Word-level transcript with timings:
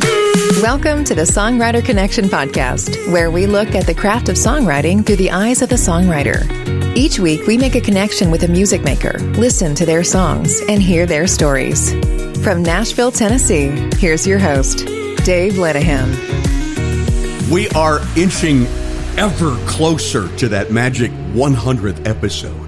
Welcome 0.00 1.04
to 1.04 1.14
the 1.14 1.22
Songwriter 1.22 1.84
Connection 1.84 2.26
podcast, 2.26 3.10
where 3.12 3.30
we 3.30 3.46
look 3.46 3.74
at 3.74 3.86
the 3.86 3.94
craft 3.94 4.28
of 4.28 4.36
songwriting 4.36 5.04
through 5.04 5.16
the 5.16 5.30
eyes 5.30 5.62
of 5.62 5.68
the 5.68 5.76
songwriter. 5.76 6.96
Each 6.96 7.18
week, 7.18 7.46
we 7.46 7.56
make 7.56 7.74
a 7.74 7.80
connection 7.80 8.30
with 8.30 8.42
a 8.42 8.48
music 8.48 8.82
maker, 8.82 9.18
listen 9.34 9.74
to 9.76 9.86
their 9.86 10.04
songs, 10.04 10.60
and 10.68 10.82
hear 10.82 11.06
their 11.06 11.26
stories. 11.26 11.92
From 12.42 12.62
Nashville, 12.62 13.12
Tennessee, 13.12 13.68
here's 13.96 14.26
your 14.26 14.38
host, 14.38 14.86
Dave 15.24 15.54
Lenihan. 15.54 16.08
We 17.50 17.68
are 17.70 18.00
inching 18.16 18.66
ever 19.16 19.56
closer 19.66 20.34
to 20.36 20.48
that 20.48 20.70
magic 20.70 21.10
100th 21.32 22.06
episode. 22.06 22.67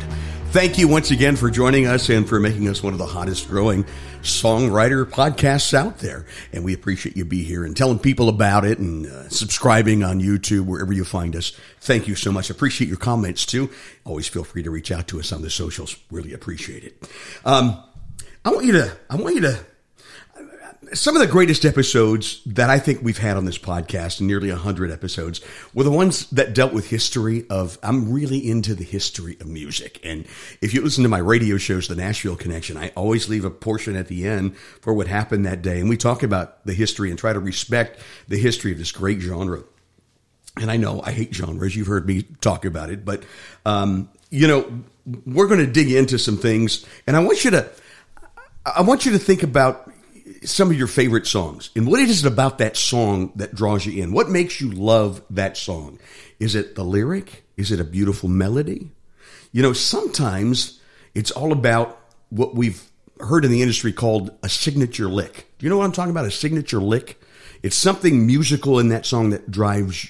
Thank 0.51 0.79
you 0.79 0.89
once 0.89 1.13
again 1.13 1.37
for 1.37 1.49
joining 1.49 1.87
us 1.87 2.09
and 2.09 2.29
for 2.29 2.41
making 2.41 2.67
us 2.67 2.83
one 2.83 2.93
of 2.93 2.99
the 2.99 3.07
hottest 3.07 3.47
growing 3.47 3.85
songwriter 4.23 5.05
podcasts 5.05 5.73
out 5.73 5.99
there. 5.99 6.27
And 6.53 6.65
we 6.65 6.75
appreciate 6.75 7.17
you 7.17 7.25
be 7.25 7.45
here 7.45 7.65
and 7.65 7.77
telling 7.77 8.01
people 8.01 8.29
about 8.29 8.65
it 8.65 8.81
and 8.81 9.07
uh, 9.07 9.29
subscribing 9.29 10.03
on 10.03 10.21
YouTube, 10.21 10.67
wherever 10.67 10.93
you 10.93 11.05
find 11.05 11.37
us. 11.37 11.53
Thank 11.81 12.09
you 12.09 12.17
so 12.17 12.33
much. 12.33 12.51
Appreciate 12.51 12.89
your 12.89 12.97
comments 12.97 13.47
too. 13.47 13.71
Always 14.05 14.27
feel 14.27 14.43
free 14.43 14.65
to 14.65 14.73
reach 14.73 14.91
out 14.91 15.07
to 15.09 15.21
us 15.21 15.31
on 15.31 15.43
the 15.43 15.51
socials. 15.51 15.97
Really 16.11 16.33
appreciate 16.33 16.83
it. 16.83 17.09
Um, 17.45 17.81
I 18.45 18.51
want 18.51 18.67
you 18.67 18.73
to, 18.73 18.97
I 19.09 19.15
want 19.15 19.37
you 19.37 19.43
to 19.43 19.65
some 20.93 21.15
of 21.15 21.21
the 21.21 21.29
greatest 21.29 21.65
episodes 21.65 22.41
that 22.47 22.69
I 22.69 22.79
think 22.79 23.03
we've 23.03 23.19
had 23.19 23.37
on 23.37 23.45
this 23.45 23.59
podcast, 23.59 24.21
nearly 24.21 24.51
100 24.51 24.91
episodes, 24.91 25.41
were 25.73 25.85
the 25.85 25.91
ones 25.91 26.29
that 26.31 26.55
dealt 26.55 26.73
with 26.73 26.91
history 26.91 27.45
of, 27.49 27.79
I'm 27.83 28.13
really 28.13 28.39
into 28.39 28.75
the 28.75 28.85
history 28.85 29.37
of 29.41 29.47
music. 29.47 30.01
And 30.03 30.27
if 30.61 30.75
you 30.75 30.83
listen 30.83 31.03
to 31.05 31.09
my 31.09 31.19
radio 31.19 31.59
shows, 31.59 31.87
The 31.87 31.95
Nashville 31.95 32.37
Connection, 32.37 32.77
I 32.77 32.89
always 32.97 33.29
leave 33.29 33.45
a 33.45 33.51
portion 33.51 33.95
at 33.95 34.09
the 34.09 34.27
end 34.27 34.57
for 34.57 34.93
what 34.93 35.07
happened 35.07 35.47
that 35.47 35.63
day. 35.63 35.81
And 35.81 35.89
we 35.89 35.97
talk 35.97 36.23
about 36.23 36.65
the 36.67 36.75
history 36.75 37.11
and 37.11 37.19
try 37.19 37.33
to 37.33 37.41
respect 37.41 38.01
the 38.29 38.39
history 38.39 38.73
of 38.73 38.79
this 38.79 38.93
great 38.93 39.21
genre. 39.21 39.63
And 40.57 40.71
I 40.71 40.77
know 40.77 41.03
I 41.03 41.13
hate 41.13 41.33
genres. 41.35 41.77
You've 41.77 41.87
heard 41.87 42.07
me 42.07 42.23
talk 42.41 42.65
about 42.65 42.91
it, 42.91 43.05
but, 43.05 43.23
um, 43.65 44.09
you 44.31 44.49
know, 44.49 44.83
we're 45.25 45.47
going 45.47 45.65
to 45.65 45.71
dig 45.71 45.93
into 45.93 46.19
some 46.19 46.37
things 46.37 46.85
and 47.07 47.17
I 47.17 47.21
want 47.21 47.45
you 47.45 47.53
to, 47.53 47.71
I 48.67 48.83
want 48.83 49.07
you 49.07 49.13
to 49.13 49.19
think 49.19 49.43
about 49.43 49.91
some 50.45 50.71
of 50.71 50.77
your 50.77 50.87
favorite 50.87 51.27
songs 51.27 51.71
and 51.75 51.87
what 51.87 52.01
is 52.01 52.25
it 52.25 52.29
about 52.33 52.59
that 52.59 52.77
song 52.77 53.33
that 53.37 53.55
draws 53.55 53.87
you 53.87 54.03
in? 54.03 54.13
What 54.13 54.31
makes 54.31 54.61
you 54.61 54.71
love 54.71 55.23
that 55.31 55.57
song? 55.57 55.99
Is 56.39 56.55
it 56.55 56.75
the 56.75 56.85
lyric? 56.85 57.45
Is 57.57 57.73
it 57.73 57.81
a 57.81 57.85
beautiful 57.85 58.29
melody? 58.29 58.91
You 59.53 59.63
know, 59.63 59.73
sometimes 59.73 60.81
it's 61.15 61.31
all 61.31 61.53
about 61.53 61.99
what 62.31 62.55
we've 62.55 62.83
heard 63.19 63.45
in 63.45 63.51
the 63.51 63.63
industry 63.63 63.93
called 63.93 64.31
a 64.43 64.49
signature 64.49 65.09
lick. 65.09 65.49
Do 65.59 65.67
you 65.67 65.71
know 65.71 65.79
what 65.79 65.85
I'm 65.85 65.93
talking 65.93 66.13
about? 66.13 66.25
A 66.25 66.31
signature 66.31 66.81
lick? 66.81 67.21
It's 67.63 67.77
something 67.77 68.27
musical 68.27 68.79
in 68.79 68.89
that 68.89 69.05
song 69.05 69.31
that 69.31 69.51
drives 69.51 70.09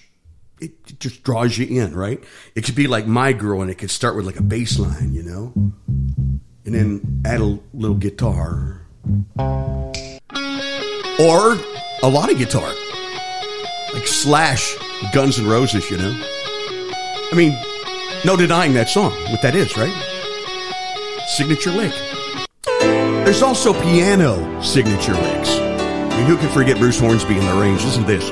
it 0.61 1.01
just 1.01 1.23
draws 1.23 1.57
you 1.57 1.83
in, 1.83 1.95
right? 1.95 2.23
It 2.55 2.65
could 2.65 2.75
be 2.75 2.87
like 2.87 3.07
My 3.07 3.33
Girl 3.33 3.63
and 3.63 3.71
it 3.71 3.77
could 3.77 3.91
start 3.91 4.15
with 4.15 4.27
like 4.27 4.39
a 4.39 4.43
bass 4.43 4.79
line, 4.79 5.15
you 5.15 5.23
know? 5.23 5.53
And 6.67 6.75
then 6.75 7.23
add 7.25 7.41
a 7.41 7.59
little 7.73 7.97
guitar 7.97 8.80
or 11.21 11.59
a 12.03 12.09
lot 12.09 12.31
of 12.31 12.39
guitar, 12.39 12.73
like 13.95 14.07
Slash, 14.07 14.77
Guns 15.13 15.39
N' 15.39 15.47
Roses. 15.47 15.91
You 15.91 15.99
know, 15.99 16.13
I 16.15 17.35
mean, 17.35 17.57
no 18.25 18.37
denying 18.37 18.75
that 18.75 18.89
song. 18.89 19.13
What 19.31 19.43
that 19.43 19.55
is, 19.55 19.77
right? 19.77 19.93
Signature 21.29 21.71
lick. 21.71 21.93
There's 23.25 23.43
also 23.43 23.73
piano 23.83 24.61
signature 24.63 25.15
licks. 25.15 25.51
I 25.51 26.17
mean, 26.17 26.27
who 26.27 26.37
can 26.37 26.49
forget 26.51 26.79
Bruce 26.79 26.99
Hornsby 26.99 27.39
in 27.39 27.45
the 27.45 27.55
range? 27.55 27.85
Listen 27.85 28.05
to 28.05 28.09
this. 28.09 28.29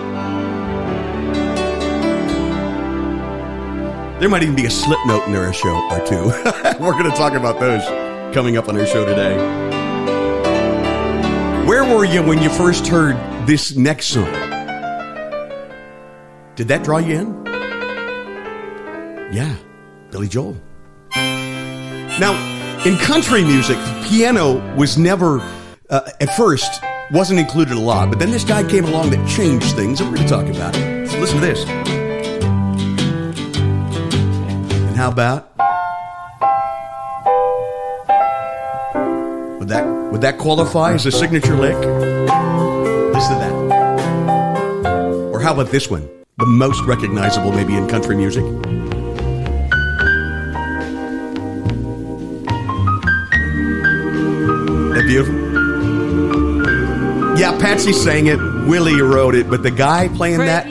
There 4.18 4.28
might 4.28 4.42
even 4.42 4.56
be 4.56 4.66
a 4.66 4.70
slip 4.70 4.98
note 5.06 5.24
in 5.26 5.32
there, 5.32 5.48
a 5.48 5.52
show 5.54 5.76
or 5.90 6.04
two. 6.04 6.24
We're 6.82 6.92
going 6.92 7.08
to 7.08 7.16
talk 7.16 7.34
about 7.34 7.60
those 7.60 7.84
coming 8.34 8.56
up 8.56 8.68
on 8.68 8.76
our 8.76 8.84
show 8.84 9.04
today. 9.04 9.77
Where 11.68 11.84
were 11.84 12.06
you 12.06 12.22
when 12.22 12.40
you 12.40 12.48
first 12.48 12.86
heard 12.86 13.14
this 13.46 13.76
next 13.76 14.06
song? 14.06 14.32
Did 16.54 16.66
that 16.68 16.82
draw 16.82 16.96
you 16.96 17.14
in? 17.14 17.44
Yeah, 19.30 19.54
Billy 20.10 20.28
Joel. 20.28 20.56
Now, 21.14 22.32
in 22.86 22.96
country 22.96 23.44
music, 23.44 23.76
piano 24.04 24.74
was 24.76 24.96
never, 24.96 25.40
uh, 25.90 26.08
at 26.22 26.34
first, 26.36 26.82
wasn't 27.10 27.38
included 27.38 27.76
a 27.76 27.80
lot, 27.80 28.08
but 28.08 28.18
then 28.18 28.30
this 28.30 28.44
guy 28.44 28.66
came 28.66 28.86
along 28.86 29.10
that 29.10 29.28
changed 29.28 29.76
things, 29.76 30.00
and 30.00 30.08
we're 30.08 30.16
going 30.16 30.26
to 30.26 30.34
talk 30.34 30.46
about 30.46 30.74
it. 30.74 31.10
So 31.10 31.18
listen 31.18 31.38
to 31.38 31.44
this. 31.44 31.66
And 34.86 34.96
how 34.96 35.10
about 35.10 35.54
Would 40.18 40.24
that 40.24 40.38
qualify 40.38 40.94
as 40.94 41.06
a 41.06 41.12
signature 41.12 41.54
lick? 41.54 41.76
Listen 41.76 43.34
to 43.34 43.38
that. 43.38 43.52
Or 45.32 45.38
how 45.38 45.54
about 45.54 45.68
this 45.68 45.88
one? 45.88 46.08
The 46.38 46.46
most 46.46 46.82
recognizable 46.82 47.52
maybe 47.52 47.76
in 47.76 47.86
country 47.86 48.16
music. 48.16 48.42
That 54.92 55.04
beautiful? 55.06 55.36
Yeah, 57.38 57.56
Patsy 57.60 57.92
sang 57.92 58.26
it, 58.26 58.38
Willie 58.66 59.00
wrote 59.00 59.36
it, 59.36 59.48
but 59.48 59.62
the 59.62 59.70
guy 59.70 60.08
playing 60.08 60.38
that 60.38 60.66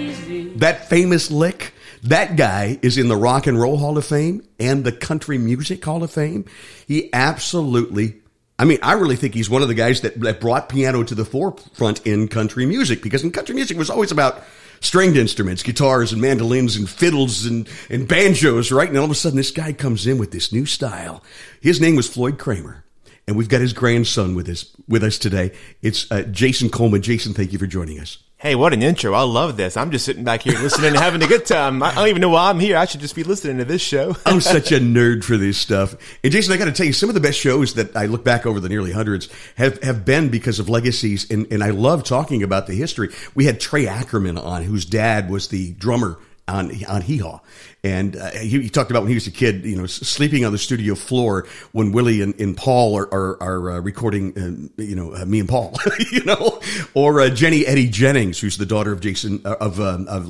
that 0.60 0.90
famous 0.90 1.32
lick, 1.32 1.74
that 2.04 2.36
guy 2.36 2.80
is 2.82 2.98
in 2.98 3.08
the 3.08 3.16
Rock 3.16 3.48
and 3.48 3.58
Roll 3.58 3.78
Hall 3.78 3.98
of 3.98 4.04
Fame 4.04 4.46
and 4.60 4.84
the 4.84 4.92
Country 4.92 5.38
Music 5.38 5.86
Hall 5.86 6.04
of 6.04 6.12
Fame. 6.12 6.44
He 6.86 7.10
absolutely 7.14 8.18
I 8.60 8.66
mean, 8.66 8.80
I 8.82 8.94
really 8.94 9.16
think 9.16 9.34
he's 9.36 9.50
one 9.50 9.62
of 9.62 9.68
the 9.68 9.76
guys 9.76 10.02
that, 10.02 10.20
that 10.22 10.42
brought 10.42 10.70
piano 10.70 11.04
to 11.04 11.14
the 11.14 11.26
forefront 11.26 12.06
in 12.08 12.28
country 12.28 12.66
music 12.66 13.04
because 13.04 13.24
in 13.24 13.32
country 13.32 13.54
music 13.54 13.78
was 13.78 13.90
always 13.90 14.12
about 14.12 14.44
stringed 14.80 15.18
instruments, 15.18 15.62
guitars 15.64 16.12
and 16.12 16.22
mandolins 16.22 16.76
and 16.76 16.90
fiddles 16.90 17.46
and, 17.46 17.70
and 17.90 18.08
banjos, 18.08 18.72
right? 18.72 18.90
And 18.90 18.98
all 18.98 19.06
of 19.06 19.12
a 19.12 19.16
sudden 19.16 19.38
this 19.38 19.52
guy 19.52 19.74
comes 19.74 20.08
in 20.08 20.18
with 20.18 20.32
this 20.32 20.52
new 20.52 20.66
style. 20.66 21.24
His 21.62 21.80
name 21.80 21.96
was 21.96 22.08
Floyd 22.08 22.40
Cramer. 22.40 22.84
And 23.28 23.36
we've 23.36 23.50
got 23.50 23.60
his 23.60 23.74
grandson 23.74 24.36
with 24.36 24.48
us, 24.48 24.74
with 24.88 25.04
us 25.04 25.18
today. 25.18 25.52
It's 25.82 26.10
uh, 26.10 26.22
Jason 26.24 26.70
Coleman. 26.70 27.02
Jason, 27.02 27.34
thank 27.34 27.52
you 27.52 27.60
for 27.60 27.68
joining 27.68 28.00
us. 28.00 28.20
Hey, 28.40 28.54
what 28.54 28.72
an 28.72 28.84
intro. 28.84 29.14
I 29.14 29.24
love 29.24 29.58
this. 29.58 29.76
I'm 29.76 29.90
just 29.90 30.06
sitting 30.06 30.24
back 30.24 30.44
here 30.44 30.60
listening 30.60 30.90
and 30.90 30.98
having 30.98 31.24
a 31.24 31.28
good 31.28 31.44
time. 31.44 31.82
I 31.82 31.96
don't 31.96 32.08
even 32.08 32.22
know 32.22 32.30
why 32.30 32.52
I'm 32.52 32.60
here. 32.60 32.78
I 32.78 32.86
should 32.86 33.02
just 33.02 33.16
be 33.16 33.24
listening 33.24 33.58
to 33.58 33.66
this 33.66 33.82
show. 33.82 34.16
I'm 34.28 34.42
such 34.42 34.72
a 34.72 34.80
nerd 34.80 35.24
for 35.24 35.38
this 35.38 35.58
stuff. 35.58 35.96
And 36.24 36.32
Jason, 36.32 36.54
I 36.54 36.58
got 36.58 36.66
to 36.66 36.72
tell 36.72 36.86
you, 36.86 36.94
some 36.94 37.10
of 37.10 37.16
the 37.16 37.20
best 37.20 37.40
shows 37.40 37.74
that 37.74 37.96
I 37.96 38.06
look 38.06 38.24
back 38.24 38.46
over 38.46 38.60
the 38.60 38.70
nearly 38.70 38.92
hundreds 38.92 39.28
have, 39.56 39.82
have 39.82 40.06
been 40.06 40.30
because 40.30 40.60
of 40.60 40.70
legacies. 40.70 41.32
And, 41.32 41.52
and 41.52 41.64
I 41.64 41.72
love 41.72 42.04
talking 42.04 42.44
about 42.44 42.68
the 42.68 42.76
history. 42.76 43.10
We 43.34 43.46
had 43.46 43.60
Trey 43.60 43.88
Ackerman 43.88 44.38
on, 44.38 44.62
whose 44.62 44.86
dad 44.86 45.32
was 45.32 45.48
the 45.48 45.72
drummer 45.72 46.20
on 46.48 46.72
on 46.88 47.02
Hee 47.02 47.18
Haw, 47.18 47.40
and 47.88 48.18
uh, 48.18 48.32
he, 48.32 48.62
he, 48.62 48.70
talked 48.70 48.92
about 48.92 49.04
when 49.04 49.10
he 49.10 49.16
was 49.16 49.28
a 49.28 49.32
kid, 49.32 49.64
you 49.64 49.78
know, 49.78 49.86
sleeping 49.86 50.44
on 50.44 50.52
the 50.52 50.58
studio 50.58 50.94
floor 50.94 51.48
when 51.72 51.94
Willie 51.94 52.22
and, 52.22 52.40
and 52.40 52.56
Paul 52.56 52.98
are 52.98 53.14
are, 53.14 53.42
are 53.42 53.72
uh, 53.72 53.80
recording, 53.80 54.72
uh, 54.78 54.82
you 54.82 54.96
know, 54.96 55.16
uh, 55.16 55.26
me 55.26 55.40
and 55.40 55.48
Paul, 55.48 55.74
you 56.12 56.24
know, 56.26 56.62
or 56.94 57.22
uh, 57.22 57.30
Jenny 57.30 57.66
Eddy 57.66 57.88
Jennings, 57.88 58.40
who's 58.40 58.58
the 58.58 58.66
daughter 58.66 58.92
of 58.92 59.00
Jason 59.00 59.42
uh, 59.46 59.56
of 59.62 59.80
um, 59.80 60.06
of 60.10 60.30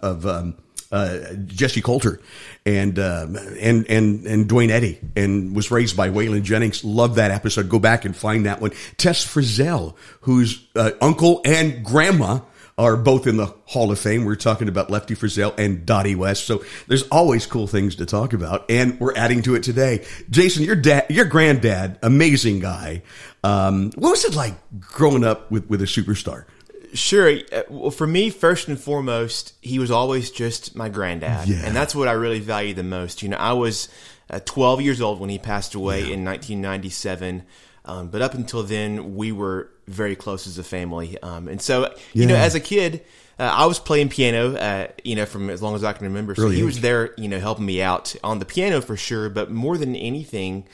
of, 0.00 0.26
um, 0.26 0.56
Jessi 0.90 1.82
Colter, 1.82 2.20
and 2.64 2.98
um, 2.98 3.36
and 3.60 3.86
and 3.90 4.24
and 4.26 4.48
Duane 4.48 4.70
Eddy, 4.70 4.98
and 5.14 5.54
was 5.54 5.70
raised 5.70 5.96
by 5.96 6.08
Waylon 6.08 6.42
Jennings. 6.42 6.84
Love 6.84 7.16
that 7.16 7.30
episode. 7.30 7.68
Go 7.68 7.78
back 7.78 8.06
and 8.06 8.16
find 8.16 8.46
that 8.46 8.60
one. 8.62 8.70
Tess 8.96 9.26
Frizzell, 9.26 9.94
whose 10.20 10.66
uncle 11.00 11.42
and 11.44 11.84
grandma 11.84 12.40
are 12.76 12.96
both 12.96 13.26
in 13.26 13.36
the 13.36 13.54
Hall 13.66 13.92
of 13.92 13.98
Fame. 13.98 14.24
We're 14.24 14.34
talking 14.34 14.68
about 14.68 14.90
Lefty 14.90 15.14
Frizzell 15.14 15.56
and 15.58 15.86
Dottie 15.86 16.16
West. 16.16 16.44
So 16.44 16.64
there's 16.88 17.06
always 17.08 17.46
cool 17.46 17.66
things 17.66 17.96
to 17.96 18.06
talk 18.06 18.32
about. 18.32 18.68
And 18.68 18.98
we're 18.98 19.14
adding 19.14 19.42
to 19.42 19.54
it 19.54 19.62
today. 19.62 20.04
Jason, 20.28 20.64
your 20.64 20.76
dad, 20.76 21.06
your 21.08 21.24
granddad, 21.24 21.98
amazing 22.02 22.60
guy. 22.60 23.02
Um, 23.44 23.92
what 23.94 24.10
was 24.10 24.24
it 24.24 24.34
like 24.34 24.54
growing 24.80 25.22
up 25.22 25.50
with, 25.50 25.68
with 25.68 25.82
a 25.82 25.86
superstar? 25.86 26.46
Sure. 26.94 27.28
Uh, 27.52 27.62
well, 27.68 27.90
for 27.90 28.06
me, 28.06 28.30
first 28.30 28.68
and 28.68 28.78
foremost, 28.78 29.54
he 29.60 29.78
was 29.78 29.90
always 29.90 30.30
just 30.30 30.74
my 30.74 30.88
granddad. 30.88 31.48
Yeah. 31.48 31.62
And 31.64 31.76
that's 31.76 31.94
what 31.94 32.08
I 32.08 32.12
really 32.12 32.40
value 32.40 32.74
the 32.74 32.82
most. 32.82 33.22
You 33.22 33.28
know, 33.28 33.36
I 33.36 33.52
was 33.52 33.88
uh, 34.30 34.40
12 34.44 34.80
years 34.80 35.00
old 35.00 35.20
when 35.20 35.30
he 35.30 35.38
passed 35.38 35.74
away 35.74 36.00
yeah. 36.00 36.14
in 36.14 36.24
1997. 36.24 37.44
Um, 37.84 38.08
but 38.08 38.22
up 38.22 38.34
until 38.34 38.62
then, 38.62 39.14
we 39.14 39.32
were 39.32 39.68
very 39.86 40.16
close 40.16 40.46
as 40.46 40.58
a 40.58 40.64
family. 40.64 41.18
Um, 41.22 41.48
and 41.48 41.60
so, 41.60 41.94
you 42.12 42.26
know, 42.26 42.34
as 42.34 42.54
a 42.54 42.60
kid, 42.60 43.04
uh, 43.38 43.42
I 43.42 43.66
was 43.66 43.78
playing 43.78 44.08
piano, 44.08 44.56
uh, 44.56 44.88
you 45.02 45.16
know, 45.16 45.26
from 45.26 45.50
as 45.50 45.60
long 45.60 45.74
as 45.74 45.84
I 45.84 45.92
can 45.92 46.06
remember. 46.06 46.34
So 46.34 46.48
he 46.48 46.62
was 46.62 46.80
there, 46.80 47.12
you 47.18 47.28
know, 47.28 47.38
helping 47.38 47.66
me 47.66 47.82
out 47.82 48.14
on 48.24 48.38
the 48.38 48.44
piano 48.44 48.80
for 48.80 48.96
sure. 48.96 49.28
But 49.28 49.50
more 49.50 49.76
than 49.76 49.96
anything, 49.96 50.66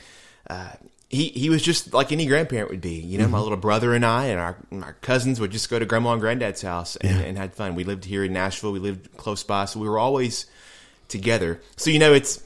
uh, 0.49 0.71
he, 1.09 1.27
he 1.29 1.49
was 1.49 1.61
just 1.61 1.93
like 1.93 2.13
any 2.13 2.25
grandparent 2.25 2.69
would 2.69 2.79
be. 2.79 2.93
You 2.93 3.17
know, 3.17 3.25
mm-hmm. 3.25 3.33
my 3.33 3.39
little 3.39 3.57
brother 3.57 3.93
and 3.93 4.05
I 4.05 4.27
and 4.27 4.39
our, 4.39 4.55
our 4.81 4.93
cousins 5.01 5.39
would 5.41 5.51
just 5.51 5.69
go 5.69 5.79
to 5.79 5.85
grandma 5.85 6.13
and 6.13 6.21
granddad's 6.21 6.61
house 6.61 6.95
and, 6.95 7.19
yeah. 7.19 7.25
and 7.25 7.37
had 7.37 7.53
fun. 7.53 7.75
We 7.75 7.83
lived 7.83 8.05
here 8.05 8.23
in 8.23 8.31
Nashville. 8.31 8.71
We 8.71 8.79
lived 8.79 9.17
close 9.17 9.43
by. 9.43 9.65
So 9.65 9.79
we 9.79 9.89
were 9.89 9.99
always 9.99 10.45
together. 11.09 11.61
So, 11.75 11.89
you 11.89 11.99
know, 11.99 12.13
it's, 12.13 12.41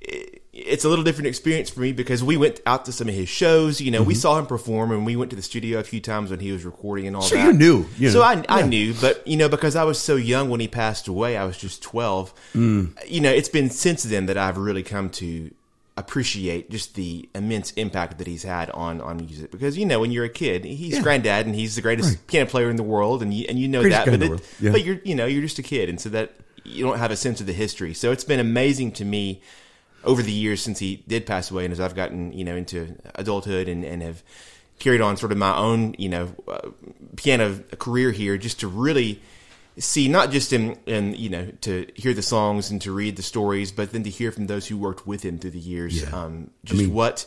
it, 0.00 0.39
it's 0.66 0.84
a 0.84 0.88
little 0.88 1.04
different 1.04 1.28
experience 1.28 1.70
for 1.70 1.80
me 1.80 1.92
because 1.92 2.22
we 2.22 2.36
went 2.36 2.60
out 2.66 2.84
to 2.84 2.92
some 2.92 3.08
of 3.08 3.14
his 3.14 3.28
shows. 3.28 3.80
You 3.80 3.90
know, 3.90 4.00
mm-hmm. 4.00 4.08
we 4.08 4.14
saw 4.14 4.38
him 4.38 4.46
perform, 4.46 4.92
and 4.92 5.06
we 5.06 5.16
went 5.16 5.30
to 5.30 5.36
the 5.36 5.42
studio 5.42 5.78
a 5.78 5.84
few 5.84 6.00
times 6.00 6.30
when 6.30 6.40
he 6.40 6.52
was 6.52 6.64
recording 6.64 7.06
and 7.06 7.16
all 7.16 7.22
so 7.22 7.36
that. 7.36 7.46
you 7.46 7.52
knew, 7.52 7.86
you 7.98 8.08
know. 8.08 8.14
so 8.14 8.22
I, 8.22 8.44
I 8.48 8.62
knew, 8.62 8.94
but 9.00 9.26
you 9.26 9.36
know, 9.36 9.48
because 9.48 9.76
I 9.76 9.84
was 9.84 9.98
so 9.98 10.16
young 10.16 10.50
when 10.50 10.60
he 10.60 10.68
passed 10.68 11.08
away, 11.08 11.36
I 11.36 11.44
was 11.44 11.56
just 11.56 11.82
twelve. 11.82 12.32
Mm. 12.54 12.96
You 13.08 13.20
know, 13.20 13.30
it's 13.30 13.48
been 13.48 13.70
since 13.70 14.02
then 14.02 14.26
that 14.26 14.36
I've 14.36 14.58
really 14.58 14.82
come 14.82 15.10
to 15.10 15.50
appreciate 15.96 16.70
just 16.70 16.94
the 16.94 17.28
immense 17.34 17.72
impact 17.72 18.18
that 18.18 18.26
he's 18.26 18.42
had 18.42 18.70
on 18.70 19.00
on 19.00 19.18
music. 19.18 19.50
Because 19.50 19.78
you 19.78 19.86
know, 19.86 20.00
when 20.00 20.10
you're 20.12 20.24
a 20.24 20.30
kid, 20.30 20.64
he's 20.64 20.94
yeah. 20.94 21.02
granddad, 21.02 21.46
and 21.46 21.54
he's 21.54 21.76
the 21.76 21.82
greatest 21.82 22.10
right. 22.10 22.26
piano 22.26 22.50
player 22.50 22.70
in 22.70 22.76
the 22.76 22.82
world, 22.82 23.22
and 23.22 23.32
you 23.32 23.46
and 23.48 23.58
you 23.58 23.68
know 23.68 23.80
greatest 23.80 24.06
that, 24.06 24.20
but 24.20 24.30
it, 24.30 24.56
yeah. 24.60 24.72
but 24.72 24.84
you're 24.84 25.00
you 25.04 25.14
know 25.14 25.26
you're 25.26 25.42
just 25.42 25.58
a 25.58 25.62
kid, 25.62 25.88
and 25.88 26.00
so 26.00 26.08
that 26.10 26.32
you 26.64 26.84
don't 26.84 26.98
have 26.98 27.10
a 27.10 27.16
sense 27.16 27.40
of 27.40 27.46
the 27.46 27.52
history. 27.52 27.94
So 27.94 28.12
it's 28.12 28.24
been 28.24 28.40
amazing 28.40 28.92
to 28.92 29.04
me 29.04 29.40
over 30.04 30.22
the 30.22 30.32
years 30.32 30.62
since 30.62 30.78
he 30.78 31.02
did 31.08 31.26
pass 31.26 31.50
away, 31.50 31.64
and 31.64 31.72
as 31.72 31.80
I've 31.80 31.94
gotten 31.94 32.32
you 32.32 32.44
know 32.44 32.56
into 32.56 32.96
adulthood 33.14 33.68
and, 33.68 33.84
and 33.84 34.02
have 34.02 34.22
carried 34.78 35.00
on 35.00 35.16
sort 35.16 35.32
of 35.32 35.38
my 35.38 35.56
own 35.56 35.94
you 35.98 36.08
know 36.08 36.34
uh, 36.48 36.70
piano 37.16 37.58
career 37.78 38.10
here, 38.10 38.36
just 38.36 38.60
to 38.60 38.68
really 38.68 39.20
see 39.78 40.08
not 40.08 40.30
just 40.30 40.52
in, 40.52 40.76
in 40.86 41.14
you 41.14 41.28
know 41.28 41.50
to 41.62 41.86
hear 41.94 42.14
the 42.14 42.22
songs 42.22 42.70
and 42.70 42.82
to 42.82 42.92
read 42.92 43.16
the 43.16 43.22
stories, 43.22 43.72
but 43.72 43.92
then 43.92 44.02
to 44.02 44.10
hear 44.10 44.32
from 44.32 44.46
those 44.46 44.66
who 44.66 44.76
worked 44.76 45.06
with 45.06 45.22
him 45.22 45.38
through 45.38 45.50
the 45.50 45.58
years, 45.58 46.02
yeah. 46.02 46.10
um, 46.10 46.50
just 46.64 46.80
I 46.80 46.84
mean, 46.84 46.94
what 46.94 47.26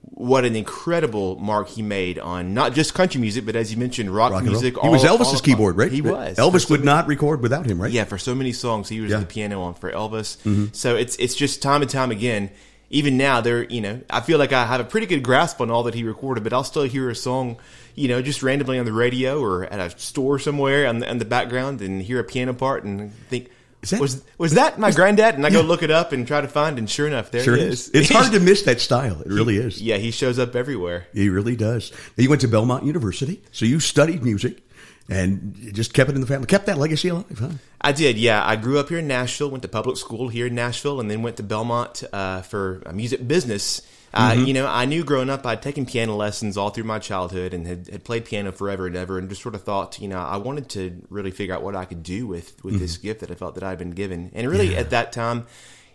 what 0.00 0.44
an 0.44 0.56
incredible 0.56 1.36
mark 1.36 1.68
he 1.68 1.82
made 1.82 2.18
on 2.18 2.54
not 2.54 2.74
just 2.74 2.94
country 2.94 3.20
music, 3.20 3.46
but 3.46 3.56
as 3.56 3.72
you 3.72 3.78
mentioned, 3.78 4.10
rock, 4.10 4.32
rock 4.32 4.42
music. 4.42 4.76
He 4.80 4.88
was 4.88 5.04
Elvis's 5.04 5.34
all 5.34 5.40
keyboard, 5.40 5.76
right? 5.76 5.92
He 5.92 6.02
was. 6.02 6.36
Elvis 6.36 6.66
so 6.66 6.74
would 6.74 6.80
many, 6.80 6.86
not 6.86 7.06
record 7.06 7.40
without 7.40 7.66
him, 7.66 7.80
right? 7.80 7.90
Yeah, 7.90 8.04
for 8.04 8.18
so 8.18 8.34
many 8.34 8.52
songs, 8.52 8.88
he 8.88 9.00
was 9.00 9.10
yeah. 9.10 9.20
the 9.20 9.26
piano 9.26 9.62
on 9.62 9.74
for 9.74 9.90
Elvis. 9.90 10.36
Mm-hmm. 10.38 10.66
So 10.72 10.96
it's 10.96 11.16
it's 11.16 11.34
just 11.34 11.62
time 11.62 11.82
and 11.82 11.90
time 11.90 12.10
again. 12.10 12.50
Even 12.90 13.18
now, 13.18 13.42
there, 13.42 13.64
you 13.64 13.82
know, 13.82 14.00
I 14.08 14.22
feel 14.22 14.38
like 14.38 14.52
I 14.54 14.64
have 14.64 14.80
a 14.80 14.84
pretty 14.84 15.06
good 15.06 15.22
grasp 15.22 15.60
on 15.60 15.70
all 15.70 15.82
that 15.82 15.94
he 15.94 16.04
recorded, 16.04 16.42
but 16.42 16.54
I'll 16.54 16.64
still 16.64 16.84
hear 16.84 17.10
a 17.10 17.14
song, 17.14 17.58
you 17.94 18.08
know, 18.08 18.22
just 18.22 18.42
randomly 18.42 18.78
on 18.78 18.86
the 18.86 18.94
radio 18.94 19.42
or 19.42 19.64
at 19.64 19.78
a 19.78 19.98
store 19.98 20.38
somewhere 20.38 20.86
on 20.86 21.00
the, 21.00 21.10
on 21.10 21.18
the 21.18 21.26
background 21.26 21.82
and 21.82 22.00
hear 22.00 22.18
a 22.18 22.24
piano 22.24 22.54
part 22.54 22.84
and 22.84 23.12
think, 23.28 23.50
that, 23.82 24.00
was 24.00 24.24
was 24.38 24.54
that 24.54 24.78
my 24.78 24.90
granddad? 24.90 25.36
And 25.36 25.46
I 25.46 25.50
go 25.50 25.60
look 25.60 25.82
it 25.82 25.90
up 25.90 26.12
and 26.12 26.26
try 26.26 26.40
to 26.40 26.48
find, 26.48 26.78
and 26.78 26.90
sure 26.90 27.06
enough, 27.06 27.30
there 27.30 27.42
sure 27.42 27.56
it 27.56 27.62
is. 27.62 27.90
It's 27.94 28.08
hard 28.12 28.32
to 28.32 28.40
miss 28.40 28.62
that 28.62 28.80
style. 28.80 29.20
It 29.20 29.28
really 29.28 29.56
is. 29.56 29.80
Yeah, 29.80 29.96
he 29.96 30.10
shows 30.10 30.38
up 30.38 30.56
everywhere. 30.56 31.06
He 31.12 31.28
really 31.28 31.56
does. 31.56 31.92
You 32.16 32.28
went 32.28 32.40
to 32.42 32.48
Belmont 32.48 32.84
University, 32.84 33.42
so 33.52 33.64
you 33.66 33.80
studied 33.80 34.22
music 34.22 34.62
and 35.08 35.54
just 35.72 35.94
kept 35.94 36.10
it 36.10 36.14
in 36.14 36.20
the 36.20 36.26
family, 36.26 36.46
kept 36.46 36.66
that 36.66 36.76
legacy 36.76 37.08
alive, 37.08 37.38
huh? 37.38 37.50
I 37.80 37.92
did, 37.92 38.18
yeah. 38.18 38.46
I 38.46 38.56
grew 38.56 38.78
up 38.78 38.90
here 38.90 38.98
in 38.98 39.08
Nashville, 39.08 39.50
went 39.50 39.62
to 39.62 39.68
public 39.68 39.96
school 39.96 40.28
here 40.28 40.48
in 40.48 40.54
Nashville, 40.54 41.00
and 41.00 41.10
then 41.10 41.22
went 41.22 41.38
to 41.38 41.42
Belmont 41.42 42.04
uh, 42.12 42.42
for 42.42 42.82
music 42.92 43.26
business 43.26 43.80
uh, 44.18 44.32
mm-hmm. 44.32 44.46
You 44.46 44.54
know, 44.54 44.66
I 44.66 44.84
knew 44.84 45.04
growing 45.04 45.30
up 45.30 45.46
I'd 45.46 45.62
taken 45.62 45.86
piano 45.86 46.16
lessons 46.16 46.56
all 46.56 46.70
through 46.70 46.84
my 46.84 46.98
childhood 46.98 47.54
and 47.54 47.64
had, 47.64 47.86
had 47.86 48.02
played 48.02 48.24
piano 48.24 48.50
forever 48.50 48.88
and 48.88 48.96
ever, 48.96 49.16
and 49.16 49.28
just 49.28 49.42
sort 49.42 49.54
of 49.54 49.62
thought, 49.62 50.00
you 50.00 50.08
know, 50.08 50.18
I 50.18 50.38
wanted 50.38 50.68
to 50.70 51.06
really 51.08 51.30
figure 51.30 51.54
out 51.54 51.62
what 51.62 51.76
I 51.76 51.84
could 51.84 52.02
do 52.02 52.26
with 52.26 52.64
with 52.64 52.74
mm-hmm. 52.74 52.82
this 52.82 52.96
gift 52.96 53.20
that 53.20 53.30
I 53.30 53.34
felt 53.34 53.54
that 53.54 53.62
I'd 53.62 53.78
been 53.78 53.92
given. 53.92 54.32
And 54.34 54.50
really, 54.50 54.72
yeah. 54.72 54.78
at 54.78 54.90
that 54.90 55.12
time, 55.12 55.46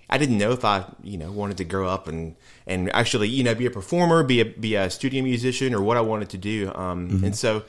I 0.10 0.18
didn't 0.18 0.38
know 0.38 0.52
if 0.52 0.64
I, 0.64 0.86
you 1.04 1.18
know, 1.18 1.34
wanted 1.34 1.58
to 1.58 1.66
grow 1.66 1.90
up 1.90 2.08
and 2.08 2.38
and 2.66 2.90
actually, 2.96 3.28
you 3.28 3.44
know, 3.44 3.56
be 3.56 3.66
a 3.66 3.72
performer, 3.72 4.24
be 4.24 4.40
a 4.40 4.46
be 4.46 4.76
a 4.76 4.90
studio 4.90 5.22
musician, 5.22 5.76
or 5.76 5.82
what 5.82 5.98
I 5.98 6.02
wanted 6.02 6.30
to 6.30 6.38
do. 6.38 6.72
Um, 6.74 7.10
mm-hmm. 7.10 7.26
And 7.26 7.36
so 7.36 7.64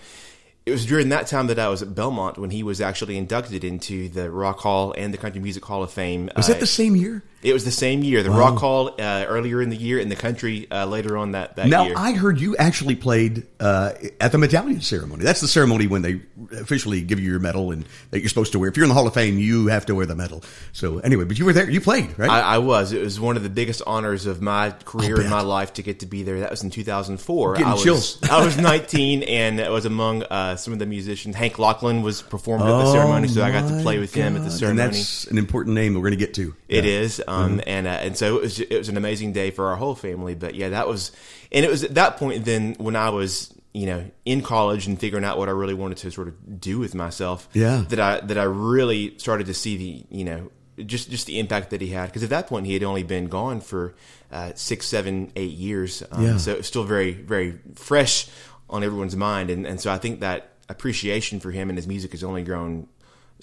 it 0.67 0.71
was 0.71 0.87
during 0.87 1.09
that 1.09 1.27
time 1.27 1.49
that 1.49 1.59
I 1.59 1.69
was 1.69 1.83
at 1.83 1.97
Belmont 1.97 2.39
when 2.39 2.51
he 2.51 2.63
was 2.63 2.81
actually 2.81 3.19
inducted 3.19 3.65
into 3.65 4.09
the 4.09 4.31
Rock 4.31 4.61
Hall 4.61 4.95
and 4.97 5.13
the 5.13 5.19
Country 5.19 5.41
Music 5.41 5.65
Hall 5.65 5.83
of 5.83 5.91
Fame. 5.91 6.31
Was 6.37 6.49
uh, 6.49 6.53
that 6.53 6.61
the 6.61 6.67
same 6.67 6.95
year? 6.95 7.25
It 7.45 7.53
was 7.53 7.67
the 7.67 7.71
same 7.71 8.03
year. 8.03 8.23
The 8.23 8.31
wow. 8.31 8.39
Rock 8.39 8.59
Hall 8.59 8.89
uh, 8.99 9.27
earlier 9.29 9.61
in 9.61 9.69
the 9.69 9.77
year, 9.77 9.99
and 9.99 10.11
the 10.11 10.17
Country 10.17 10.67
uh, 10.71 10.87
later 10.87 11.19
on 11.19 11.33
that, 11.33 11.57
that 11.57 11.69
now, 11.69 11.85
year. 11.85 11.95
I 11.95 12.13
heard 12.13 12.41
you 12.41 12.57
actually 12.57 12.97
played 12.97 13.47
uh, 13.61 13.93
at 14.19 14.33
the 14.33 14.39
medallion 14.39 14.81
ceremony. 14.81 15.25
That's 15.25 15.43
the 15.43 15.49
ceremony 15.49 15.87
when 15.87 16.01
they 16.01 16.23
officially 16.53 17.03
give 17.03 17.21
you 17.21 17.31
your 17.31 17.41
medal 17.41 17.71
and 17.71 17.85
that 18.11 18.21
you're 18.21 18.31
supposed 18.31 18.53
to 18.53 18.59
wear. 18.59 18.71
If 18.71 18.79
you're 18.79 18.85
in 18.85 18.89
the 18.89 18.95
Hall 18.95 19.07
of 19.07 19.13
Fame, 19.13 19.39
you 19.39 19.67
have 19.67 19.85
to 19.87 19.95
wear 19.95 20.07
the 20.07 20.15
medal. 20.15 20.43
So 20.73 21.01
anyway, 21.01 21.25
but 21.25 21.39
you 21.39 21.45
were 21.45 21.53
there. 21.53 21.69
You 21.69 21.83
played, 21.83 22.19
right? 22.19 22.31
I, 22.31 22.41
I 22.41 22.59
was. 22.59 22.93
It 22.93 23.03
was 23.03 23.21
one 23.21 23.37
of 23.37 23.43
the 23.43 23.51
biggest 23.51 23.83
honors 23.87 24.25
of 24.25 24.41
my 24.41 24.71
career 24.71 25.21
in 25.21 25.29
my 25.29 25.43
life 25.43 25.75
to 25.75 25.83
get 25.83 26.01
to 26.01 26.07
be 26.07 26.23
there. 26.23 26.41
That 26.41 26.51
was 26.51 26.63
in 26.63 26.71
2004. 26.71 27.53
Getting 27.53 27.67
I 27.67 27.75
was, 27.75 27.83
chills. 27.83 28.23
I 28.23 28.43
was 28.43 28.57
19, 28.57 29.23
and 29.29 29.61
I 29.61 29.69
was 29.69 29.85
among 29.85 30.23
uh, 30.23 30.57
some 30.57 30.73
of 30.73 30.79
the 30.79 30.87
musicians. 30.87 31.37
Hank 31.37 31.55
Locklin 31.55 32.03
was 32.03 32.23
performed 32.23 32.65
at 32.65 32.69
the 32.69 32.93
ceremony, 32.93 33.29
so 33.29 33.43
I 33.43 33.51
got 33.51 33.69
to 33.69 33.83
play 33.83 33.99
with 33.99 34.15
God. 34.15 34.23
him 34.23 34.37
at 34.37 34.45
the 34.45 34.51
ceremony. 34.51 34.83
And 34.83 34.95
that's 34.95 35.27
an 35.27 35.37
important 35.37 35.75
name 35.75 35.93
that 35.93 36.01
we're 36.01 36.09
going 36.09 36.19
to 36.19 36.25
get 36.25 36.35
to. 36.35 36.55
It 36.69 36.85
yeah. 36.85 36.91
is, 36.91 37.23
um, 37.27 37.34
mm-hmm. 37.35 37.61
and 37.67 37.87
uh, 37.87 37.91
and 37.91 38.15
and 38.15 38.19
so 38.19 38.37
it 38.37 38.43
was 38.43 38.61
it 38.61 38.79
was 38.79 38.89
an 38.89 38.97
amazing 38.97 39.33
day 39.33 39.51
for 39.51 39.67
our 39.67 39.77
whole 39.77 39.95
family. 39.95 40.35
But 40.35 40.55
yeah, 40.55 40.69
that 40.71 40.87
was, 40.87 41.11
and 41.51 41.65
it 41.65 41.71
was 41.71 41.83
at 41.83 41.95
that 41.95 42.17
point 42.17 42.45
then 42.45 42.75
when 42.79 42.95
I 42.95 43.11
was 43.11 43.53
you 43.73 43.87
know 43.87 44.09
in 44.25 44.41
college 44.41 44.87
and 44.87 44.99
figuring 44.99 45.25
out 45.25 45.37
what 45.37 45.49
I 45.49 45.53
really 45.53 45.75
wanted 45.75 45.99
to 45.99 46.11
sort 46.11 46.29
of 46.29 46.61
do 46.61 46.79
with 46.79 46.95
myself. 46.95 47.49
Yeah, 47.53 47.85
that 47.89 48.01
I 48.01 48.21
that 48.21 48.39
I 48.39 48.45
really 48.45 49.19
started 49.19 49.47
to 49.49 49.55
see 49.55 49.77
the 49.77 50.17
you 50.17 50.25
know 50.25 50.51
just 50.87 51.11
just 51.11 51.27
the 51.27 51.41
impact 51.41 51.71
that 51.71 51.81
he 51.81 51.89
had 51.89 52.07
because 52.07 52.23
at 52.23 52.31
that 52.31 52.47
point 52.47 52.67
he 52.67 52.75
had 52.75 52.85
only 52.85 53.03
been 53.03 53.27
gone 53.27 53.61
for 53.61 53.95
uh, 54.31 54.53
six, 54.55 54.87
seven, 54.87 55.33
eight 55.35 55.53
years. 55.53 56.03
Um, 56.13 56.25
yeah. 56.25 56.37
so 56.37 56.53
it 56.53 56.59
was 56.59 56.67
still 56.67 56.85
very 56.85 57.13
very 57.13 57.59
fresh 57.75 58.29
on 58.71 58.85
everyone's 58.85 59.17
mind, 59.17 59.51
and 59.51 59.67
and 59.67 59.81
so 59.81 59.93
I 59.93 59.99
think 59.99 60.21
that 60.21 60.51
appreciation 60.69 61.41
for 61.41 61.51
him 61.51 61.69
and 61.69 61.77
his 61.77 61.87
music 61.87 62.13
has 62.13 62.25
only 62.25 62.43
grown 62.43 62.89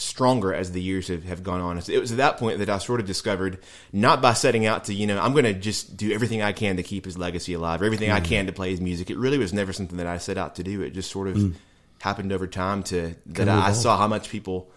stronger 0.01 0.53
as 0.53 0.72
the 0.72 0.81
years 0.81 1.08
have, 1.08 1.24
have 1.24 1.43
gone 1.43 1.62
on. 1.62 1.77
It 1.77 2.00
was 2.00 2.12
at 2.12 2.17
that 2.17 2.38
point 2.38 2.60
that 2.60 2.70
I 2.70 2.77
sort 2.79 3.00
of 3.00 3.05
discovered, 3.05 3.60
not 3.93 4.22
by 4.22 4.34
setting 4.34 4.65
out 4.65 4.86
to, 4.86 4.93
you 4.93 5.08
know, 5.08 5.20
I'm 5.20 5.34
going 5.34 5.46
to 5.46 5.53
just 5.53 5.96
do 5.96 6.12
everything 6.12 6.41
I 6.41 6.51
can 6.51 6.77
to 6.77 6.84
keep 6.84 7.05
his 7.05 7.17
legacy 7.17 7.53
alive, 7.53 7.81
or 7.81 7.86
everything 7.86 8.10
mm. 8.10 8.15
I 8.15 8.20
can 8.20 8.48
to 8.48 8.51
play 8.51 8.72
his 8.72 8.81
music. 8.81 9.10
It 9.10 9.17
really 9.17 9.38
was 9.38 9.53
never 9.53 9.74
something 9.74 9.98
that 9.98 10.08
I 10.08 10.17
set 10.17 10.38
out 10.38 10.55
to 10.55 10.63
do. 10.63 10.81
It 10.81 10.91
just 10.91 11.12
sort 11.12 11.27
of 11.27 11.36
mm. 11.36 11.53
happened 12.00 12.31
over 12.31 12.48
time 12.48 12.84
to 12.84 13.15
that 13.27 13.48
I, 13.48 13.67
I 13.67 13.72
saw 13.74 13.98
how 13.98 14.08
much 14.08 14.29
people 14.29 14.72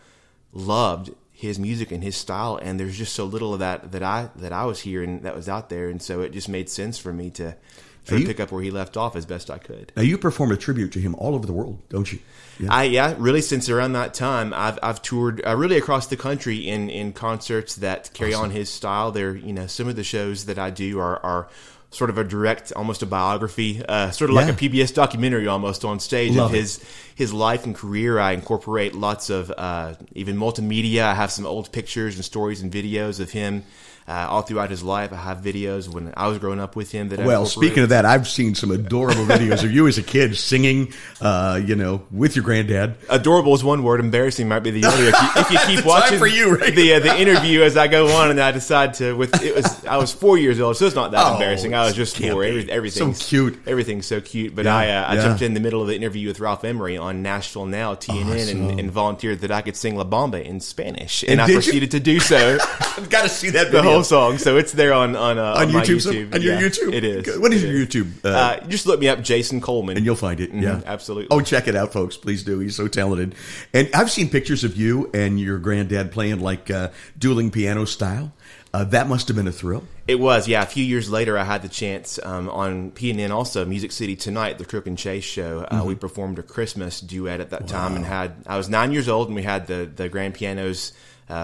loved 0.53 1.11
his 1.33 1.59
music 1.59 1.91
and 1.91 2.03
his 2.03 2.17
style 2.17 2.59
and 2.63 2.79
there's 2.79 2.97
just 2.97 3.13
so 3.13 3.25
little 3.25 3.53
of 3.53 3.59
that 3.59 3.91
that 3.91 4.05
I 4.05 4.31
that 4.37 4.53
I 4.53 4.67
was 4.67 4.81
hearing 4.81 5.23
that 5.23 5.35
was 5.35 5.49
out 5.49 5.69
there 5.69 5.89
and 5.89 6.01
so 6.01 6.21
it 6.21 6.31
just 6.31 6.49
made 6.49 6.71
sense 6.71 6.97
for 6.97 7.13
me 7.13 7.31
to 7.31 7.57
sort 8.05 8.21
of 8.21 8.27
pick 8.27 8.41
up 8.41 8.53
where 8.53 8.63
he 8.63 8.71
left 8.71 8.97
off 8.97 9.17
as 9.17 9.27
best 9.27 9.51
I 9.51 9.59
could. 9.59 9.93
Now 9.97 10.03
you 10.03 10.19
perform 10.19 10.53
a 10.53 10.57
tribute 10.57 10.93
to 10.93 11.01
him 11.01 11.15
all 11.17 11.35
over 11.35 11.47
the 11.47 11.53
world, 11.53 11.81
don't 11.89 12.11
you? 12.13 12.19
Yeah. 12.61 12.73
I 12.73 12.85
yeah, 12.85 13.15
really 13.19 13.43
since 13.43 13.69
around 13.69 13.95
that 13.95 14.15
time, 14.15 14.53
I've 14.55 14.79
I've 14.83 15.03
toured 15.03 15.43
uh, 15.45 15.57
really 15.57 15.77
across 15.77 16.07
the 16.07 16.17
country 16.17 16.69
in 16.69 16.91
in 16.91 17.13
concerts 17.13 17.77
that 17.77 18.13
carry 18.13 18.35
awesome. 18.35 18.45
on 18.45 18.51
his 18.51 18.71
style. 18.71 19.11
There, 19.11 19.35
you 19.35 19.53
know, 19.53 19.67
some 19.67 19.89
of 19.89 19.97
the 19.97 20.05
shows 20.05 20.47
that 20.47 20.59
I 20.59 20.71
do 20.71 21.01
are 21.01 21.19
are 21.25 21.49
sort 21.91 22.11
of 22.11 22.19
a 22.19 22.25
direct, 22.25 22.73
almost 22.73 23.03
a 23.03 23.07
biography, 23.07 23.85
uh, 23.85 24.11
sort 24.11 24.31
of 24.31 24.37
like 24.37 24.49
a 24.49 24.53
PBS 24.53 24.93
documentary 24.93 25.47
almost 25.47 25.85
on 25.85 26.01
stage 26.01 26.35
Love 26.35 26.51
of 26.51 26.55
it. 26.55 26.59
his 26.59 26.85
his 27.15 27.33
life 27.33 27.65
and 27.65 27.75
career. 27.75 28.19
I 28.19 28.33
incorporate 28.33 28.95
lots 28.95 29.31
of 29.31 29.53
uh, 29.57 29.95
even 30.13 30.37
multimedia. 30.37 31.03
I 31.03 31.15
have 31.15 31.31
some 31.33 31.47
old 31.47 31.73
pictures 31.73 32.17
and 32.17 32.25
stories 32.25 32.63
and 32.63 32.73
videos 32.73 33.21
of 33.21 33.31
him 33.31 33.65
uh, 34.07 34.27
all 34.29 34.43
throughout 34.43 34.71
his 34.71 34.83
life. 34.83 35.13
I 35.13 35.17
have 35.17 35.39
videos 35.39 35.89
when 35.89 36.13
I 36.17 36.29
was 36.29 36.39
growing 36.39 36.61
up 36.61 36.77
with 36.77 36.93
him. 36.93 37.09
That 37.09 37.21
Well, 37.25 37.47
speaking 37.47 37.83
of 37.83 37.89
that, 37.89 38.05
I've 38.05 38.29
seen 38.29 38.55
some 38.55 38.71
adorable 38.71 39.25
videos 39.25 39.65
of 39.65 39.73
you 39.73 39.87
as 39.89 39.97
a 39.99 40.03
kid 40.03 40.37
singing, 40.37 40.93
uh, 41.21 41.61
you 41.65 41.75
know, 41.75 42.03
with 42.11 42.37
your 42.37 42.45
granddad. 42.45 42.97
Adorable 43.09 43.55
is 43.55 43.65
one 43.65 43.83
word. 43.83 44.01
Embarrassing 44.01 44.47
might 44.49 44.61
be 44.61 44.71
the 44.71 44.85
other. 44.85 45.05
If 45.05 45.15
you, 45.15 45.29
if 45.37 45.51
you 45.51 45.77
keep 45.77 45.85
watching 45.87 46.19
for 46.19 46.27
you, 46.27 46.57
right? 46.57 46.75
the 46.75 46.95
uh, 46.95 47.01
the 47.01 47.19
interview 47.19 47.63
as 47.63 47.77
I 47.77 47.89
go 47.89 48.09
on, 48.17 48.31
and 48.31 48.41
I 48.41 48.53
decide 48.53 48.95
to 48.95 49.15
with 49.15 49.43
it 49.43 49.55
was 49.55 49.85
I 49.87 49.97
was 49.97 50.13
four 50.13 50.37
years 50.39 50.61
old, 50.61 50.77
so 50.77 50.87
it's 50.87 50.95
not 50.95 51.11
that 51.13 51.25
Oh, 51.27 51.33
embarrassing. 51.35 51.75
I 51.75 51.85
was 51.85 51.95
just 51.95 52.19
four. 52.19 52.45
Every, 52.45 52.71
everything's 52.71 53.23
So 53.23 53.29
cute. 53.29 53.59
Everything's 53.67 54.07
so 54.07 54.21
cute. 54.21 54.55
But 54.55 54.67
Yeah, 54.67 54.77
I 54.77 54.89
uh, 54.91 55.13
I 55.13 55.17
jumped 55.17 55.41
in 55.43 55.55
the 55.55 55.61
middle 55.61 55.81
of 55.81 55.89
the 55.89 55.97
interview 55.97 56.29
with 56.29 56.41
Ralph 56.41 56.65
Emery 56.65 56.97
on 56.99 57.23
Nashville 57.23 57.67
Now 57.67 57.95
TNN 57.95 58.35
Awesome. 58.35 58.69
and, 58.71 58.81
and 58.81 58.91
volunteered 58.91 59.41
that 59.41 59.51
I 59.51 59.63
could 59.63 59.77
sing 59.77 59.97
La 59.97 60.05
Bamba 60.05 60.45
in 60.45 60.61
Spanish, 60.61 61.23
and, 61.23 61.33
And 61.33 61.41
I 61.41 61.47
did 61.47 61.53
you? 61.55 61.59
proceeded 61.61 61.91
to 61.93 62.01
do 62.01 62.21
so. 62.21 62.59
I've 62.97 63.09
got 63.09 63.23
to 63.23 63.29
see 63.29 63.51
that 63.51 63.71
the 63.73 63.79
video. 63.83 63.94
Whole 63.95 64.05
song, 64.05 64.39
so 64.39 64.57
it's 64.57 64.73
there 64.73 64.93
on 64.93 65.17
on, 65.17 65.39
uh, 65.39 65.55
on 65.59 65.73
my 65.73 65.83
YouTube. 65.83 65.97
YouTube. 66.29 66.35
on 66.35 66.43
your 66.43 66.55
Yeah, 66.55 66.61
YouTube. 66.69 66.93
it 66.93 67.05
is. 67.05 67.39
What 67.39 67.53
is 67.53 67.63
your 67.63 67.73
YouTube? 67.73 68.11
Uh, 68.25 68.29
Uh, 68.29 68.61
just 68.69 68.87
look 68.87 69.01
me 69.01 69.09
up, 69.09 69.23
Jason 69.23 69.61
Coleman, 69.61 69.97
and 69.97 70.05
you'll 70.05 70.17
find 70.17 70.41
it. 70.41 70.51
Yeah, 70.53 70.77
Mhm, 70.77 70.85
absolutely. 70.87 71.29
Oh, 71.31 71.41
check 71.41 71.69
it 71.69 71.77
out, 71.77 71.93
folks. 71.93 72.17
Please 72.17 72.43
do. 72.43 72.59
He's 72.59 72.77
so 72.77 72.89
talented. 72.89 73.35
And 73.73 73.89
I've 73.95 74.11
seen 74.11 74.29
pictures 74.29 74.65
of 74.65 74.77
you 74.77 75.11
and 75.15 75.39
your 75.41 75.59
granddad 75.59 76.11
playing 76.13 76.41
like 76.41 76.71
uh, 76.71 76.89
dueling 77.19 77.51
piano 77.51 77.85
style. 77.85 78.33
Uh, 78.73 78.83
that 78.83 79.09
must 79.09 79.29
have 79.29 79.37
been 79.37 79.47
a 79.47 79.53
thrill. 79.53 79.85
It 80.09 80.19
was, 80.19 80.49
yeah. 80.49 80.63
A 80.63 80.67
few 80.67 80.85
years 80.85 81.09
later, 81.09 81.39
I 81.39 81.45
had 81.45 81.63
the 81.63 81.69
chance 81.69 82.19
um, 82.25 82.49
on 82.51 82.91
TNN 82.91 83.31
also, 83.31 83.65
Music 83.65 83.93
City 83.93 84.17
Tonight, 84.17 84.59
the 84.59 84.65
Crook 84.65 84.89
and 84.89 84.99
Chase 84.99 85.23
show. 85.23 85.61
Uh, 85.71 85.77
Mm-hmm. 85.77 85.87
We 85.89 85.95
performed 85.95 86.39
a 86.41 86.43
Christmas 86.43 87.01
duet 87.01 87.39
at 87.41 87.51
that 87.51 87.69
time, 87.69 87.95
and 87.95 88.05
had 88.05 88.33
I 88.47 88.57
was 88.57 88.69
nine 88.69 88.91
years 88.93 89.09
old, 89.09 89.29
and 89.29 89.37
we 89.37 89.43
had 89.45 89.69
the 89.69 89.89
the 89.95 90.09
grand 90.09 90.35
pianos 90.35 90.93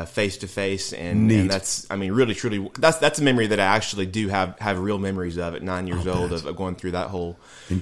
face 0.04 0.36
to 0.38 0.46
face, 0.46 0.92
and 0.92 1.30
that's, 1.48 1.86
I 1.90 1.96
mean, 1.96 2.12
really, 2.12 2.34
truly, 2.34 2.70
that's 2.78 2.98
that's 2.98 3.18
a 3.18 3.22
memory 3.22 3.46
that 3.46 3.58
I 3.58 3.64
actually 3.64 4.06
do 4.06 4.28
have 4.28 4.58
have 4.58 4.78
real 4.78 4.98
memories 4.98 5.38
of 5.38 5.54
at 5.54 5.62
nine 5.62 5.86
years 5.86 6.06
old 6.06 6.32
of, 6.32 6.44
of 6.44 6.56
going 6.56 6.74
through 6.74 6.92
that 6.92 7.08
whole, 7.08 7.38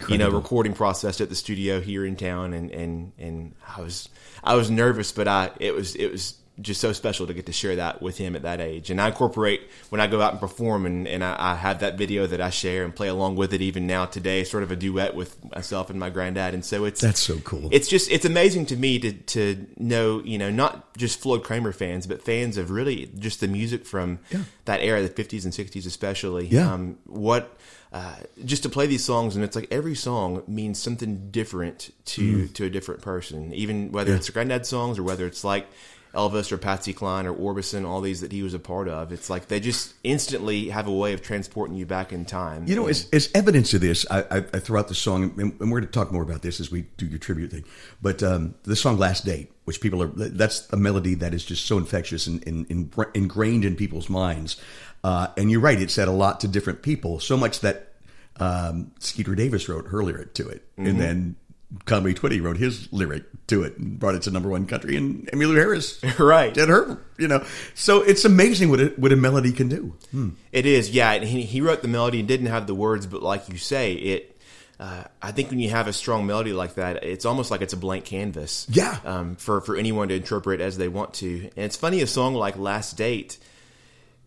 you 0.09 0.19
know, 0.19 0.31
recording 0.31 0.75
process 0.75 1.21
at 1.21 1.29
the 1.29 1.35
studio 1.35 1.81
here 1.81 2.07
in 2.07 2.17
town, 2.17 2.53
and 2.53 2.71
and 2.71 3.13
and 3.19 3.55
I 3.77 3.81
was 3.81 4.09
I 4.45 4.55
was 4.55 4.71
nervous, 4.71 5.11
but 5.13 5.27
I 5.27 5.51
it 5.59 5.75
was 5.75 5.97
it 5.97 6.13
was 6.13 6.35
just 6.61 6.81
so 6.81 6.93
special 6.93 7.27
to 7.27 7.35
get 7.35 7.47
to 7.47 7.53
share 7.53 7.77
that 7.77 8.03
with 8.03 8.19
him 8.19 8.35
at 8.35 8.43
that 8.43 8.61
age. 8.61 8.91
And 8.91 9.01
I 9.01 9.09
incorporate 9.09 9.63
when 9.91 10.01
I 10.01 10.07
go 10.09 10.21
out 10.21 10.33
and 10.33 10.41
perform, 10.41 10.87
and, 10.87 11.07
and 11.07 11.23
I, 11.23 11.37
I 11.39 11.55
have 11.55 11.81
that 11.81 11.97
video 11.97 12.27
that 12.27 12.41
I 12.41 12.51
share 12.51 12.85
and 12.85 12.95
play 12.95 13.09
along 13.09 13.37
with 13.37 13.53
it 13.55 13.63
even 13.63 13.87
now 13.87 14.07
today, 14.07 14.43
sort 14.45 14.63
of 14.65 14.71
a 14.73 14.77
duet 14.77 15.15
with 15.15 15.37
myself 15.55 15.89
and 15.91 16.01
my 16.01 16.11
granddad. 16.11 16.55
And 16.55 16.65
so 16.65 16.85
it's 16.85 17.01
That's 17.01 17.21
so 17.21 17.39
cool. 17.41 17.69
It's 17.73 17.89
just 17.89 18.11
it's 18.11 18.25
amazing 18.25 18.67
to 18.67 18.77
me 18.77 18.99
to 18.99 19.13
to 19.13 19.67
know 19.77 20.21
you 20.25 20.39
know 20.39 20.51
not 20.51 20.97
just 20.97 21.21
Floyd 21.21 21.45
Cramer 21.45 21.73
fans, 21.73 22.07
but 22.07 22.23
fans 22.23 22.57
of 22.57 22.71
really 22.71 23.11
just 23.19 23.41
the 23.41 23.49
music 23.49 23.87
from 23.87 24.19
Yeah. 24.31 24.41
that 24.65 24.81
era, 24.81 25.01
the 25.03 25.09
fifties 25.09 25.45
and 25.45 25.55
sixties 25.55 25.87
especially. 25.87 26.47
Yeah. 26.49 26.73
Um, 26.73 26.99
what 27.07 27.57
uh, 27.91 28.17
just 28.45 28.65
to 28.65 28.69
play 28.69 28.87
these 28.87 29.03
songs, 29.03 29.35
and 29.35 29.43
it's 29.45 29.57
like 29.57 29.67
every 29.71 29.95
song 29.95 30.43
means 30.47 30.79
something 30.79 31.31
different 31.31 31.91
to 32.07 32.47
to 32.49 32.65
a 32.65 32.71
different 32.71 33.01
person, 33.01 33.55
even 33.55 33.93
whether 33.93 34.11
Mm. 34.11 34.15
Yeah. 34.15 34.19
it's 34.19 34.31
granddad 34.31 34.67
songs 34.67 34.99
or 34.99 35.03
whether 35.05 35.25
it's 35.27 35.45
like 35.45 35.67
Elvis 36.15 36.51
or 36.51 36.59
Patsy 36.59 36.93
Cline 36.93 37.27
or 37.27 37.35
Orbison, 37.35 37.87
all 37.87 38.01
these 38.01 38.21
that 38.23 38.33
he 38.33 38.43
was 38.43 38.55
a 38.55 38.59
part 38.59 38.89
of. 38.89 39.13
It's 39.13 39.29
like 39.29 39.49
they 39.49 39.61
just 39.61 39.95
instantly 40.03 40.71
have 40.71 40.87
a 40.87 40.93
way 40.93 41.13
of 41.13 41.23
transporting 41.23 41.77
you 41.77 41.87
back 41.87 42.13
in 42.13 42.25
time. 42.25 42.67
You 42.67 42.77
know, 42.77 42.83
And- 42.83 42.91
as, 42.91 43.09
as 43.13 43.31
evidence 43.35 43.75
of 43.75 43.81
this, 43.81 44.07
I, 44.11 44.21
I, 44.23 44.37
I 44.39 44.59
throw 44.59 44.81
out 44.81 44.89
the 44.89 44.95
song, 44.95 45.35
and, 45.39 45.39
and 45.39 45.71
we're 45.71 45.81
going 45.81 45.83
to 45.83 45.93
talk 45.93 46.11
more 46.11 46.23
about 46.23 46.43
this 46.43 46.61
as 46.61 46.71
we 46.71 46.83
do 46.97 47.07
your 47.07 47.19
tribute 47.19 47.51
thing. 47.51 47.65
But 48.01 48.23
um, 48.23 48.55
the 48.65 48.77
song 48.77 48.99
"Last 48.99 49.25
Date," 49.25 49.53
which 49.65 49.81
people 49.81 50.03
are, 50.03 50.07
that's 50.07 50.69
a 50.73 50.77
melody 50.77 51.15
that 51.17 51.35
is 51.35 51.45
just 51.45 51.67
so 51.67 51.79
infectious 51.79 52.27
and, 52.27 52.47
and, 52.47 52.93
ingrained 53.15 53.65
in 53.65 53.77
people's 53.77 54.09
minds. 54.09 54.57
Uh, 55.05 55.29
and 55.37 55.51
you're 55.51 55.61
right; 55.61 55.81
it 55.81 55.91
said 55.91 56.09
a 56.09 56.13
lot 56.13 56.41
to 56.41 56.49
different 56.49 56.83
people, 56.83 57.21
so 57.21 57.37
much 57.37 57.61
that 57.61 57.95
um, 58.41 58.93
Skeeter 58.99 59.35
Davis 59.35 59.69
wrote 59.69 59.89
her 59.89 60.03
lyric 60.03 60.35
to 60.35 60.49
it, 60.49 60.67
and 60.77 61.01
then 61.01 61.37
Conway 61.85 62.15
Twitty 62.15 62.41
wrote 62.43 62.57
his 62.57 62.91
lyric 62.93 63.25
to 63.49 63.63
it 63.63 63.77
and 63.77 63.99
brought 63.99 64.15
it 64.15 64.23
to 64.23 64.31
number 64.31 64.49
one 64.49 64.67
country, 64.67 64.97
and 64.97 65.27
Emmylou 65.29 65.55
Harris 65.57 66.03
Right. 66.19 66.53
did 66.55 66.69
her. 66.69 66.99
You 67.19 67.29
know, 67.29 67.45
so 67.75 68.01
it's 68.03 68.25
amazing 68.25 68.71
what 68.71 68.81
a, 68.81 68.87
what 68.97 69.13
a 69.13 69.17
melody 69.17 69.53
can 69.53 69.69
do. 69.69 69.95
Hmm. 70.11 70.31
It 70.53 70.65
is, 70.67 70.91
yeah. 70.91 71.13
And 71.13 71.25
he, 71.25 71.43
he 71.43 71.61
wrote 71.61 71.83
the 71.83 71.89
melody 71.89 72.21
and 72.21 72.29
didn't 72.29 72.47
have 72.47 72.67
the 72.67 72.75
words, 72.75 73.07
but 73.07 73.23
like 73.23 73.49
you 73.49 73.59
say, 73.59 73.93
it. 73.95 74.35
Uh, 74.81 75.03
I 75.21 75.33
think 75.33 75.51
when 75.51 75.59
you 75.59 75.71
have 75.71 75.89
a 75.89 75.93
strong 75.93 76.25
melody 76.25 76.53
like 76.53 76.77
that, 76.77 77.03
it's 77.03 77.25
almost 77.25 77.51
like 77.51 77.63
it's 77.63 77.73
a 77.73 77.77
blank 77.77 78.05
canvas. 78.05 78.65
Yeah. 78.71 78.97
Um, 79.05 79.35
for 79.35 79.61
for 79.61 79.75
anyone 79.77 80.07
to 80.09 80.15
interpret 80.15 80.61
as 80.61 80.79
they 80.79 80.87
want 80.87 81.15
to, 81.15 81.51
and 81.57 81.65
it's 81.65 81.77
funny 81.77 82.01
a 82.01 82.07
song 82.07 82.35
like 82.35 82.57
"Last 82.57 82.97
Date." 82.97 83.39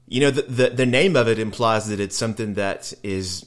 You 0.10 0.20
know, 0.20 0.32
the, 0.32 0.42
the 0.42 0.70
the 0.72 0.86
name 0.86 1.16
of 1.16 1.30
it 1.30 1.40
implies 1.40 1.88
that 1.88 2.02
it's 2.02 2.18
something 2.18 2.56
that 2.56 2.92
is 3.02 3.46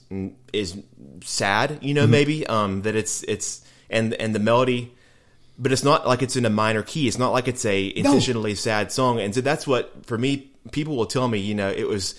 is 0.54 0.82
sad. 1.22 1.80
You 1.82 1.92
know, 1.92 2.06
maybe 2.06 2.46
um, 2.46 2.80
that 2.82 2.96
it's 2.96 3.22
it's 3.24 3.60
and 3.94 4.14
and 4.14 4.34
the 4.34 4.38
melody 4.38 4.92
but 5.58 5.72
it's 5.72 5.84
not 5.84 6.06
like 6.06 6.22
it's 6.22 6.36
in 6.36 6.44
a 6.44 6.50
minor 6.50 6.82
key. 6.82 7.06
It's 7.06 7.18
not 7.18 7.32
like 7.32 7.48
it's 7.48 7.64
a 7.64 7.86
intentionally 7.96 8.54
sad 8.54 8.90
song. 8.90 9.20
And 9.20 9.34
so 9.34 9.40
that's 9.40 9.66
what 9.66 10.04
for 10.06 10.18
me, 10.18 10.50
people 10.72 10.96
will 10.96 11.06
tell 11.06 11.28
me, 11.28 11.38
you 11.38 11.54
know, 11.54 11.70
it 11.70 11.86
was 11.86 12.18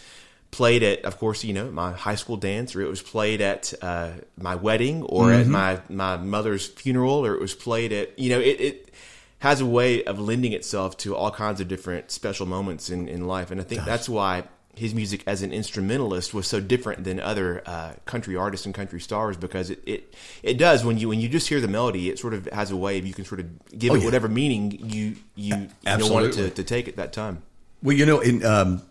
played 0.52 0.84
at, 0.84 1.04
of 1.04 1.18
course, 1.18 1.44
you 1.44 1.54
know, 1.54 1.70
my 1.70 1.92
high 1.92 2.16
school 2.16 2.38
dance, 2.38 2.76
or 2.76 2.82
it 2.82 2.88
was 2.88 3.02
played 3.02 3.42
at 3.42 3.74
uh, 3.82 4.12
my 4.38 4.56
wedding, 4.56 5.04
or 5.04 5.34
at 5.34 5.48
my 5.48 5.82
my 5.90 6.18
mother's 6.18 6.66
funeral, 6.66 7.26
or 7.26 7.36
it 7.36 7.42
was 7.42 7.54
played 7.54 7.92
at, 7.92 8.18
you 8.18 8.30
know, 8.30 8.40
it. 8.40 8.62
it 8.62 8.92
has 9.40 9.62
a 9.62 9.66
way 9.66 10.04
of 10.06 10.18
lending 10.18 10.54
itself 10.54 10.98
to 10.98 11.16
all 11.16 11.30
kinds 11.30 11.62
of 11.62 11.68
different 11.68 12.10
special 12.10 12.48
moments 12.48 12.90
in, 12.90 13.08
in 13.08 13.28
life. 13.28 13.52
And 13.52 13.62
I 13.62 13.64
think 13.64 13.84
that's 13.84 14.10
why 14.10 14.46
his 14.78 14.94
music 14.94 15.24
as 15.26 15.42
an 15.42 15.52
instrumentalist 15.52 16.34
was 16.34 16.48
so 16.48 16.60
different 16.60 17.04
than 17.04 17.20
other 17.20 17.62
uh, 17.66 17.94
country 18.06 18.36
artists 18.36 18.66
and 18.66 18.76
country 18.76 19.00
stars 19.00 19.38
because 19.38 19.70
it, 19.70 19.82
it 19.86 20.14
it 20.44 20.58
does 20.58 20.84
when 20.84 20.98
you 20.98 21.10
when 21.10 21.20
you 21.22 21.30
just 21.30 21.48
hear 21.48 21.62
the 21.62 21.68
melody 21.68 22.10
it 22.10 22.20
sort 22.20 22.34
of 22.34 22.46
has 22.48 22.72
a 22.72 22.76
way 22.76 22.98
of 22.98 23.06
you 23.08 23.14
can 23.14 23.26
sort 23.26 23.40
of 23.40 23.48
give 23.78 23.92
Oh, 23.92 23.96
it 23.96 24.00
yeah. 24.00 24.06
whatever 24.06 24.28
meaning 24.28 24.72
you 24.72 25.16
you, 25.36 25.70
you 25.86 25.98
know, 25.98 26.08
want 26.08 26.26
it 26.26 26.34
to, 26.34 26.50
to 26.50 26.64
take 26.64 26.88
at 26.88 26.98
that 26.98 27.14
time. 27.14 27.42
Well, 27.84 27.96
you 27.96 28.06
know, 28.06 28.20
in 28.20 28.44
um, 28.46 28.82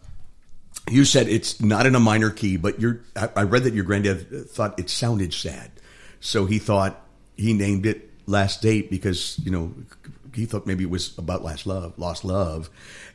you 0.90 1.04
said 1.04 1.28
it's 1.28 1.60
not 1.60 1.86
in 1.86 1.94
a 1.94 2.00
minor 2.00 2.30
key, 2.30 2.56
but 2.56 2.80
you're. 2.80 3.00
I, 3.16 3.28
I 3.36 3.42
read 3.42 3.64
that 3.64 3.74
your 3.74 3.84
granddad 3.84 4.48
thought 4.50 4.78
it 4.78 4.90
sounded 4.90 5.32
sad, 5.32 5.70
so 6.20 6.46
he 6.46 6.58
thought 6.58 7.00
he 7.36 7.52
named 7.54 7.86
it 7.86 8.10
"Last 8.26 8.62
Date" 8.62 8.90
because 8.90 9.38
you 9.42 9.50
know 9.50 9.74
he 10.34 10.44
thought 10.46 10.66
maybe 10.66 10.84
it 10.84 10.90
was 10.90 11.16
about 11.18 11.42
last 11.42 11.66
love, 11.66 11.98
lost 11.98 12.24
love, 12.24 12.68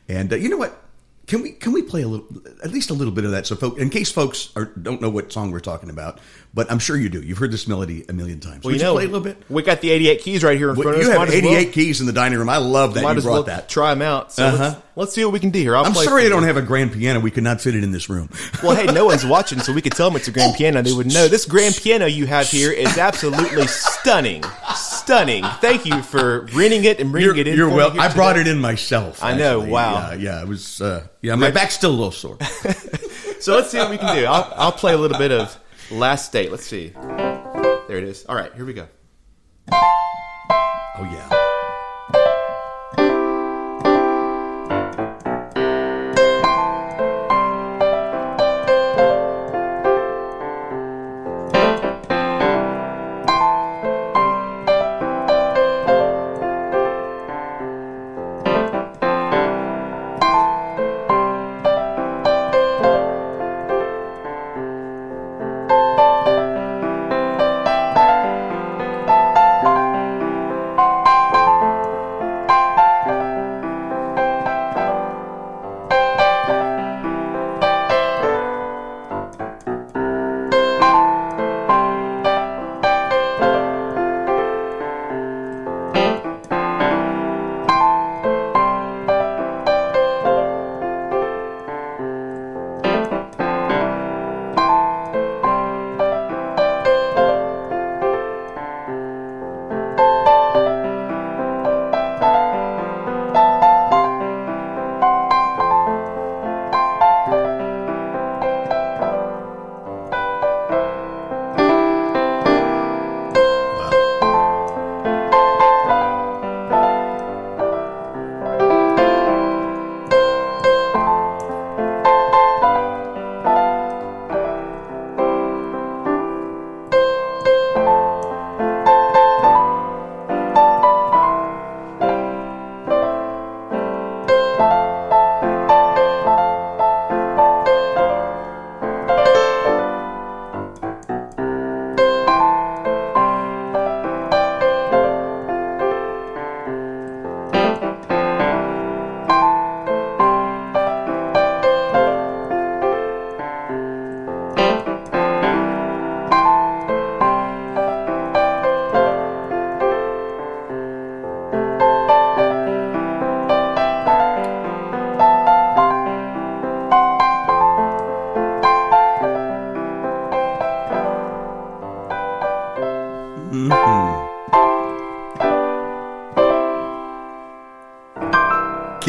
and 0.08 0.32
uh, 0.32 0.36
you 0.36 0.48
know 0.48 0.56
what? 0.56 0.82
Can 1.30 1.42
we 1.42 1.52
can 1.52 1.70
we 1.72 1.82
play 1.82 2.02
a 2.02 2.08
little, 2.08 2.26
at 2.64 2.72
least 2.72 2.90
a 2.90 2.92
little 2.94 3.12
bit 3.14 3.24
of 3.24 3.30
that, 3.30 3.46
so 3.46 3.54
folk, 3.54 3.78
in 3.78 3.88
case 3.88 4.10
folks 4.10 4.50
are, 4.56 4.64
don't 4.64 5.00
know 5.00 5.10
what 5.10 5.32
song 5.32 5.52
we're 5.52 5.60
talking 5.60 5.88
about, 5.88 6.18
but 6.52 6.68
I'm 6.72 6.80
sure 6.80 6.96
you 6.96 7.08
do. 7.08 7.22
You've 7.22 7.38
heard 7.38 7.52
this 7.52 7.68
melody 7.68 8.04
a 8.08 8.12
million 8.12 8.40
times. 8.40 8.64
Well, 8.64 8.72
Would 8.72 8.80
you 8.80 8.82
know, 8.84 8.94
play 8.94 9.04
a 9.04 9.06
little 9.06 9.20
bit? 9.20 9.36
we 9.48 9.62
got 9.62 9.80
the 9.80 9.90
88 9.92 10.22
keys 10.22 10.42
right 10.42 10.58
here 10.58 10.70
in 10.70 10.74
Well, 10.74 10.82
front 10.82 10.96
of 10.96 11.02
you 11.04 11.08
us. 11.08 11.16
have 11.16 11.28
Might 11.28 11.36
as 11.36 11.42
well- 11.44 11.52
88 11.54 11.72
keys 11.72 12.00
in 12.00 12.06
the 12.08 12.12
dining 12.12 12.36
room. 12.36 12.48
I 12.48 12.56
love 12.56 12.94
that 12.94 13.04
Might 13.04 13.14
you 13.16 13.22
brought 13.22 13.32
well 13.32 13.42
that. 13.44 13.68
try 13.68 13.94
them 13.94 14.02
out. 14.02 14.32
So 14.32 14.44
Uh-huh. 14.44 14.58
let's, 14.64 14.76
let's 14.96 15.14
see 15.14 15.24
what 15.24 15.32
we 15.32 15.38
can 15.38 15.50
do 15.50 15.60
here. 15.60 15.76
I'm 15.76 15.92
play 15.92 16.04
sorry 16.04 16.26
I 16.26 16.28
don't 16.30 16.42
have 16.42 16.56
a 16.56 16.62
grand 16.62 16.92
piano. 16.92 17.20
We 17.20 17.30
could 17.30 17.44
not 17.44 17.60
fit 17.60 17.76
it 17.76 17.84
in 17.84 17.92
this 17.92 18.08
room. 18.10 18.28
Well, 18.64 18.74
hey, 18.74 18.86
no 18.92 19.04
one's 19.04 19.24
watching, 19.24 19.60
so 19.60 19.72
we 19.72 19.80
could 19.82 19.92
tell 19.92 20.10
them 20.10 20.16
it's 20.16 20.26
a 20.26 20.32
grand 20.32 20.56
piano. 20.56 20.82
They 20.82 20.92
would 20.92 21.06
know. 21.14 21.28
This 21.28 21.46
grand 21.46 21.76
piano 21.76 22.06
you 22.06 22.26
have 22.26 22.48
here 22.48 22.72
is 22.72 22.98
absolutely 22.98 23.68
stunning, 23.68 24.42
stunning. 25.10 25.44
Thank 25.60 25.86
you 25.86 26.02
for 26.02 26.46
renting 26.54 26.84
it 26.84 27.00
and 27.00 27.10
bringing 27.10 27.34
You're, 27.34 27.36
it 27.38 27.48
in. 27.48 27.56
you're 27.56 27.68
for 27.68 27.72
me 27.72 27.76
well. 27.76 28.00
I 28.00 28.12
brought 28.12 28.34
today. 28.34 28.50
it 28.50 28.52
in 28.54 28.60
myself. 28.60 29.22
I 29.22 29.36
know, 29.36 29.58
actually. 29.60 29.72
wow. 29.72 30.10
Yeah, 30.10 30.14
yeah. 30.14 30.42
It 30.42 30.48
was. 30.48 30.80
Uh, 30.80 31.06
yeah, 31.20 31.34
my 31.34 31.50
back's 31.50 31.74
still 31.74 31.90
a 31.90 31.92
little 31.92 32.12
sore. 32.12 32.38
So 33.40 33.54
let's 33.56 33.70
see 33.70 33.78
what 33.78 33.88
we 33.88 33.96
can 33.96 34.14
do. 34.14 34.26
I'll, 34.26 34.52
I'll 34.54 34.72
play 34.72 34.92
a 34.92 34.98
little 34.98 35.16
bit 35.16 35.32
of 35.32 35.58
Last 35.90 36.30
Date. 36.30 36.50
Let's 36.50 36.66
see. 36.66 36.88
There 36.90 37.96
it 37.96 38.04
is. 38.04 38.26
All 38.26 38.36
right, 38.36 38.54
here 38.54 38.66
we 38.66 38.74
go. 38.74 38.86
Oh 39.72 41.08
yeah. 41.10 41.39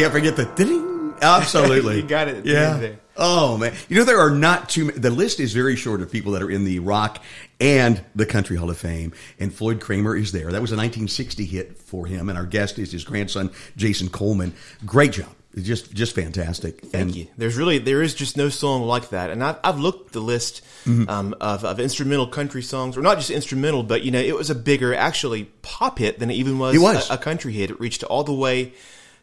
Can't 0.01 0.13
forget 0.13 0.35
the 0.35 0.45
ding. 0.45 1.13
Absolutely. 1.21 1.97
You 2.01 2.07
got 2.07 2.27
it. 2.27 2.45
Yeah. 2.45 2.93
Oh 3.15 3.57
man. 3.57 3.73
You 3.87 3.97
know 3.97 4.03
there 4.03 4.19
are 4.19 4.31
not 4.31 4.67
too 4.69 4.85
many, 4.85 4.97
the 4.97 5.11
list 5.11 5.39
is 5.39 5.53
very 5.53 5.75
short 5.75 6.01
of 6.01 6.11
people 6.11 6.31
that 6.31 6.41
are 6.41 6.49
in 6.49 6.63
the 6.63 6.79
rock 6.79 7.21
and 7.59 8.03
the 8.15 8.25
country 8.25 8.57
hall 8.57 8.71
of 8.71 8.77
fame 8.79 9.13
and 9.39 9.53
Floyd 9.53 9.79
Cramer 9.79 10.15
is 10.15 10.31
there. 10.31 10.51
That 10.51 10.61
was 10.61 10.71
a 10.71 10.75
1960 10.75 11.45
hit 11.45 11.77
for 11.77 12.07
him 12.07 12.29
and 12.29 12.37
our 12.39 12.47
guest 12.47 12.79
is 12.79 12.91
his 12.91 13.03
grandson 13.03 13.51
Jason 13.77 14.09
Coleman. 14.09 14.53
Great 14.85 15.11
job. 15.11 15.29
Just 15.55 15.93
just 15.93 16.15
fantastic. 16.15 16.81
Thank 16.81 16.95
and 16.95 17.15
you. 17.15 17.27
There's 17.37 17.57
really 17.57 17.77
there 17.77 18.01
is 18.01 18.15
just 18.15 18.37
no 18.37 18.49
song 18.49 18.83
like 18.83 19.09
that, 19.09 19.29
and 19.29 19.43
I've, 19.43 19.57
I've 19.63 19.79
looked 19.79 20.13
the 20.13 20.21
list 20.21 20.63
Mm-hmm. 20.85 21.07
um, 21.11 21.35
of, 21.39 21.63
of 21.63 21.79
instrumental 21.79 22.25
country 22.25 22.63
songs, 22.63 22.97
or 22.97 23.01
not 23.03 23.17
just 23.19 23.29
instrumental, 23.29 23.83
but 23.83 24.01
you 24.01 24.09
know 24.09 24.19
it 24.19 24.33
was 24.33 24.49
a 24.49 24.55
bigger 24.55 24.95
actually 24.95 25.43
pop 25.61 25.99
hit 25.99 26.17
than 26.17 26.31
it 26.31 26.35
even 26.35 26.57
was, 26.57 26.73
It 26.73 26.79
was. 26.79 27.07
A, 27.11 27.13
a 27.13 27.17
country 27.19 27.53
hit. 27.53 27.69
It 27.69 27.79
reached 27.79 28.03
all 28.03 28.23
the 28.23 28.33
way 28.33 28.73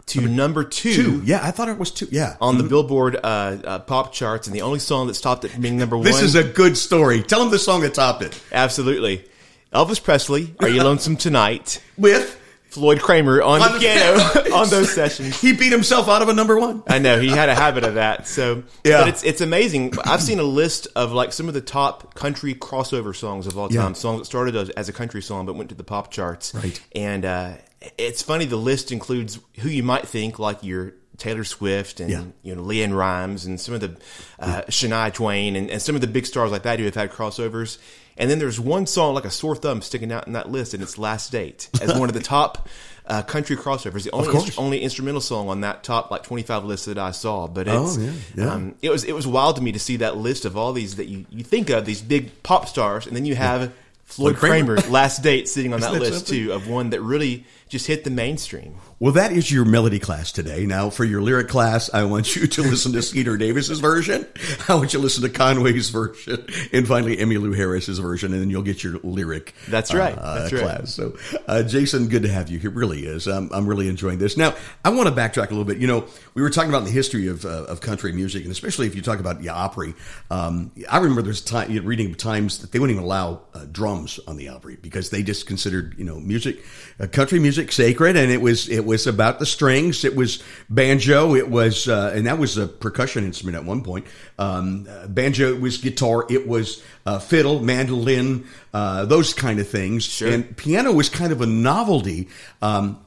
to 0.08 0.20
number 0.28 0.64
two, 0.64 0.94
two. 0.94 1.22
Yeah, 1.24 1.40
I 1.42 1.50
thought 1.50 1.68
it 1.68 1.78
was 1.78 1.90
two. 1.90 2.08
Yeah. 2.10 2.36
on 2.40 2.58
the 2.58 2.64
Billboard 2.64 3.16
uh, 3.16 3.18
uh, 3.18 3.78
pop 3.80 4.12
charts, 4.12 4.46
and 4.46 4.54
the 4.56 4.62
only 4.62 4.78
song 4.78 5.06
that 5.08 5.14
stopped 5.14 5.44
it 5.44 5.48
from 5.50 5.62
being 5.62 5.76
number 5.78 5.96
one. 5.96 6.04
This 6.04 6.22
is 6.22 6.34
a 6.34 6.44
good 6.44 6.76
story. 6.76 7.22
Tell 7.22 7.40
them 7.40 7.50
the 7.50 7.58
song 7.58 7.80
that 7.82 7.94
topped 7.94 8.22
it. 8.22 8.40
absolutely 8.52 9.24
Elvis 9.72 10.02
Presley. 10.02 10.54
Are 10.60 10.68
you 10.68 10.82
lonesome 10.82 11.16
tonight? 11.16 11.82
With 11.98 12.36
Floyd 12.70 13.00
Cramer 13.00 13.42
on, 13.42 13.62
On 13.62 13.72
the 13.72 13.78
the 13.78 13.84
piano 13.84 14.20
on 14.54 14.68
those 14.68 14.92
sessions. 14.94 15.40
he 15.40 15.52
beat 15.54 15.72
himself 15.72 16.06
out 16.08 16.20
of 16.22 16.28
a 16.28 16.34
number 16.34 16.58
one. 16.58 16.82
I 16.86 16.98
know 16.98 17.18
he 17.20 17.28
had 17.28 17.48
a 17.48 17.54
habit 17.54 17.82
of 17.84 17.94
that. 17.94 18.26
So, 18.26 18.62
Yeah. 18.84 19.00
but 19.00 19.08
it's 19.08 19.24
it's 19.24 19.40
amazing. 19.40 19.94
I've 20.04 20.22
seen 20.22 20.38
a 20.38 20.42
list 20.44 20.86
of 20.94 21.12
like 21.12 21.32
some 21.32 21.48
of 21.48 21.54
the 21.54 21.60
top 21.62 22.14
country 22.14 22.54
crossover 22.54 23.14
songs 23.16 23.46
of 23.46 23.56
all 23.58 23.68
time. 23.68 23.76
Yeah. 23.76 23.92
Songs 23.94 24.20
that 24.20 24.24
started 24.26 24.54
as, 24.56 24.70
as 24.70 24.88
a 24.88 24.92
country 24.92 25.22
song 25.22 25.46
but 25.46 25.54
went 25.56 25.70
to 25.70 25.74
the 25.74 25.84
pop 25.84 26.10
charts. 26.10 26.54
Right. 26.54 26.80
And 26.94 27.24
uh, 27.24 27.52
it's 27.96 28.22
funny. 28.22 28.44
The 28.44 28.56
list 28.56 28.90
includes 28.92 29.38
who 29.60 29.68
you 29.68 29.82
might 29.82 30.06
think 30.08 30.38
like 30.38 30.62
your 30.62 30.94
Taylor 31.16 31.44
Swift 31.44 32.00
and 32.00 32.10
Yeah. 32.10 32.24
you 32.42 32.54
know 32.54 32.62
LeAnn 32.62 32.96
Rimes 32.96 33.44
and 33.44 33.60
some 33.60 33.74
of 33.74 33.80
the 33.80 33.96
uh, 34.38 34.62
Shania 34.68 35.12
Twain 35.12 35.56
and, 35.56 35.70
and 35.70 35.80
some 35.82 35.94
of 35.94 36.00
the 36.00 36.06
big 36.06 36.26
stars 36.26 36.50
like 36.52 36.62
that 36.62 36.78
who 36.78 36.84
have 36.84 36.94
had 36.94 37.10
crossovers. 37.10 37.78
And 38.16 38.28
then 38.28 38.40
there's 38.40 38.58
one 38.58 38.86
song 38.86 39.14
like 39.14 39.24
a 39.24 39.30
sore 39.30 39.54
thumb 39.54 39.80
sticking 39.80 40.10
out 40.10 40.26
in 40.26 40.32
that 40.32 40.50
list, 40.50 40.74
and 40.74 40.82
it's 40.82 40.98
"Last 40.98 41.30
Date" 41.30 41.68
as 41.80 41.96
one 41.98 42.08
of 42.08 42.14
the 42.14 42.20
top 42.20 42.68
uh, 43.06 43.22
country 43.22 43.56
crossovers. 43.56 44.02
The 44.02 44.10
only 44.10 44.34
instru- 44.34 44.58
only 44.58 44.80
instrumental 44.80 45.20
song 45.20 45.48
on 45.48 45.60
that 45.60 45.84
top 45.84 46.10
like 46.10 46.24
25 46.24 46.64
list 46.64 46.86
that 46.86 46.98
I 46.98 47.12
saw. 47.12 47.46
But 47.46 47.68
Oh, 47.68 47.84
it's 47.86 47.96
yeah, 47.96 48.12
yeah. 48.34 48.52
Um, 48.54 48.74
it 48.82 48.90
was 48.90 49.04
it 49.04 49.12
was 49.14 49.24
wild 49.24 49.54
to 49.56 49.62
me 49.62 49.70
to 49.70 49.78
see 49.78 49.98
that 49.98 50.16
list 50.16 50.44
of 50.44 50.56
all 50.56 50.72
these 50.72 50.96
that 50.96 51.06
you, 51.06 51.26
you 51.30 51.44
think 51.44 51.70
of 51.70 51.84
these 51.84 52.02
big 52.02 52.42
pop 52.42 52.66
stars, 52.68 53.06
and 53.06 53.14
then 53.14 53.24
you 53.24 53.36
have 53.36 53.72
Floyd 54.04 54.34
Floyd 54.34 54.36
Cramer. 54.36 54.76
Cramer, 54.78 54.90
"Last 54.92 55.22
Date" 55.22 55.48
sitting 55.48 55.72
on 55.72 55.78
that 55.82 55.92
that 55.92 56.00
list 56.00 56.26
something? 56.26 56.46
too 56.46 56.52
of 56.52 56.68
one 56.68 56.90
that 56.90 57.00
really 57.00 57.44
just 57.68 57.86
hit 57.86 58.04
the 58.04 58.10
mainstream. 58.10 58.76
Well, 58.98 59.12
that 59.12 59.30
is 59.32 59.52
your 59.52 59.64
melody 59.64 59.98
class 59.98 60.32
today. 60.32 60.66
Now, 60.66 60.90
for 60.90 61.04
your 61.04 61.22
lyric 61.22 61.48
class, 61.48 61.92
I 61.92 62.04
want 62.04 62.34
you 62.34 62.46
to 62.46 62.62
listen 62.68 62.92
to 62.92 63.02
Skeeter 63.02 63.36
Davis's 63.36 63.78
version. 63.80 64.26
I 64.68 64.74
want 64.74 64.92
you 64.92 64.98
to 64.98 65.02
listen 65.02 65.22
to 65.22 65.28
Conway's 65.28 65.90
version, 65.90 66.46
and 66.72 66.88
finally 66.88 67.16
Emmylou 67.16 67.54
Harris's 67.54 67.98
version, 67.98 68.32
and 68.32 68.40
then 68.40 68.50
you'll 68.50 68.62
get 68.62 68.82
your 68.82 68.98
lyric. 69.02 69.54
That's 69.68 69.92
right. 69.92 70.16
uh, 70.16 70.40
That's 70.40 70.52
right. 70.52 70.62
class. 70.62 70.94
So, 70.94 71.16
uh, 71.46 71.62
Jason, 71.62 72.08
good 72.08 72.22
to 72.22 72.28
have 72.28 72.48
you. 72.48 72.58
It 72.58 72.74
really 72.74 73.06
is. 73.06 73.26
I'm, 73.28 73.50
I'm 73.52 73.66
really 73.66 73.88
enjoying 73.88 74.18
this. 74.18 74.36
Now, 74.36 74.54
I 74.84 74.90
want 74.90 75.08
to 75.08 75.14
backtrack 75.14 75.46
a 75.48 75.50
little 75.50 75.64
bit. 75.64 75.78
You 75.78 75.86
know, 75.86 76.06
we 76.34 76.42
were 76.42 76.50
talking 76.50 76.70
about 76.70 76.84
the 76.84 76.90
history 76.90 77.28
of, 77.28 77.44
uh, 77.44 77.64
of 77.64 77.80
country 77.80 78.12
music, 78.12 78.42
and 78.42 78.52
especially 78.52 78.86
if 78.86 78.94
you 78.94 79.02
talk 79.02 79.20
about 79.20 79.40
the 79.40 79.50
Opry. 79.50 79.94
Um, 80.30 80.72
I 80.88 80.98
remember 80.98 81.22
there's 81.22 81.40
time 81.42 81.70
you 81.70 81.80
know, 81.80 81.86
reading 81.86 82.14
times 82.14 82.58
that 82.60 82.72
they 82.72 82.78
wouldn't 82.78 82.96
even 82.96 83.04
allow 83.04 83.42
uh, 83.54 83.66
drums 83.70 84.18
on 84.26 84.36
the 84.36 84.48
Opry 84.48 84.76
because 84.76 85.10
they 85.10 85.22
just 85.22 85.46
considered 85.46 85.94
you 85.98 86.04
know 86.04 86.18
music, 86.20 86.64
uh, 87.00 87.06
country 87.06 87.38
music 87.38 87.57
sacred, 87.70 88.16
and 88.16 88.30
it 88.30 88.40
was 88.40 88.68
it 88.68 88.84
was 88.84 89.06
about 89.06 89.38
the 89.38 89.46
strings. 89.46 90.04
It 90.04 90.16
was 90.16 90.42
banjo. 90.70 91.34
It 91.34 91.48
was 91.48 91.88
uh, 91.88 92.12
and 92.14 92.26
that 92.26 92.38
was 92.38 92.56
a 92.56 92.66
percussion 92.66 93.24
instrument 93.24 93.56
at 93.56 93.64
one 93.64 93.82
point. 93.82 94.06
Um, 94.38 94.86
uh, 94.88 95.06
banjo 95.08 95.54
it 95.54 95.60
was 95.60 95.78
guitar. 95.78 96.24
It 96.30 96.46
was 96.46 96.82
uh, 97.06 97.18
fiddle, 97.18 97.60
mandolin, 97.60 98.46
uh, 98.72 99.04
those 99.04 99.34
kind 99.34 99.60
of 99.60 99.68
things. 99.68 100.04
Sure. 100.04 100.30
And 100.30 100.56
piano 100.56 100.92
was 100.92 101.08
kind 101.08 101.32
of 101.32 101.40
a 101.40 101.46
novelty. 101.46 102.28
Um, 102.62 103.04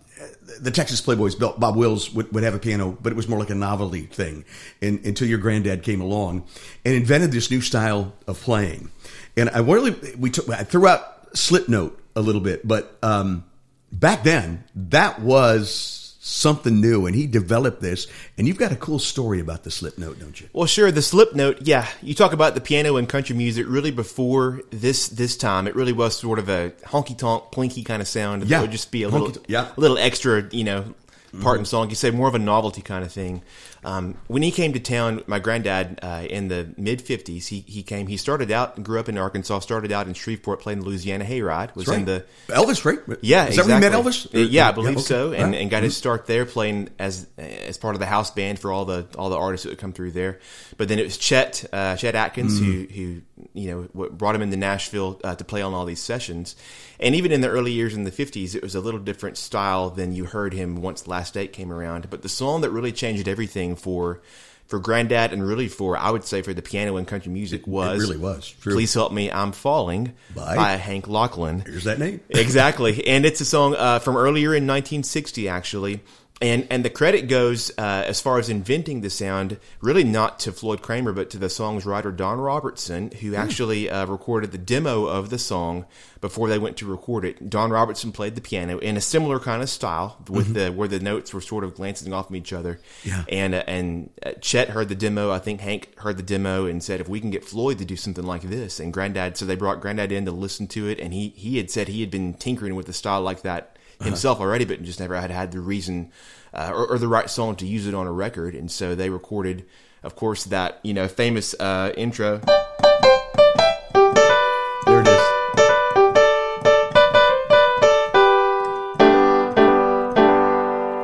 the 0.60 0.72
Texas 0.72 1.02
Playboys, 1.02 1.40
Bob 1.40 1.76
Wills 1.76 2.12
would, 2.14 2.32
would 2.34 2.44
have 2.44 2.54
a 2.54 2.60
piano, 2.60 2.98
but 3.02 3.12
it 3.12 3.16
was 3.16 3.28
more 3.28 3.40
like 3.40 3.50
a 3.50 3.56
novelty 3.56 4.02
thing 4.02 4.46
in, 4.82 5.00
until 5.06 5.28
your 5.28 5.40
granddad 5.40 5.84
came 5.84 6.02
along 6.02 6.46
and 6.86 6.94
invented 6.94 7.32
this 7.32 7.50
new 7.50 7.62
style 7.62 8.14
of 8.28 8.40
playing. 8.40 8.92
And 9.38 9.50
I 9.50 9.60
really, 9.60 9.96
we 10.18 10.30
took, 10.30 10.50
I 10.50 10.64
threw 10.64 10.88
out 10.88 11.38
slip 11.38 11.70
note 11.70 12.00
a 12.16 12.22
little 12.22 12.42
bit, 12.42 12.68
but 12.68 12.98
um, 13.02 13.44
back 13.92 14.24
then 14.24 14.64
that 14.76 15.22
was 15.22 15.98
something 16.24 16.80
new 16.80 17.08
and 17.08 17.16
he 17.16 17.28
developed 17.28 17.82
this. 17.82 18.08
And 18.38 18.48
you've 18.48 18.58
got 18.58 18.72
a 18.72 18.76
cool 18.76 19.00
story 19.00 19.40
about 19.40 19.64
the 19.64 19.72
slip 19.72 19.98
note, 19.98 20.20
don't 20.20 20.40
you? 20.40 20.50
Well, 20.54 20.68
sure. 20.68 20.92
The 20.92 21.02
slip 21.02 21.34
note, 21.34 21.64
yeah. 21.64 21.88
You 22.02 22.14
talk 22.14 22.32
about 22.32 22.54
the 22.54 22.62
piano 22.62 22.98
and 22.98 23.10
country 23.10 23.36
music. 23.36 23.66
Really, 23.68 23.92
before 23.92 24.62
this 24.70 25.10
this 25.10 25.36
time, 25.36 25.68
it 25.68 25.76
really 25.76 25.94
was 25.94 26.18
sort 26.18 26.40
of 26.40 26.48
a 26.48 26.72
honky 26.86 27.18
tonk, 27.18 27.52
plinky 27.52 27.84
kind 27.84 28.02
of 28.02 28.08
sound. 28.08 28.44
Yeah. 28.44 28.58
That 28.58 28.62
would 28.62 28.72
just 28.72 28.92
be 28.92 29.04
a 29.04 29.10
little, 29.10 29.28
Honky-tonk, 29.30 29.46
yeah. 29.50 29.72
a 29.76 29.80
little 29.80 29.98
extra, 29.98 30.48
you 30.52 30.64
know, 30.64 30.94
part 31.40 31.60
in 31.60 31.66
song. 31.66 31.90
You 31.90 31.96
say 31.96 32.12
more 32.12 32.28
of 32.28 32.36
a 32.36 32.40
novelty 32.40 32.82
kind 32.82 33.06
of 33.06 33.12
thing. 33.12 33.42
Um, 33.84 34.16
when 34.28 34.44
he 34.44 34.52
came 34.52 34.74
to 34.74 34.80
town, 34.80 35.24
my 35.26 35.40
granddad 35.40 36.00
uh, 36.04 36.28
in 36.30 36.50
the 36.50 36.72
mid 36.78 37.04
'50s, 37.04 37.48
he 37.48 37.62
he 37.68 37.82
came. 37.82 38.06
He 38.08 38.18
started 38.18 38.52
out 38.52 38.76
and 38.76 38.86
grew 38.86 39.00
up 39.00 39.10
in 39.10 39.18
Arkansas. 39.18 39.60
Started 39.60 39.92
out 39.92 40.08
in 40.08 40.14
Shreveport, 40.14 40.60
playing 40.60 40.80
the 40.82 40.86
Louisiana 40.86 41.26
Hayride. 41.26 41.74
Was 41.76 41.90
in 41.90 42.06
the 42.06 42.26
Elvis, 42.48 42.86
right? 42.86 43.00
yeah, 43.22 43.48
Is 43.48 43.56
that 43.56 43.64
exactly. 43.64 43.74
where 43.74 43.84
you 43.84 43.90
met 43.90 44.06
Elvis? 44.06 44.36
Uh, 44.36 44.38
Yeah, 44.50 44.70
I 44.70 44.72
believe 44.72 44.98
okay. 44.98 45.02
so, 45.04 45.32
and, 45.32 45.52
Right. 45.54 45.62
and 45.62 45.72
got 45.72 45.82
his 45.84 45.98
start 45.98 46.28
there 46.28 46.46
playing 46.46 46.90
as 47.00 47.26
as 47.38 47.78
part 47.80 47.96
of 47.96 48.00
the 48.00 48.06
house 48.06 48.30
band 48.30 48.60
for 48.60 48.72
all 48.72 48.86
the 48.86 49.08
all 49.18 49.30
the 49.32 49.38
artists 49.38 49.64
that 49.64 49.70
would 49.72 49.80
come 49.80 49.94
through 49.94 50.12
there. 50.12 50.40
But 50.78 50.88
then 50.88 51.00
it 51.00 51.04
was 51.04 51.18
Chet 51.18 51.66
uh, 51.74 51.96
Chet 51.96 52.14
Atkins 52.14 52.60
who 52.60 52.86
Mm. 52.86 52.92
who 52.92 53.22
you 53.54 53.72
know 53.72 53.88
what 53.94 54.16
brought 54.18 54.36
him 54.36 54.44
into 54.44 54.58
Nashville 54.58 55.20
uh, 55.24 55.34
to 55.36 55.44
play 55.44 55.64
on 55.64 55.74
all 55.74 55.86
these 55.86 56.00
sessions. 56.02 56.56
And 57.02 57.16
even 57.16 57.32
in 57.32 57.42
the 57.42 57.50
early 57.50 57.72
years 57.72 57.96
in 57.96 58.04
the 58.04 58.12
fifties, 58.12 58.54
it 58.54 58.62
was 58.62 58.76
a 58.76 58.80
little 58.80 59.00
different 59.00 59.38
style 59.38 59.90
than 59.90 60.14
you 60.14 60.26
heard 60.26 60.54
him 60.54 60.82
once 60.82 61.08
Last 61.08 61.34
Date 61.34 61.52
came 61.52 61.72
around. 61.72 62.10
But 62.10 62.22
the 62.22 62.30
song 62.30 62.62
that 62.62 62.70
really 62.70 62.92
changed 62.92 63.28
everything 63.28 63.76
for 63.76 64.22
for 64.68 64.80
Granddad 64.80 65.34
and 65.34 65.46
really 65.46 65.68
for 65.68 65.98
I 65.98 66.12
would 66.12 66.24
say 66.24 66.42
for 66.42 66.54
the 66.54 66.62
piano 66.62 66.96
and 66.96 67.06
country 67.06 67.32
music 67.32 67.68
was 67.68 68.02
it 68.02 68.08
really 68.08 68.18
was. 68.18 68.50
True. 68.50 68.74
Please 68.74 68.94
help 68.94 69.12
me, 69.12 69.30
I'm 69.30 69.52
falling 69.52 70.14
By- 70.34 70.56
by 70.56 70.72
Hank 70.78 71.08
Locklin. 71.08 71.68
Here's 71.68 71.84
that 71.84 72.00
name. 72.00 72.22
exactly, 72.30 73.06
and 73.06 73.26
it's 73.26 73.42
a 73.42 73.46
song 73.46 73.76
uh, 73.76 74.00
from 74.00 74.16
earlier 74.16 74.56
in 74.56 74.66
1960, 74.68 75.50
actually. 75.50 76.02
And 76.42 76.66
and 76.72 76.84
the 76.84 76.90
credit 76.90 77.28
goes 77.28 77.70
uh, 77.78 78.04
as 78.08 78.20
far 78.20 78.40
as 78.40 78.50
inventing 78.50 79.02
the 79.02 79.12
sound, 79.12 79.60
really 79.80 80.04
not 80.04 80.40
to 80.40 80.52
Floyd 80.52 80.82
Cramer, 80.82 81.14
but 81.14 81.30
to 81.30 81.38
the 81.38 81.50
song's 81.50 81.86
writer 81.86 82.12
Don 82.12 82.40
Robertson, 82.40 83.12
who 83.12 83.36
actually 83.36 83.90
uh, 83.92 84.08
recorded 84.08 84.52
the 84.52 84.58
demo 84.58 85.06
of 85.06 85.30
the 85.30 85.38
song 85.38 85.86
before 86.20 86.50
they 86.50 86.58
went 86.58 86.78
to 86.78 86.88
record 86.88 87.26
it. 87.26 87.48
Don 87.48 87.70
Robertson 87.70 88.12
played 88.12 88.34
the 88.34 88.42
piano 88.42 88.80
in 88.80 88.98
a 88.98 89.02
similar 89.02 89.40
kind 89.40 89.62
of 89.62 89.70
style, 89.70 90.18
with 90.28 90.56
the 90.56 90.72
where 90.72 90.88
the 90.88 91.00
notes 91.00 91.32
were 91.32 91.42
sort 91.42 91.64
of 91.64 91.76
glancing 91.76 92.12
off 92.12 92.30
of 92.30 92.36
each 92.36 92.54
other. 92.54 92.80
Yeah. 93.04 93.24
And 93.30 93.54
uh, 93.54 93.64
and 93.68 94.10
uh, 94.26 94.32
Chet 94.42 94.70
heard 94.70 94.90
the 94.90 94.96
demo. 94.96 95.30
I 95.30 95.38
think 95.38 95.62
Hank 95.62 96.00
heard 96.00 96.18
the 96.18 96.24
demo 96.24 96.66
and 96.66 96.84
said, 96.84 97.00
"If 97.00 97.08
we 97.08 97.20
can 97.20 97.30
get 97.30 97.46
Floyd 97.46 97.78
to 97.78 97.86
do 97.86 97.96
something 97.96 98.26
like 98.26 98.42
this," 98.42 98.80
and 98.80 98.92
Granddad, 98.92 99.38
so 99.38 99.46
they 99.46 99.56
brought 99.56 99.80
Granddad 99.80 100.12
in 100.12 100.26
to 100.26 100.32
listen 100.32 100.66
to 100.70 100.88
it, 100.88 101.00
and 101.00 101.14
he 101.14 101.30
he 101.36 101.58
had 101.58 101.70
said 101.70 101.88
he 101.88 102.02
had 102.02 102.10
been 102.10 102.34
tinkering 102.34 102.74
with 102.74 102.88
the 102.88 102.94
style 102.94 103.22
like 103.22 103.44
that 103.44 103.78
himself 104.04 104.40
already, 104.40 104.66
but 104.66 104.82
just 104.84 105.00
never 105.00 105.20
had 105.20 105.32
had 105.32 105.52
the 105.52 105.60
reason 105.60 106.12
uh, 106.54 106.72
or, 106.74 106.88
or 106.88 106.98
the 106.98 107.08
right 107.08 107.30
song 107.30 107.56
to 107.58 107.66
use 107.66 107.88
it 107.88 107.94
on 107.94 108.08
a 108.08 108.12
record, 108.12 108.56
and 108.56 108.70
so 108.70 108.96
they 108.96 109.10
recorded, 109.10 109.66
of 110.04 110.16
course, 110.16 110.46
that 110.46 110.80
you 110.84 110.94
know 110.94 111.08
famous 111.08 111.54
uh, 111.60 111.94
intro. 111.96 112.40
There 114.86 115.02
it 115.02 115.08
is. 115.08 115.22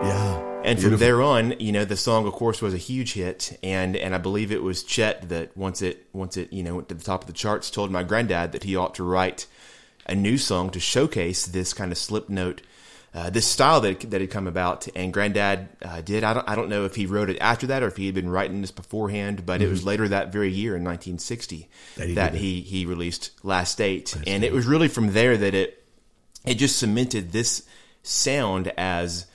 Yeah. 0.04 0.62
And 0.66 0.82
from 0.82 0.98
there 0.98 1.22
on, 1.22 1.58
you 1.60 1.72
know, 1.72 1.86
the 1.86 1.96
song, 1.96 2.28
of 2.28 2.34
course, 2.34 2.62
was 2.62 2.74
a 2.74 2.78
huge 2.78 3.14
hit, 3.14 3.58
and 3.64 3.96
and 3.96 4.14
I 4.14 4.18
believe 4.18 4.52
it 4.52 4.64
was 4.64 4.84
Chet 4.84 5.30
that 5.30 5.56
once 5.56 5.82
it 5.82 6.08
once 6.12 6.36
it 6.36 6.52
you 6.52 6.64
know 6.64 6.76
went 6.76 6.90
to 6.90 6.96
the 6.96 7.04
top 7.04 7.22
of 7.22 7.28
the 7.28 7.34
charts, 7.34 7.72
told 7.72 7.92
my 7.92 8.04
granddad 8.04 8.52
that 8.52 8.64
he 8.64 8.76
ought 8.76 8.96
to 8.96 9.04
write 9.04 9.48
a 10.08 10.16
new 10.16 10.38
song 10.38 10.70
to 10.72 10.80
showcase 10.80 11.46
this 11.46 11.74
kind 11.74 11.92
of 11.92 11.98
slip 11.98 12.30
note, 12.30 12.62
uh, 13.18 13.30
this 13.32 13.48
style 13.48 13.82
that 13.82 14.02
that 14.12 14.22
had 14.22 14.30
come 14.30 14.46
about. 14.46 14.88
And 14.96 15.12
granddad 15.12 15.70
uh, 15.82 16.02
did. 16.02 16.24
I 16.24 16.34
don't 16.36 16.48
I 16.48 16.56
don't 16.56 16.70
know 16.70 16.86
if 16.86 16.94
he 16.96 17.08
wrote 17.08 17.30
it 17.32 17.38
after 17.42 17.66
that 17.68 17.82
or 17.82 17.88
if 17.88 17.98
he 17.98 18.06
had 18.06 18.14
been 18.14 18.30
writing 18.30 18.62
this 18.62 18.70
beforehand, 18.72 19.44
but 19.46 19.62
it 19.62 19.70
was 19.70 19.84
later 19.84 20.08
that 20.10 20.32
very 20.32 20.52
year 20.52 20.76
in 20.76 20.84
1960 20.84 21.58
Mm-hmm. 21.58 22.00
That 22.00 22.08
he 22.08 22.14
that 22.16 22.34
he 22.36 22.62
he 22.62 22.86
released 22.86 23.32
Last 23.44 23.78
Date, 23.80 24.16
and 24.28 24.44
it 24.44 24.54
was 24.54 24.68
really 24.68 24.88
from 24.88 25.14
there 25.14 25.36
that 25.36 25.54
it 25.56 25.84
it 26.46 26.56
just 26.56 26.78
cemented 26.78 27.32
this 27.32 27.64
sound 28.04 28.72
as 28.78 29.26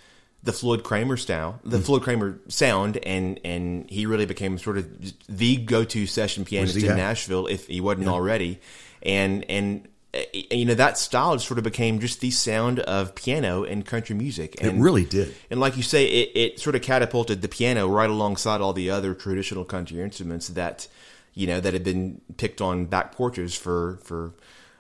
the 0.45 0.53
Floyd 0.53 0.83
Cramer 0.85 1.16
style, 1.16 1.61
the 1.64 1.79
Hmm. 1.79 1.83
Floyd 1.85 2.03
Cramer 2.03 2.40
sound, 2.49 2.99
and 2.99 3.40
and 3.45 3.90
he 3.90 4.07
really 4.07 4.27
became 4.27 4.59
sort 4.59 4.79
of 4.79 4.87
the 5.29 5.57
go-to 5.57 6.07
session 6.07 6.45
pianist 6.45 6.77
in 6.77 6.87
guy. 6.87 6.97
Nashville 6.97 7.47
if 7.49 7.66
he 7.66 7.81
wasn't 7.81 8.09
already, 8.09 8.61
and 9.03 9.45
and 9.51 9.88
you 10.35 10.66
know 10.66 10.75
that 10.75 10.98
style 10.98 11.38
sort 11.38 11.57
of 11.59 11.64
became 11.64 11.98
just 11.98 12.20
the 12.20 12.31
sound 12.31 12.81
of 12.81 13.14
piano 13.14 13.64
and 13.64 13.85
country 13.87 14.14
music. 14.14 14.57
And, 14.61 14.79
it 14.79 14.81
really 14.83 15.05
did. 15.05 15.35
And 15.51 15.59
like 15.59 15.77
you 15.77 15.83
say, 15.83 16.07
it, 16.07 16.33
it 16.35 16.61
sort 16.61 16.77
of 16.77 16.83
catapulted 16.83 17.40
the 17.40 17.48
piano 17.48 17.88
right 17.88 18.11
alongside 18.11 18.61
all 18.61 18.72
the 18.75 18.90
other 18.90 19.14
traditional 19.14 19.64
country 19.64 20.01
instruments 20.03 20.48
that 20.48 20.87
you 21.35 21.46
know 21.46 21.61
that 21.61 21.72
had 21.72 21.83
been 21.85 22.20
picked 22.37 22.61
on 22.61 22.85
back 22.85 23.12
porches 23.12 23.55
for 23.55 23.98
for 24.03 24.35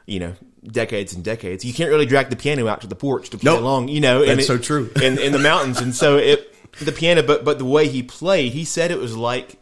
you 0.04 0.20
know 0.20 0.34
decades 0.66 1.14
and 1.14 1.24
decades. 1.24 1.64
You 1.64 1.72
can't 1.72 1.88
really 1.90 2.06
drag 2.06 2.28
the 2.28 2.36
piano 2.36 2.68
out 2.68 2.82
to 2.82 2.86
the 2.86 2.94
porch 2.94 3.30
to 3.30 3.38
play 3.38 3.52
Nope. 3.52 3.60
along. 3.62 3.88
You 3.88 4.00
know, 4.00 4.24
That's 4.26 4.42
it- 4.42 4.46
so 4.46 4.58
true. 4.58 4.90
in 5.02 5.18
in 5.18 5.32
the 5.32 5.38
mountains, 5.38 5.80
and 5.80 5.94
so 5.94 6.18
it 6.18 6.54
the 6.80 6.92
piano, 6.92 7.22
but 7.22 7.42
but 7.42 7.56
the 7.58 7.64
way 7.64 7.88
he 7.88 8.02
played, 8.02 8.52
he 8.52 8.66
said 8.66 8.90
it 8.90 8.98
was 8.98 9.16
like 9.16 9.56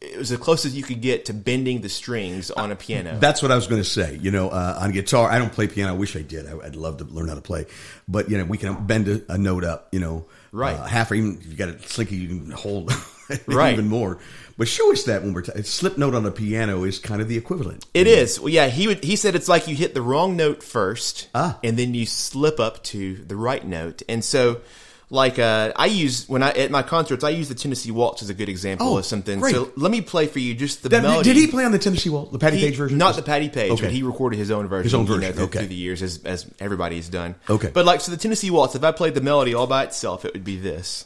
it 0.00 0.18
was 0.18 0.28
the 0.28 0.36
closest 0.36 0.74
you 0.74 0.82
could 0.82 1.00
get 1.00 1.24
to 1.26 1.34
bending 1.34 1.80
the 1.80 1.88
strings 1.88 2.50
on 2.50 2.70
a 2.70 2.76
piano. 2.76 3.16
That's 3.18 3.40
what 3.42 3.50
I 3.50 3.54
was 3.56 3.66
going 3.66 3.80
to 3.82 3.88
say. 3.88 4.18
You 4.20 4.30
know, 4.30 4.50
uh, 4.50 4.78
on 4.80 4.92
guitar, 4.92 5.30
I 5.30 5.38
don't 5.38 5.52
play 5.52 5.66
piano. 5.68 5.92
I 5.94 5.96
wish 5.96 6.16
I 6.16 6.22
did. 6.22 6.46
I, 6.46 6.58
I'd 6.66 6.76
love 6.76 6.98
to 6.98 7.04
learn 7.04 7.28
how 7.28 7.34
to 7.34 7.40
play. 7.40 7.66
But 8.06 8.30
you 8.30 8.36
know, 8.38 8.44
we 8.44 8.58
can 8.58 8.86
bend 8.86 9.08
a, 9.08 9.22
a 9.32 9.38
note 9.38 9.64
up. 9.64 9.88
You 9.92 10.00
know, 10.00 10.26
Right. 10.52 10.76
Uh, 10.78 10.84
half 10.84 11.10
or 11.10 11.16
even 11.16 11.38
if 11.40 11.46
you 11.48 11.54
got 11.56 11.68
a 11.68 11.78
slinky, 11.80 12.16
you 12.16 12.28
can 12.28 12.50
hold 12.50 12.90
Right. 13.46 13.72
even 13.72 13.88
more. 13.88 14.18
But 14.56 14.68
show 14.68 14.90
us 14.92 15.02
that 15.04 15.22
when 15.22 15.34
we're 15.34 15.42
t- 15.42 15.62
slip 15.64 15.98
note 15.98 16.14
on 16.14 16.24
a 16.24 16.30
piano 16.30 16.84
is 16.84 16.98
kind 16.98 17.20
of 17.20 17.28
the 17.28 17.36
equivalent. 17.36 17.84
It 17.92 18.06
is. 18.06 18.40
Well, 18.40 18.48
yeah, 18.48 18.68
he 18.68 18.86
would. 18.86 19.04
He 19.04 19.16
said 19.16 19.34
it's 19.34 19.48
like 19.48 19.68
you 19.68 19.74
hit 19.76 19.92
the 19.92 20.00
wrong 20.00 20.34
note 20.36 20.62
first, 20.62 21.28
Ah. 21.34 21.58
and 21.62 21.76
then 21.78 21.92
you 21.92 22.06
slip 22.06 22.58
up 22.60 22.82
to 22.84 23.16
the 23.16 23.36
right 23.36 23.66
note. 23.66 24.00
And 24.08 24.24
so, 24.24 24.60
like, 25.08 25.38
uh, 25.38 25.72
I 25.76 25.86
use 25.86 26.28
when 26.28 26.42
I 26.42 26.50
at 26.50 26.70
my 26.70 26.82
concerts, 26.82 27.22
I 27.22 27.30
use 27.30 27.48
the 27.48 27.54
Tennessee 27.54 27.90
Waltz 27.92 28.22
as 28.22 28.30
a 28.30 28.34
good 28.34 28.48
example 28.48 28.88
Oh, 28.88 28.98
of 28.98 29.04
something. 29.06 29.38
great. 29.38 29.54
So 29.54 29.70
let 29.76 29.90
me 29.90 30.00
play 30.00 30.26
for 30.26 30.40
you 30.40 30.54
just 30.54 30.82
the 30.82 30.88
That- 30.88 31.02
melody. 31.02 31.32
did 31.32 31.36
he 31.36 31.46
play 31.46 31.64
on 31.64 31.72
the 31.72 31.78
Tennessee 31.78 32.10
Waltz, 32.10 32.32
the 32.32 32.38
Patty 32.38 32.56
He- 32.58 32.66
Page 32.66 32.76
version? 32.76 32.98
Not 32.98 33.14
the 33.16 33.22
Patty 33.22 33.48
Page, 33.48 33.70
Okay. 33.72 33.82
but 33.82 33.92
he 33.92 34.02
recorded 34.02 34.36
his 34.38 34.50
own 34.50 34.66
version. 34.66 34.84
His 34.84 34.94
own 34.94 35.02
you 35.06 35.10
know, 35.10 35.16
version, 35.16 35.32
through, 35.34 35.44
okay. 35.44 35.58
through 35.60 35.68
the 35.68 35.74
years, 35.76 36.02
as, 36.02 36.20
as 36.24 36.46
everybody 36.58 36.96
has 36.96 37.08
done. 37.08 37.36
Okay. 37.48 37.70
But 37.72 37.84
like, 37.84 38.00
so 38.00 38.10
the 38.10 38.16
Tennessee 38.18 38.50
Waltz, 38.50 38.74
if 38.74 38.82
I 38.82 38.90
played 38.90 39.14
the 39.14 39.20
melody 39.20 39.54
all 39.54 39.66
by 39.68 39.84
itself, 39.84 40.24
it 40.24 40.32
would 40.32 40.44
be 40.44 40.56
this. 40.56 41.04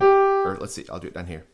Or 0.00 0.56
let's 0.60 0.74
see, 0.74 0.84
I'll 0.90 1.00
do 1.00 1.08
it 1.08 1.14
down 1.14 1.26
here. 1.26 1.44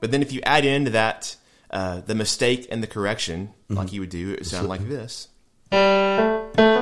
But 0.00 0.10
then 0.12 0.22
if 0.22 0.32
you 0.32 0.40
add 0.44 0.64
into 0.64 0.90
that 0.92 1.36
uh, 1.70 2.00
the 2.00 2.14
mistake 2.14 2.66
and 2.70 2.82
the 2.82 2.86
correction, 2.86 3.50
Mm-hmm. 3.68 3.74
like 3.76 3.90
he 3.90 4.00
would 4.00 4.10
do, 4.10 4.32
it 4.32 4.38
would 4.40 4.46
sound 4.46 4.68
like 4.68 4.88
this. 4.88 5.28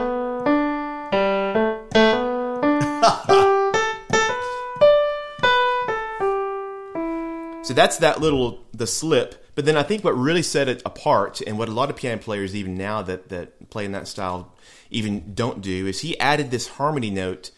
So 7.63 7.75
that's 7.75 7.99
that 7.99 8.21
little 8.21 8.65
the 8.73 8.87
slip. 8.87 9.45
But 9.55 9.67
then 9.67 9.77
I 9.77 9.83
think 9.83 10.03
what 10.03 10.17
really 10.17 10.43
set 10.43 10.69
it 10.69 10.81
apart, 10.87 11.43
and 11.47 11.59
what 11.59 11.69
a 11.69 11.73
lot 11.73 11.91
of 11.91 11.97
piano 11.97 12.17
players 12.19 12.55
even 12.57 12.77
now 12.79 13.03
that 13.03 13.29
that 13.29 13.69
play 13.69 13.85
in 13.85 13.93
that 13.93 14.09
style 14.09 14.55
even 14.91 15.35
don't 15.35 15.61
do, 15.61 15.87
is 15.87 16.01
he 16.01 16.19
added 16.19 16.51
this 16.51 16.67
harmony 16.69 17.11
note 17.11 17.51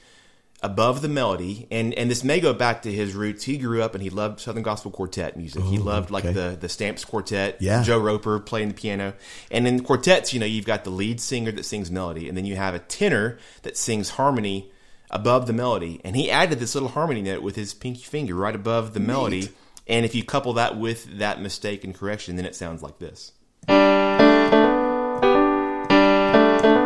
above 0.62 1.02
the 1.02 1.08
melody, 1.08 1.66
and 1.70 1.94
and 1.94 2.10
this 2.10 2.22
may 2.22 2.40
go 2.40 2.52
back 2.52 2.82
to 2.82 2.92
his 2.92 3.14
roots. 3.14 3.44
He 3.44 3.56
grew 3.58 3.82
up 3.82 3.94
and 3.94 4.02
he 4.02 4.10
loved 4.10 4.40
Southern 4.40 4.62
Gospel 4.62 4.90
Quartet 4.90 5.36
music. 5.36 5.62
he 5.64 5.78
oh, 5.78 5.82
loved 5.82 6.10
like 6.10 6.24
okay. 6.24 6.34
the 6.34 6.56
the 6.60 6.68
Stamps 6.68 7.04
Quartet, 7.04 7.56
Yeah. 7.60 7.82
Joe 7.82 7.98
Roper 7.98 8.38
playing 8.40 8.68
the 8.68 8.74
piano, 8.74 9.14
and 9.50 9.66
in 9.66 9.82
quartets, 9.82 10.32
you 10.32 10.40
know, 10.40 10.46
you've 10.46 10.66
got 10.66 10.84
the 10.84 10.90
lead 10.90 11.20
singer 11.20 11.52
that 11.52 11.64
sings 11.64 11.90
melody, 11.90 12.28
and 12.28 12.36
then 12.36 12.44
you 12.44 12.56
have 12.56 12.74
a 12.74 12.78
tenor 12.80 13.38
that 13.62 13.76
sings 13.76 14.10
harmony 14.10 14.70
above 15.10 15.46
the 15.46 15.52
melody. 15.52 16.00
And 16.04 16.16
he 16.16 16.30
added 16.30 16.60
this 16.60 16.74
little 16.74 16.90
harmony 16.90 17.22
note 17.22 17.42
with 17.42 17.56
his 17.56 17.74
pinky 17.74 18.02
finger 18.02 18.34
right 18.34 18.54
above 18.54 18.94
the 18.94 19.00
melody. 19.00 19.48
And 19.86 20.04
if 20.06 20.14
you 20.14 20.24
couple 20.24 20.52
that 20.54 20.78
with 20.78 21.18
that 21.18 21.40
mistake 21.40 21.82
and 21.82 21.94
correction, 21.94 22.36
then 22.36 22.46
it 22.46 22.54
sounds 22.54 22.82
like 22.82 22.98
this. 22.98 23.32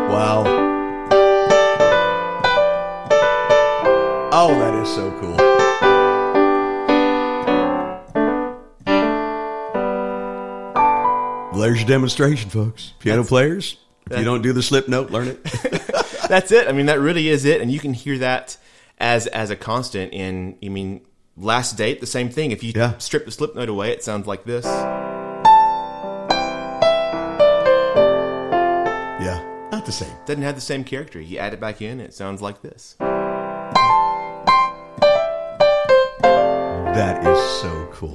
Wow. 0.08 0.83
Oh, 4.36 4.48
that 4.58 4.74
is 4.82 4.88
so 4.92 5.10
cool. 5.20 5.36
There's 11.54 11.78
your 11.80 11.88
demonstration, 11.88 12.50
folks. 12.50 12.92
Piano 12.98 13.24
players, 13.24 13.78
if 14.10 14.18
you 14.18 14.24
don't 14.24 14.42
do 14.42 14.52
the 14.52 14.62
slip 14.62 14.86
note, 14.88 15.10
learn 15.10 15.28
it. 15.28 15.42
That's 16.28 16.50
it. 16.52 16.68
I 16.68 16.72
mean, 16.72 16.86
that 16.86 16.98
really 17.00 17.28
is 17.28 17.44
it. 17.46 17.60
And 17.62 17.70
you 17.70 17.78
can 17.78 17.94
hear 17.94 18.18
that 18.18 18.56
as 18.98 19.26
as 19.28 19.50
a 19.50 19.56
constant 19.56 20.12
in, 20.12 20.58
I 20.62 20.68
mean, 20.68 21.00
last 21.36 21.78
date, 21.78 22.00
the 22.00 22.06
same 22.06 22.28
thing. 22.28 22.50
If 22.50 22.62
you 22.62 22.72
Yeah. 22.74 22.98
strip 22.98 23.24
the 23.24 23.30
slip 23.30 23.54
note 23.54 23.68
away, 23.70 23.92
it 23.92 24.02
sounds 24.04 24.26
like 24.26 24.44
this. 24.44 24.64
yeah, 29.20 29.40
not 29.72 29.86
the 29.86 29.92
same. 29.92 30.12
Doesn't 30.26 30.42
have 30.42 30.56
the 30.56 30.60
same 30.60 30.84
character. 30.84 31.18
You 31.20 31.38
add 31.38 31.54
it 31.54 31.60
back 31.60 31.80
in, 31.80 32.00
it 32.00 32.12
sounds 32.12 32.42
like 32.42 32.60
this. 32.62 32.96
That 36.94 37.26
is 37.26 37.40
so 37.60 37.88
cool. 37.92 38.12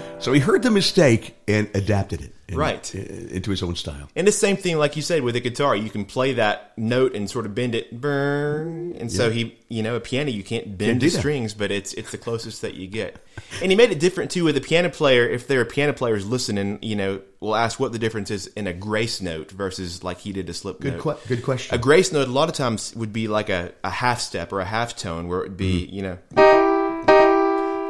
So 0.26 0.32
he 0.32 0.40
heard 0.40 0.64
the 0.64 0.72
mistake 0.72 1.36
and 1.46 1.68
adapted 1.72 2.20
it 2.20 2.32
in- 2.48 2.56
Right. 2.58 2.92
into 2.94 3.50
his 3.52 3.62
own 3.62 3.76
style. 3.76 4.08
And 4.16 4.26
the 4.26 4.32
same 4.32 4.56
thing, 4.56 4.76
like 4.76 4.96
you 4.96 5.02
said, 5.02 5.22
with 5.22 5.36
a 5.36 5.40
guitar, 5.40 5.76
you 5.76 5.88
can 5.88 6.04
play 6.04 6.32
that 6.32 6.72
note 6.76 7.14
and 7.14 7.30
sort 7.30 7.46
of 7.46 7.54
bend 7.54 7.76
it, 7.76 8.00
burn. 8.00 8.96
And 8.98 9.10
so 9.12 9.30
he, 9.30 9.56
you 9.68 9.84
know, 9.84 9.94
a 9.94 10.00
piano 10.00 10.30
you 10.32 10.42
can't 10.42 10.76
bend 10.76 11.00
the 11.00 11.10
strings, 11.10 11.54
but 11.54 11.70
it's 11.70 11.92
it's 11.94 12.10
the 12.10 12.18
closest 12.18 12.60
that 12.62 12.74
you 12.74 12.88
get. 12.88 13.24
And 13.62 13.70
he 13.70 13.76
made 13.76 13.92
it 13.92 14.00
different 14.00 14.32
too 14.32 14.42
with 14.42 14.56
a 14.56 14.60
piano 14.60 14.90
player. 14.90 15.28
If 15.28 15.46
there 15.46 15.60
are 15.60 15.64
piano 15.64 15.92
players 15.92 16.26
listening, 16.26 16.80
you 16.82 16.96
know, 16.96 17.20
we'll 17.38 17.54
ask 17.54 17.78
what 17.78 17.92
the 17.92 17.98
difference 18.00 18.32
is 18.32 18.48
in 18.48 18.66
a 18.66 18.72
grace 18.72 19.20
note 19.22 19.52
versus 19.52 20.02
like 20.02 20.18
he 20.18 20.32
did 20.32 20.48
a 20.50 20.54
slip 20.54 20.80
Good, 20.80 20.94
note. 20.94 21.02
que- 21.02 21.28
good 21.36 21.44
question. 21.44 21.72
A 21.72 21.78
grace 21.78 22.12
note 22.12 22.26
a 22.26 22.32
lot 22.32 22.48
of 22.48 22.54
times 22.56 22.92
would 22.96 23.12
be 23.12 23.28
like 23.28 23.48
a, 23.48 23.70
a 23.84 23.90
half 23.90 24.20
step 24.20 24.52
or 24.52 24.58
a 24.58 24.64
half 24.64 24.96
tone 24.96 25.28
where 25.28 25.38
it 25.40 25.50
would 25.50 25.56
be, 25.56 25.84
Mm-hmm. 25.86 25.94
you 25.94 26.02
know, 26.02 26.65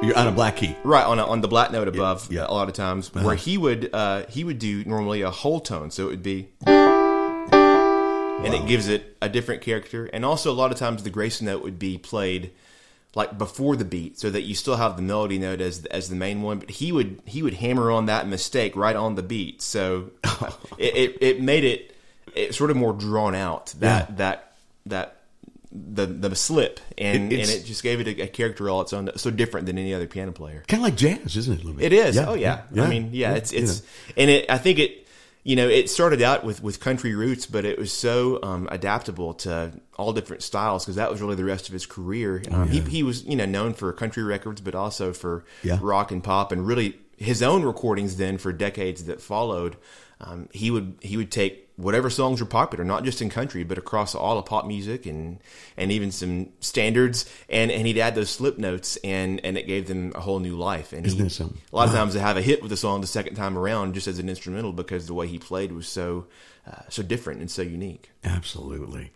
You're 0.02 0.16
on 0.16 0.26
a 0.26 0.32
black 0.32 0.56
key. 0.56 0.76
right 0.84 1.04
on 1.04 1.18
a, 1.18 1.24
on 1.26 1.40
the 1.40 1.48
black 1.48 1.72
note 1.72 1.88
above 1.88 2.30
yeah. 2.30 2.44
a 2.46 2.52
lot 2.52 2.68
of 2.68 2.74
times 2.74 3.12
where 3.14 3.34
he 3.34 3.56
would 3.58 3.90
uh, 3.92 4.26
he 4.28 4.44
would 4.44 4.58
do 4.58 4.84
normally 4.84 5.22
a 5.22 5.30
whole 5.30 5.58
tone 5.60 5.90
so 5.90 6.04
it 6.06 6.10
would 6.10 6.22
be 6.22 6.48
and 6.66 8.54
it 8.54 8.66
gives 8.66 8.88
it 8.88 9.16
a 9.22 9.28
different 9.28 9.62
character 9.62 10.06
and 10.12 10.24
also 10.24 10.50
a 10.50 10.54
lot 10.54 10.70
of 10.70 10.78
times 10.78 11.02
the 11.02 11.10
grace 11.10 11.40
note 11.40 11.62
would 11.62 11.78
be 11.78 11.96
played 11.98 12.50
like 13.14 13.38
before 13.38 13.74
the 13.76 13.84
beat 13.84 14.18
so 14.18 14.28
that 14.30 14.42
you 14.42 14.54
still 14.54 14.76
have 14.76 14.96
the 14.96 15.02
melody 15.02 15.38
note 15.38 15.60
as 15.60 15.84
as 15.86 16.08
the 16.10 16.16
main 16.16 16.42
one 16.42 16.58
but 16.58 16.70
he 16.70 16.92
would 16.92 17.20
he 17.24 17.42
would 17.42 17.54
hammer 17.54 17.90
on 17.90 18.06
that 18.06 18.28
mistake 18.28 18.76
right 18.76 18.96
on 18.96 19.14
the 19.14 19.22
beat 19.22 19.62
so 19.62 20.10
it, 20.78 20.94
it 20.96 21.18
it 21.20 21.40
made 21.40 21.64
it 21.64 21.96
it 22.34 22.54
sort 22.54 22.70
of 22.70 22.76
more 22.76 22.92
drawn 22.92 23.34
out 23.34 23.74
that 23.78 24.10
Yeah. 24.10 24.14
that 24.16 24.52
that 24.84 25.15
the 25.94 26.06
the 26.06 26.34
slip 26.36 26.80
and 26.98 27.32
It- 27.32 27.40
and 27.40 27.50
it 27.50 27.64
just 27.64 27.82
gave 27.82 28.00
it 28.00 28.06
a, 28.08 28.22
a 28.22 28.26
character 28.28 28.68
all 28.70 28.80
its 28.80 28.92
own 28.92 29.10
so 29.16 29.30
different 29.30 29.66
than 29.66 29.78
any 29.78 29.92
other 29.94 30.06
piano 30.06 30.32
player 30.32 30.64
Kind 30.68 30.80
of 30.82 30.84
like 30.84 30.96
jazz, 30.96 31.36
isn't 31.36 31.52
it? 31.52 31.62
A 31.62 31.64
little 31.66 31.78
bit. 31.78 31.92
it 31.92 31.96
is. 31.96 32.18
oh 32.18 32.34
yeah. 32.34 32.62
I 32.78 32.86
mean, 32.88 33.10
yeah, 33.12 33.34
it's 33.34 33.52
it's 33.52 33.80
know. 33.82 33.86
and 34.16 34.30
it. 34.30 34.50
I 34.50 34.58
think 34.58 34.78
it. 34.78 35.02
You 35.44 35.54
know, 35.54 35.68
it 35.68 35.88
started 35.88 36.22
out 36.22 36.42
with 36.42 36.60
with 36.60 36.80
country 36.80 37.14
roots, 37.14 37.46
but 37.46 37.64
it 37.64 37.78
was 37.78 37.92
so 37.92 38.40
um, 38.42 38.66
adaptable 38.68 39.34
to 39.34 39.70
all 39.96 40.12
different 40.12 40.42
styles 40.42 40.84
because 40.84 40.96
that 40.96 41.08
was 41.08 41.20
really 41.22 41.36
the 41.36 41.44
rest 41.44 41.68
of 41.68 41.72
his 41.72 41.86
career. 41.86 42.42
Um, 42.50 42.68
He 42.68 42.80
he 42.80 43.02
was 43.04 43.22
you 43.24 43.36
know 43.36 43.44
known 43.46 43.72
for 43.72 43.92
country 43.92 44.24
records, 44.24 44.60
but 44.60 44.74
also 44.74 45.12
for 45.12 45.44
Yeah. 45.62 45.78
rock 45.80 46.10
and 46.10 46.24
pop, 46.24 46.50
and 46.50 46.66
really 46.66 46.98
his 47.16 47.44
own 47.44 47.62
recordings. 47.62 48.16
Then 48.16 48.38
for 48.38 48.52
decades 48.52 49.04
that 49.04 49.20
followed, 49.20 49.76
um, 50.20 50.48
he 50.52 50.72
would 50.72 50.94
he 51.00 51.16
would 51.16 51.30
take 51.30 51.65
whatever 51.76 52.08
songs 52.10 52.40
were 52.40 52.46
popular, 52.46 52.84
not 52.84 53.04
just 53.04 53.20
in 53.22 53.30
country, 53.30 53.62
but 53.64 53.78
across 53.78 54.14
all 54.14 54.38
of 54.38 54.46
pop 54.46 54.66
music 54.66 55.06
and 55.06 55.38
and 55.76 55.92
even 55.92 56.10
some 56.10 56.48
standards, 56.60 57.30
and 57.48 57.70
and 57.70 57.86
he'd 57.86 57.98
add 57.98 58.14
those 58.14 58.30
slip 58.30 58.58
notes, 58.58 58.96
and 59.04 59.40
and 59.44 59.56
it 59.56 59.66
gave 59.66 59.86
them 59.86 60.12
a 60.14 60.20
whole 60.20 60.38
new 60.38 60.56
life. 60.56 60.92
And 60.92 61.06
Isn't 61.06 61.30
he, 61.30 61.44
a 61.44 61.76
lot 61.76 61.88
of 61.88 61.94
times 61.94 62.14
they 62.14 62.20
have 62.20 62.36
a 62.36 62.42
hit 62.42 62.62
with 62.62 62.70
the 62.70 62.76
song 62.76 63.00
the 63.00 63.06
second 63.06 63.34
time 63.36 63.56
around 63.58 63.94
just 63.94 64.06
as 64.06 64.18
an 64.18 64.28
instrumental 64.28 64.72
because 64.72 65.06
the 65.06 65.14
way 65.14 65.26
he 65.26 65.38
played 65.38 65.72
was 65.72 65.86
so 65.86 66.26
uh, 66.66 66.82
so 66.88 67.02
different 67.02 67.40
and 67.40 67.50
so 67.50 67.62
unique. 67.62 68.10
Absolutely. 68.24 69.12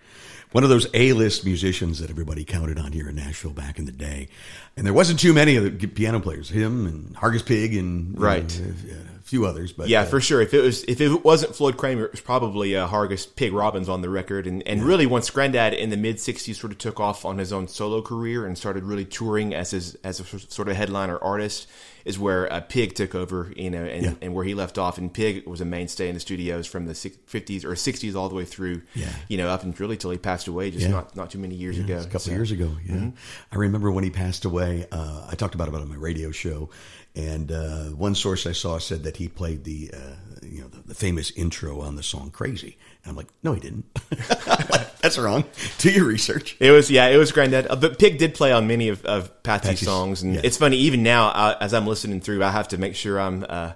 One 0.53 0.65
of 0.65 0.71
those 0.71 0.89
A-list 0.95 1.45
musicians 1.45 2.01
that 2.01 2.11
everybody 2.11 2.45
counted 2.45 2.77
on 2.79 2.91
here 2.91 3.09
in 3.09 3.15
Nashville 3.15 3.53
back 3.53 3.79
in 3.79 3.85
the 3.85 3.93
day. 3.93 4.29
And 4.77 4.85
there 4.85 4.93
wasn't 4.93 5.21
too 5.21 5.33
many 5.33 5.55
of 5.57 5.65
the 5.65 5.87
piano 5.87 6.19
players. 6.19 6.49
Him 6.49 6.87
and 6.87 7.15
Hargus 7.17 7.45
Pig 7.45 7.75
and 7.77 8.19
Right. 8.21 8.61
know, 8.61 8.71
a 8.71 9.20
few 9.31 9.47
others. 9.47 9.73
But 9.73 9.89
Yeah, 9.89 10.03
uh, 10.03 10.07
for 10.07 10.21
sure. 10.21 10.41
If 10.43 10.53
it 10.53 10.61
was 10.61 10.83
if 10.85 11.01
it 11.01 11.25
wasn't 11.25 11.55
Floyd 11.55 11.77
Cramer, 11.77 12.05
it 12.05 12.11
was 12.13 12.21
probably 12.21 12.77
uh, 12.77 12.87
Hargus 12.89 13.27
Pig 13.35 13.53
Robbins 13.53 13.89
on 13.89 14.03
the 14.03 14.11
record. 14.11 14.47
And 14.47 14.63
and 14.67 14.83
really, 14.85 15.07
once 15.07 15.31
Grandad 15.31 15.73
in 15.73 15.91
the 15.91 15.97
mid 15.97 16.17
'60s 16.17 16.55
sort 16.57 16.73
of 16.73 16.79
took 16.79 17.01
off 17.01 17.25
on 17.25 17.39
his 17.39 17.53
own 17.53 17.69
solo 17.69 18.03
career 18.03 18.45
and 18.47 18.59
started 18.59 18.85
really 18.85 19.05
touring 19.05 19.55
as 19.55 19.71
his 19.71 19.95
as 20.05 20.21
a 20.21 20.25
sort 20.25 20.69
of 20.69 20.77
headliner 20.77 21.19
artist, 21.19 21.69
is 22.05 22.19
where 22.19 22.51
uh, 22.53 22.61
Pig 22.61 22.95
took 22.95 23.15
over, 23.15 23.53
you 23.57 23.71
know, 23.71 23.85
and, 23.85 24.03
Yeah. 24.05 24.15
and 24.23 24.35
where 24.35 24.45
he 24.45 24.55
left 24.55 24.79
off. 24.79 24.99
And 24.99 25.13
Pig 25.13 25.47
was 25.47 25.61
a 25.61 25.65
mainstay 25.67 26.09
in 26.09 26.15
the 26.15 26.21
studios 26.21 26.67
from 26.67 26.87
the 26.87 26.95
50s 26.95 27.65
or 27.65 27.73
60s 27.75 28.15
all 28.17 28.29
the 28.31 28.35
way 28.35 28.45
through, 28.47 28.83
Yeah. 28.95 29.11
you 29.29 29.37
know, 29.37 29.49
up 29.49 29.63
and 29.63 29.79
really 29.79 29.97
till 29.99 30.11
he 30.11 30.17
passed 30.19 30.49
away 30.49 30.71
just 30.71 30.85
Yeah. 30.87 30.91
not 30.93 31.15
not 31.15 31.31
too 31.31 31.39
many 31.39 31.55
years 31.55 31.79
ago. 31.79 31.99
a 31.99 32.05
couple 32.05 32.21
So- 32.21 32.31
of 32.31 32.37
years 32.37 32.51
ago. 32.51 32.71
Yeah, 32.87 33.11
I 33.53 33.57
remember 33.57 33.91
when 33.93 34.03
he 34.05 34.11
passed 34.11 34.45
away. 34.45 34.87
Uh, 34.91 35.27
I 35.31 35.35
talked 35.37 35.55
about 35.55 35.69
it 35.69 35.75
on 35.75 35.89
my 35.89 35.95
radio 35.97 36.31
show, 36.31 36.71
and 37.15 37.51
uh, 37.51 37.85
one 37.87 38.15
source 38.15 38.47
I 38.47 38.53
saw 38.53 38.79
said 38.79 39.03
that 39.05 39.17
he 39.17 39.29
played 39.29 39.65
the 39.65 39.91
uh, 39.93 40.15
you 40.43 40.63
know 40.63 40.69
the, 40.69 40.89
the 40.89 40.95
famous 40.95 41.31
intro 41.33 41.81
on 41.81 41.97
the 41.97 42.03
song 42.03 42.31
"Crazy." 42.31 42.77
And 43.03 43.11
I'm 43.11 43.17
like, 43.17 43.29
no, 43.43 43.55
he 43.55 43.61
didn't. 43.61 43.87
That's 45.01 45.19
wrong. 45.19 45.45
Do 45.79 45.91
your 45.91 46.05
research. 46.05 46.57
It 46.61 46.71
was 46.71 46.91
yeah, 46.91 47.09
it 47.09 47.17
was 47.17 47.33
Granddad. 47.33 47.67
Uh, 47.69 47.77
but 47.77 47.99
Pig 47.99 48.19
did 48.19 48.35
play 48.35 48.53
on 48.53 48.67
many 48.67 48.89
of, 48.89 49.05
of 49.05 49.43
Patsy's 49.43 49.71
Patsy's- 49.71 49.89
songs, 49.89 50.23
and 50.23 50.35
yeah. 50.35 50.41
it's 50.45 50.57
funny 50.57 50.77
even 50.79 51.03
now 51.03 51.29
uh, 51.29 51.57
as 51.61 51.75
I'm 51.75 51.87
listening 51.87 52.21
through, 52.21 52.45
I 52.45 52.51
have 52.51 52.69
to 52.69 52.79
make 52.79 52.95
sure 52.95 53.19
I'm 53.21 53.45
uh, 53.49 53.73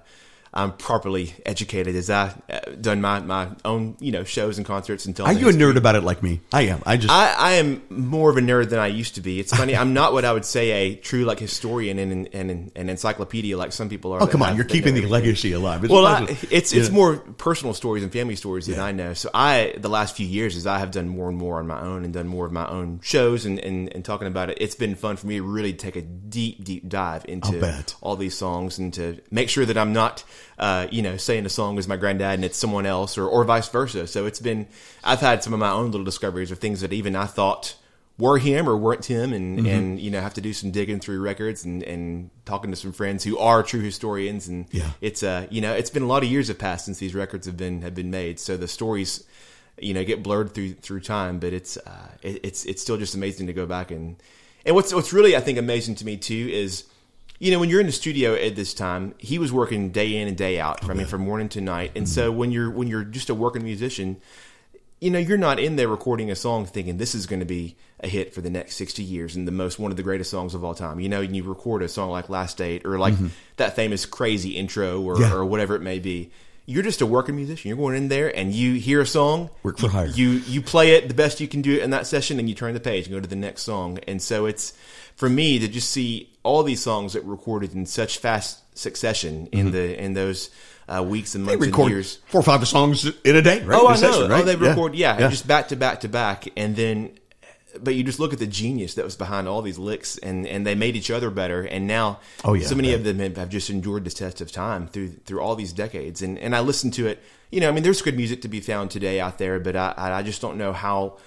I'm 0.56 0.72
properly 0.72 1.34
educated 1.44 1.96
as 1.96 2.08
I 2.08 2.32
uh, 2.48 2.60
done 2.80 3.00
my, 3.00 3.18
my 3.20 3.48
own 3.64 3.96
you 3.98 4.12
know 4.12 4.22
shows 4.24 4.56
and 4.56 4.66
concerts 4.66 5.04
and 5.04 5.16
tell. 5.16 5.26
Are 5.26 5.32
you 5.32 5.48
a 5.48 5.52
nerd 5.52 5.76
about 5.76 5.96
it 5.96 6.02
like 6.04 6.22
me? 6.22 6.40
I 6.52 6.62
am. 6.62 6.80
I 6.86 6.96
just 6.96 7.12
I, 7.12 7.32
I 7.36 7.52
am 7.54 7.82
more 7.90 8.30
of 8.30 8.36
a 8.36 8.40
nerd 8.40 8.70
than 8.70 8.78
I 8.78 8.86
used 8.86 9.16
to 9.16 9.20
be. 9.20 9.40
It's 9.40 9.52
funny. 9.54 9.76
I'm 9.84 9.92
not 9.94 10.12
what 10.12 10.24
I 10.24 10.32
would 10.32 10.44
say 10.44 10.70
a 10.70 10.94
true 10.94 11.24
like 11.24 11.40
historian 11.40 11.98
and 11.98 12.28
and 12.32 12.72
an 12.76 12.88
encyclopedia 12.88 13.56
like 13.58 13.72
some 13.72 13.88
people 13.88 14.12
are. 14.12 14.22
oh 14.22 14.26
come 14.28 14.42
on, 14.42 14.48
have- 14.48 14.56
you're 14.56 14.64
keeping 14.64 14.94
the 14.94 15.00
everything. 15.00 15.10
legacy 15.10 15.52
alive. 15.52 15.82
It's 15.84 15.92
Well, 15.92 16.06
I, 16.06 16.24
it's 16.50 16.72
You 16.72 16.80
it's 16.80 16.90
more 16.90 17.16
personal 17.16 17.74
stories 17.74 18.02
and 18.04 18.12
family 18.12 18.36
stories 18.36 18.66
than 18.66 18.76
Yeah. 18.76 18.84
I 18.84 18.92
know. 18.92 19.14
So 19.14 19.30
I, 19.34 19.74
the 19.76 19.88
last 19.88 20.16
few 20.16 20.26
years, 20.26 20.56
as 20.56 20.66
I 20.66 20.78
have 20.78 20.92
done 20.92 21.08
more 21.08 21.28
and 21.28 21.36
more 21.36 21.58
on 21.58 21.66
my 21.66 21.80
own 21.80 22.04
and 22.04 22.14
done 22.14 22.28
more 22.28 22.46
of 22.46 22.52
my 22.52 22.68
own 22.68 23.00
shows 23.02 23.44
and, 23.44 23.58
and, 23.58 23.92
and 23.94 24.04
talking 24.04 24.28
about 24.28 24.50
it, 24.50 24.58
it's 24.60 24.76
been 24.76 24.94
fun 24.94 25.16
for 25.16 25.26
me 25.26 25.36
to 25.36 25.42
really 25.42 25.72
take 25.72 25.96
a 25.96 26.02
deep, 26.02 26.62
deep 26.62 26.88
dive 26.88 27.24
into 27.26 27.58
all 28.00 28.14
these 28.16 28.34
songs 28.36 28.78
and 28.78 28.94
to 28.94 29.20
make 29.30 29.48
sure 29.48 29.64
that 29.66 29.76
I'm 29.76 29.92
not, 29.92 30.22
uh, 30.58 30.86
you 30.90 31.02
know, 31.02 31.16
saying 31.16 31.46
a 31.46 31.48
song 31.48 31.78
is 31.78 31.88
my 31.88 31.96
granddad 31.96 32.34
and 32.34 32.44
it's 32.44 32.56
someone 32.58 32.86
else 32.86 33.18
or, 33.18 33.26
or 33.26 33.44
vice 33.44 33.68
versa. 33.68 34.06
So 34.06 34.26
it's 34.26 34.40
been, 34.40 34.66
I've 35.02 35.20
had 35.20 35.42
some 35.42 35.52
of 35.52 35.58
my 35.60 35.70
own 35.70 35.90
little 35.90 36.04
discoveries 36.04 36.50
of 36.50 36.58
things 36.58 36.80
that 36.80 36.92
even 36.92 37.16
I 37.16 37.26
thought 37.26 37.76
were 38.16 38.38
him 38.38 38.68
or 38.68 38.76
weren't 38.76 39.06
him 39.06 39.32
and, 39.32 39.58
Mm-hmm. 39.58 39.66
and, 39.66 40.00
you 40.00 40.10
know, 40.12 40.20
have 40.20 40.34
to 40.34 40.40
do 40.40 40.52
some 40.52 40.70
digging 40.70 41.00
through 41.00 41.20
records 41.20 41.64
and, 41.64 41.82
and 41.82 42.30
talking 42.44 42.70
to 42.70 42.76
some 42.76 42.92
friends 42.92 43.24
who 43.24 43.36
are 43.38 43.64
true 43.64 43.80
historians. 43.80 44.46
And 44.46 44.66
Yeah. 44.70 44.90
it's, 45.00 45.24
uh, 45.24 45.48
you 45.50 45.60
know, 45.60 45.72
it's 45.74 45.90
been 45.90 46.04
a 46.04 46.06
lot 46.06 46.22
of 46.22 46.28
years 46.30 46.46
have 46.46 46.58
passed 46.58 46.84
since 46.84 46.98
these 46.98 47.14
records 47.14 47.46
have 47.46 47.56
been, 47.56 47.82
have 47.82 47.96
been 47.96 48.10
made. 48.12 48.38
So 48.38 48.56
the 48.56 48.68
stories, 48.68 49.24
you 49.80 49.92
know, 49.94 50.04
get 50.04 50.22
blurred 50.22 50.54
through, 50.54 50.74
through 50.74 51.00
time, 51.00 51.40
but 51.40 51.52
it's, 51.52 51.76
uh, 51.76 52.08
it, 52.22 52.38
it's, 52.44 52.64
it's 52.66 52.80
still 52.80 52.96
just 52.96 53.16
amazing 53.16 53.48
to 53.48 53.52
go 53.52 53.66
back 53.66 53.90
and, 53.90 54.14
and 54.64 54.76
what's, 54.76 54.94
what's 54.94 55.12
really, 55.12 55.34
I 55.36 55.40
think, 55.40 55.58
amazing 55.58 55.96
to 55.96 56.06
me 56.06 56.16
too 56.16 56.48
is, 56.52 56.84
you 57.44 57.50
know, 57.50 57.58
when 57.58 57.68
you're 57.68 57.80
in 57.80 57.86
the 57.86 57.92
studio 57.92 58.34
at 58.34 58.56
this 58.56 58.72
time, 58.72 59.14
he 59.18 59.38
was 59.38 59.52
working 59.52 59.90
day 59.90 60.16
in 60.16 60.28
and 60.28 60.36
day 60.36 60.58
out. 60.58 60.88
I 60.88 60.94
mean, 60.94 61.06
from 61.06 61.20
morning 61.20 61.50
to 61.50 61.60
night. 61.60 61.92
And 61.94 62.06
mm-hmm. 62.06 62.14
so 62.14 62.32
when 62.32 62.50
you're 62.50 62.70
when 62.70 62.88
you're 62.88 63.04
just 63.04 63.28
a 63.28 63.34
working 63.34 63.62
musician, 63.62 64.16
you 64.98 65.10
know, 65.10 65.18
you're 65.18 65.36
not 65.36 65.60
in 65.60 65.76
there 65.76 65.88
recording 65.88 66.30
a 66.30 66.36
song 66.36 66.64
thinking 66.64 66.96
this 66.96 67.14
is 67.14 67.26
going 67.26 67.40
to 67.40 67.46
be 67.46 67.76
a 68.00 68.08
hit 68.08 68.32
for 68.32 68.40
the 68.40 68.48
next 68.48 68.76
60 68.76 69.02
years 69.02 69.36
and 69.36 69.46
the 69.46 69.52
most 69.52 69.78
one 69.78 69.90
of 69.90 69.98
the 69.98 70.02
greatest 70.02 70.30
songs 70.30 70.54
of 70.54 70.64
all 70.64 70.74
time. 70.74 71.00
You 71.00 71.10
know, 71.10 71.20
and 71.20 71.36
you 71.36 71.42
record 71.42 71.82
a 71.82 71.88
song 71.90 72.08
like 72.08 72.30
Last 72.30 72.56
Date 72.56 72.86
or 72.86 72.98
like 72.98 73.12
mm-hmm. 73.12 73.26
that 73.58 73.76
famous 73.76 74.06
crazy 74.06 74.52
intro 74.52 75.02
or, 75.02 75.20
Yeah. 75.20 75.34
or 75.34 75.44
whatever 75.44 75.76
it 75.76 75.82
may 75.82 75.98
be. 75.98 76.30
You're 76.66 76.82
just 76.82 77.00
a 77.02 77.06
working 77.06 77.36
musician. 77.36 77.68
You're 77.68 77.76
going 77.76 77.94
in 77.96 78.08
there 78.08 78.34
and 78.34 78.52
you 78.52 78.74
hear 78.74 79.00
a 79.02 79.06
song, 79.06 79.50
Work 79.62 79.78
for 79.78 79.86
you- 79.86 79.92
hire. 79.92 80.06
You 80.06 80.30
you 80.48 80.62
play 80.62 80.92
it 80.92 81.08
the 81.08 81.14
best 81.14 81.40
you 81.40 81.48
can 81.48 81.60
do 81.62 81.74
it 81.74 81.82
in 81.82 81.90
that 81.90 82.06
session, 82.06 82.38
and 82.38 82.48
you 82.48 82.54
turn 82.54 82.72
the 82.74 82.80
page 82.80 83.06
and 83.06 83.14
go 83.14 83.20
to 83.20 83.26
the 83.28 83.36
next 83.36 83.62
song. 83.62 83.98
And 84.08 84.22
so 84.22 84.46
it's 84.46 84.72
for 85.16 85.28
me 85.28 85.58
to 85.58 85.68
just 85.68 85.90
see 85.90 86.30
all 86.42 86.62
these 86.62 86.82
songs 86.82 87.12
that 87.12 87.24
were 87.24 87.32
recorded 87.32 87.74
in 87.74 87.84
such 87.86 88.18
fast 88.18 88.60
succession 88.78 89.46
in 89.52 89.72
the 89.72 90.02
in 90.02 90.14
those 90.14 90.50
uh, 90.88 91.02
weeks 91.02 91.34
and 91.34 91.46
Mm-hmm. 91.46 91.50
they 91.50 91.56
months 91.56 91.66
and 91.66 91.72
record 91.76 91.90
years. 91.92 92.18
four 92.26 92.40
or 92.40 92.44
five 92.44 92.66
songs 92.68 93.04
in 93.24 93.36
a 93.36 93.42
day, 93.42 93.62
right? 93.62 93.78
Oh, 93.78 93.82
In 93.82 93.86
I 93.86 94.00
know. 94.00 94.12
session, 94.12 94.30
right? 94.30 94.42
Oh, 94.42 94.44
they 94.46 94.56
Yeah. 94.56 94.68
record, 94.70 94.94
yeah, 94.94 95.18
Yeah. 95.18 95.28
just 95.30 95.46
back 95.46 95.68
to 95.68 95.76
back 95.76 96.00
to 96.00 96.08
back, 96.08 96.48
and 96.56 96.76
then, 96.76 97.10
but 97.82 97.94
you 97.94 98.04
just 98.04 98.20
look 98.20 98.32
at 98.32 98.38
the 98.38 98.46
genius 98.46 98.94
that 98.94 99.04
was 99.04 99.16
behind 99.16 99.48
all 99.48 99.62
these 99.62 99.78
licks, 99.78 100.18
and 100.18 100.46
and 100.46 100.66
they 100.66 100.74
made 100.74 100.96
each 100.96 101.10
other 101.10 101.30
better, 101.30 101.62
and 101.62 101.86
now, 101.86 102.20
Oh, 102.44 102.54
yeah, 102.54 102.66
so 102.66 102.74
many 102.74 102.90
I 102.90 102.94
of 102.94 103.04
them 103.04 103.18
have, 103.18 103.36
have 103.36 103.48
just 103.48 103.70
endured 103.70 104.04
the 104.04 104.10
test 104.10 104.40
of 104.40 104.52
time 104.52 104.88
through 104.88 105.10
through 105.26 105.40
all 105.40 105.56
these 105.56 105.72
decades, 105.72 106.22
and 106.22 106.38
and 106.38 106.54
I 106.54 106.60
listen 106.60 106.90
to 106.92 107.06
it. 107.06 107.22
You 107.50 107.60
know, 107.60 107.68
I 107.68 107.72
mean, 107.72 107.82
there's 107.82 108.02
good 108.02 108.16
music 108.16 108.42
to 108.42 108.48
be 108.48 108.60
found 108.60 108.90
today 108.90 109.20
out 109.20 109.38
there, 109.38 109.60
but 109.60 109.76
I 109.76 109.94
I 109.96 110.22
just 110.22 110.40
don't 110.40 110.58
know 110.58 110.72
how 110.72 111.18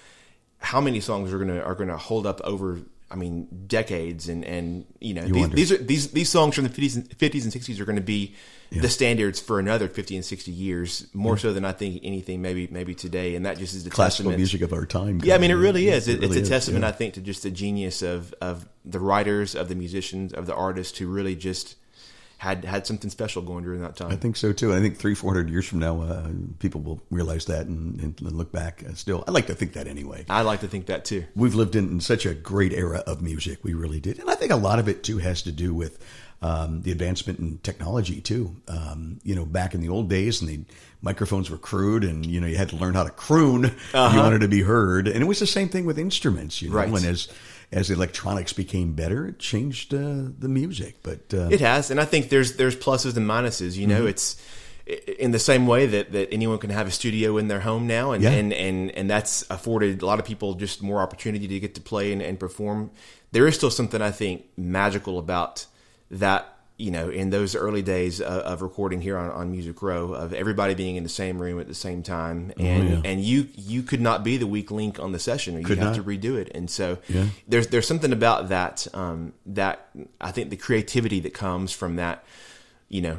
how 0.60 0.82
many 0.82 1.00
songs 1.00 1.32
are 1.34 1.38
gonna 1.40 1.60
are 1.62 1.76
gonna 1.76 1.98
hold 1.98 2.26
up 2.26 2.42
over. 2.44 2.80
I 3.10 3.16
mean, 3.16 3.48
decades, 3.68 4.28
and 4.28 4.44
and 4.44 4.86
you 5.00 5.14
know, 5.14 5.22
these, 5.22 5.50
these 5.50 5.72
are 5.72 5.78
these 5.78 6.12
these 6.12 6.30
songs 6.30 6.56
from 6.56 6.66
the 6.66 6.70
fifties 6.70 6.96
and 6.98 7.10
fifties 7.16 7.44
and 7.44 7.54
sixties 7.54 7.80
are 7.80 7.86
going 7.86 7.96
to 7.96 8.02
be 8.02 8.36
the 8.70 8.90
standards 8.90 9.40
for 9.40 9.60
another 9.60 9.88
fifty 9.88 10.16
and 10.16 10.26
sixty 10.26 10.52
years, 10.52 11.08
more 11.14 11.38
so 11.38 11.54
than 11.54 11.64
I 11.64 11.72
think 11.72 12.02
anything 12.04 12.42
maybe 12.42 12.68
maybe 12.70 12.94
today, 12.94 13.36
and 13.36 13.46
that 13.46 13.58
just 13.58 13.74
is 13.74 13.86
the 13.86 13.90
classical 13.90 14.32
testament. 14.32 14.38
music 14.38 14.62
of 14.62 14.74
our 14.74 14.86
time. 14.86 15.22
Yeah, 15.24 15.36
I 15.36 15.38
mean, 15.38 15.52
it 15.52 15.56
really 15.56 15.88
is. 15.88 16.10
It, 16.10 16.20
really 16.20 16.40
it's 16.40 16.48
a 16.48 16.52
testament, 16.52 16.84
yeah. 16.84 16.90
I 16.90 16.92
think, 16.92 17.14
to 17.14 17.22
just 17.22 17.44
the 17.44 17.52
genius 17.52 18.02
of 18.02 18.34
of 18.42 18.68
the 18.84 19.00
writers, 19.00 19.56
of 19.56 19.70
the 19.70 19.76
musicians, 19.76 20.34
of 20.34 20.46
the 20.46 20.56
artists 20.56 20.98
who 20.98 21.08
really 21.08 21.36
just 21.36 21.76
had 22.38 22.64
had 22.66 22.86
something 22.86 23.10
special 23.10 23.42
going 23.42 23.64
during 23.64 23.82
that 23.82 23.96
time. 23.96 24.12
I 24.12 24.16
think 24.16 24.36
so 24.38 24.54
too. 24.54 24.74
I 24.74 24.80
think 24.80 24.98
three, 24.98 25.16
four 25.16 25.34
hundred 25.34 25.50
years 25.50 25.66
from 25.68 25.80
now, 25.80 26.02
uh, 26.02 26.28
people 26.60 26.82
will 26.82 27.02
realize 27.10 27.46
that 27.46 27.66
and, 27.66 28.00
and 28.00 28.22
look 28.22 28.52
back. 28.52 28.84
Uh, 28.88 28.94
still, 28.94 29.24
I 29.28 29.32
like 29.32 29.48
to 29.48 29.56
think 29.56 29.74
that 29.74 29.88
anyway. 29.88 30.26
I 30.30 30.42
like 30.42 30.60
to 30.62 30.68
think 30.68 30.86
that 30.88 31.04
too. 31.06 31.26
We've 31.36 31.56
lived 31.56 31.76
in 31.76 32.00
such 32.00 32.26
a 32.26 32.34
great 32.36 32.74
era 32.74 33.04
of 33.08 33.22
music. 33.22 33.64
We 33.64 33.74
really 33.74 34.00
did, 34.00 34.20
and 34.20 34.30
I 34.30 34.36
think 34.36 34.52
a 34.52 34.56
lot 34.56 34.78
of 34.80 34.88
it 34.88 35.04
too 35.04 35.18
has 35.18 35.42
to 35.44 35.52
do 35.52 35.74
with 35.74 35.98
um, 36.42 36.82
the 36.84 36.92
advancement 36.92 37.40
in 37.40 37.58
technology 37.60 38.22
too. 38.22 38.56
Um, 38.68 39.20
you 39.24 39.34
know, 39.36 39.46
back 39.46 39.74
in 39.74 39.82
the 39.82 39.90
old 39.90 40.08
days, 40.08 40.40
and 40.42 40.50
the 40.50 40.60
microphones 41.02 41.50
were 41.50 41.58
crude, 41.58 42.04
and 42.04 42.24
you 42.24 42.40
know 42.40 42.46
you 42.48 42.58
had 42.58 42.70
to 42.70 42.76
learn 42.76 42.94
how 42.94 43.04
to 43.04 43.10
croon 43.10 43.66
if 43.66 43.94
you 43.94 44.20
wanted 44.20 44.42
to 44.42 44.48
be 44.48 44.62
heard. 44.62 45.08
And 45.08 45.24
it 45.24 45.26
was 45.26 45.40
the 45.40 45.48
same 45.48 45.70
thing 45.70 45.86
with 45.86 45.98
instruments. 45.98 46.62
You 46.62 46.70
know, 46.70 46.76
Right. 46.76 46.88
and 46.90 47.04
as 47.06 47.30
as 47.72 47.90
electronics 47.90 48.54
became 48.54 48.94
better, 48.94 49.28
it 49.28 49.40
changed 49.40 49.94
uh, 49.94 50.30
the 50.40 50.48
music. 50.48 50.98
But 51.04 51.34
uh, 51.34 51.50
It 51.52 51.60
has, 51.62 51.92
and 51.92 52.00
I 52.00 52.06
think 52.06 52.30
there's 52.30 52.56
there's 52.56 52.76
pluses 52.76 53.18
and 53.18 53.28
minuses. 53.28 53.76
You 53.76 53.88
know, 53.88 54.06
it's 54.06 54.42
in 55.20 55.32
the 55.32 55.40
same 55.40 55.68
way 55.68 55.86
that, 55.86 56.14
that 56.14 56.32
anyone 56.34 56.60
can 56.60 56.70
have 56.70 56.88
a 56.88 56.92
studio 56.92 57.38
in 57.38 57.50
their 57.50 57.60
home 57.60 57.88
now, 57.88 58.12
and, 58.14 58.24
Yeah. 58.24 58.32
and, 58.32 58.54
and 58.54 58.92
and 58.92 59.10
that's 59.10 59.46
afforded 59.50 60.02
a 60.02 60.06
lot 60.06 60.20
of 60.20 60.26
people 60.26 60.54
just 60.54 60.82
more 60.82 61.02
opportunity 61.02 61.48
to 61.48 61.60
get 61.60 61.76
to 61.76 61.82
play 61.82 62.14
and, 62.14 62.22
and 62.22 62.40
perform. 62.40 62.92
There 63.34 63.46
is 63.48 63.56
still 63.56 63.70
something 63.72 64.02
I 64.02 64.12
think 64.12 64.46
magical 64.56 65.20
about 65.20 65.66
that. 66.12 66.54
You 66.80 66.92
know, 66.92 67.10
in 67.10 67.32
those 67.32 67.56
early 67.56 67.82
days 67.82 68.22
of, 68.22 68.28
of 68.44 68.62
recording 68.62 69.02
here 69.02 69.18
on, 69.18 69.32
on 69.32 69.52
Music 69.52 69.82
Row, 69.82 70.14
of 70.14 70.32
everybody 70.32 70.76
being 70.76 70.96
in 70.96 71.02
the 71.02 71.10
same 71.10 71.42
room 71.42 71.60
at 71.60 71.68
the 71.68 71.74
same 71.74 72.04
time, 72.04 72.54
and 72.60 72.84
Oh, 72.84 72.92
yeah. 72.98 73.02
and 73.04 73.20
you 73.20 73.48
you 73.56 73.82
could 73.82 74.00
not 74.00 74.24
be 74.24 74.38
the 74.38 74.46
weak 74.46 74.70
link 74.70 75.00
on 75.00 75.12
the 75.12 75.18
session, 75.18 75.56
or 75.56 75.62
you 75.62 75.68
have 75.70 75.80
not. 75.80 75.96
to 75.96 76.04
redo 76.04 76.38
it. 76.38 76.52
And 76.54 76.70
so 76.70 77.00
Yeah. 77.10 77.26
there's 77.48 77.68
there's 77.70 77.88
something 77.88 78.14
about 78.14 78.50
that 78.50 78.86
um, 78.94 79.34
that 79.48 79.90
I 80.22 80.32
think 80.32 80.52
the 80.52 80.56
creativity 80.58 81.20
that 81.22 81.34
comes 81.34 81.72
from 81.72 81.96
that, 81.96 82.24
you 82.90 83.02
know, 83.02 83.18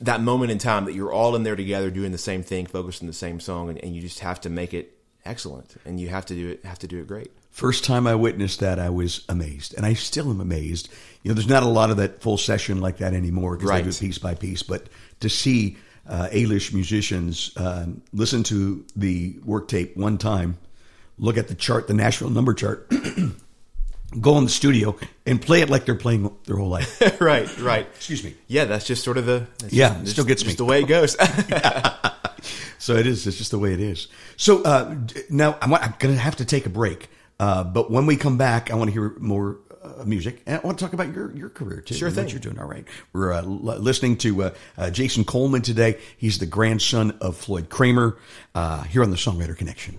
that 0.00 0.20
moment 0.20 0.50
in 0.50 0.58
time 0.58 0.84
that 0.86 0.94
you're 0.94 1.12
all 1.12 1.36
in 1.36 1.44
there 1.44 1.54
together 1.56 1.90
doing 1.92 2.10
the 2.10 2.18
same 2.18 2.42
thing, 2.42 2.66
focused 2.66 3.02
on 3.02 3.06
the 3.06 3.12
same 3.12 3.38
song, 3.38 3.68
and, 3.68 3.78
and 3.84 3.94
you 3.94 4.00
just 4.02 4.18
have 4.18 4.40
to 4.40 4.50
make 4.50 4.74
it 4.74 4.98
excellent, 5.24 5.76
and 5.84 6.00
you 6.00 6.08
have 6.08 6.26
to 6.26 6.34
do 6.34 6.48
it 6.50 6.64
have 6.64 6.80
to 6.80 6.88
do 6.88 6.98
it 6.98 7.06
great. 7.06 7.30
First 7.54 7.84
time 7.84 8.08
I 8.08 8.16
witnessed 8.16 8.58
that, 8.60 8.80
I 8.80 8.90
was 8.90 9.24
amazed, 9.28 9.74
and 9.76 9.86
I 9.86 9.92
still 9.94 10.28
am 10.28 10.40
amazed. 10.40 10.88
You 11.22 11.28
know, 11.30 11.34
there's 11.36 11.48
not 11.48 11.62
a 11.62 11.68
lot 11.68 11.90
of 11.90 11.98
that 11.98 12.20
full 12.20 12.36
session 12.36 12.80
like 12.80 12.96
that 12.96 13.14
anymore 13.14 13.54
because 13.56 13.70
Right. 13.70 13.76
they 13.84 13.90
do 13.92 13.96
it 13.96 14.00
piece 14.00 14.18
by 14.18 14.34
piece. 14.34 14.64
But 14.64 14.88
to 15.20 15.28
see 15.28 15.76
uh, 16.08 16.26
A-list 16.32 16.74
musicians 16.74 17.52
um, 17.56 18.02
listen 18.12 18.42
to 18.42 18.84
the 18.96 19.36
work 19.44 19.68
tape 19.68 19.96
one 19.96 20.18
time, 20.18 20.58
look 21.16 21.36
at 21.38 21.46
the 21.46 21.54
chart, 21.54 21.86
the 21.86 21.94
Nashville 21.94 22.28
number 22.28 22.54
chart, 22.54 22.90
go 24.20 24.36
in 24.36 24.44
the 24.44 24.50
studio 24.50 24.96
and 25.24 25.40
play 25.40 25.60
it 25.60 25.70
like 25.70 25.84
they're 25.86 25.94
playing 25.94 26.34
their 26.46 26.56
whole 26.56 26.68
life. 26.68 27.00
right, 27.20 27.48
right. 27.60 27.86
Excuse 27.94 28.24
me. 28.24 28.34
Yeah, 28.48 28.64
that's 28.64 28.84
just 28.84 29.04
sort 29.04 29.16
of 29.16 29.26
the 29.26 29.46
Yeah, 29.70 29.90
just, 29.90 30.02
it 30.02 30.10
still 30.10 30.24
gets 30.24 30.42
just 30.42 30.54
me. 30.54 30.56
the 30.56 30.64
way 30.64 30.82
it 30.82 30.88
goes. 30.88 31.16
So 32.78 32.96
it 32.96 33.06
is. 33.06 33.26
It's 33.26 33.38
just 33.38 33.50
the 33.50 33.58
way 33.58 33.72
it 33.72 33.80
is. 33.80 34.08
So 34.36 34.62
uh, 34.62 34.94
now 35.30 35.56
I'm, 35.62 35.72
I'm 35.72 35.94
going 35.98 36.14
to 36.14 36.20
have 36.20 36.36
to 36.36 36.44
take 36.44 36.66
a 36.66 36.68
break. 36.68 37.08
Uh, 37.40 37.64
but 37.64 37.90
when 37.90 38.06
we 38.06 38.16
come 38.16 38.36
back, 38.38 38.70
I 38.70 38.74
want 38.74 38.88
to 38.88 38.92
hear 38.92 39.16
more 39.18 39.58
uh, 39.82 40.04
music, 40.04 40.40
and 40.46 40.56
I 40.62 40.66
want 40.66 40.78
to 40.78 40.84
talk 40.84 40.92
about 40.94 41.12
your 41.14 41.34
your 41.36 41.48
career 41.50 41.80
too. 41.80 41.94
Sure 41.94 42.10
thing. 42.10 42.24
What 42.24 42.32
you're 42.32 42.40
doing. 42.40 42.58
All 42.58 42.66
right. 42.66 42.84
We're 43.12 43.32
uh, 43.32 43.42
l- 43.42 43.44
listening 43.78 44.16
to 44.18 44.44
uh, 44.44 44.54
uh, 44.78 44.90
Jason 44.90 45.24
Coleman 45.24 45.62
today. 45.62 45.98
He's 46.16 46.38
the 46.38 46.46
grandson 46.46 47.10
of 47.20 47.36
Floyd 47.36 47.68
Cramer. 47.68 48.16
Uh, 48.54 48.84
here 48.84 49.02
on 49.02 49.10
the 49.10 49.16
Songwriter 49.16 49.56
Connection. 49.56 49.98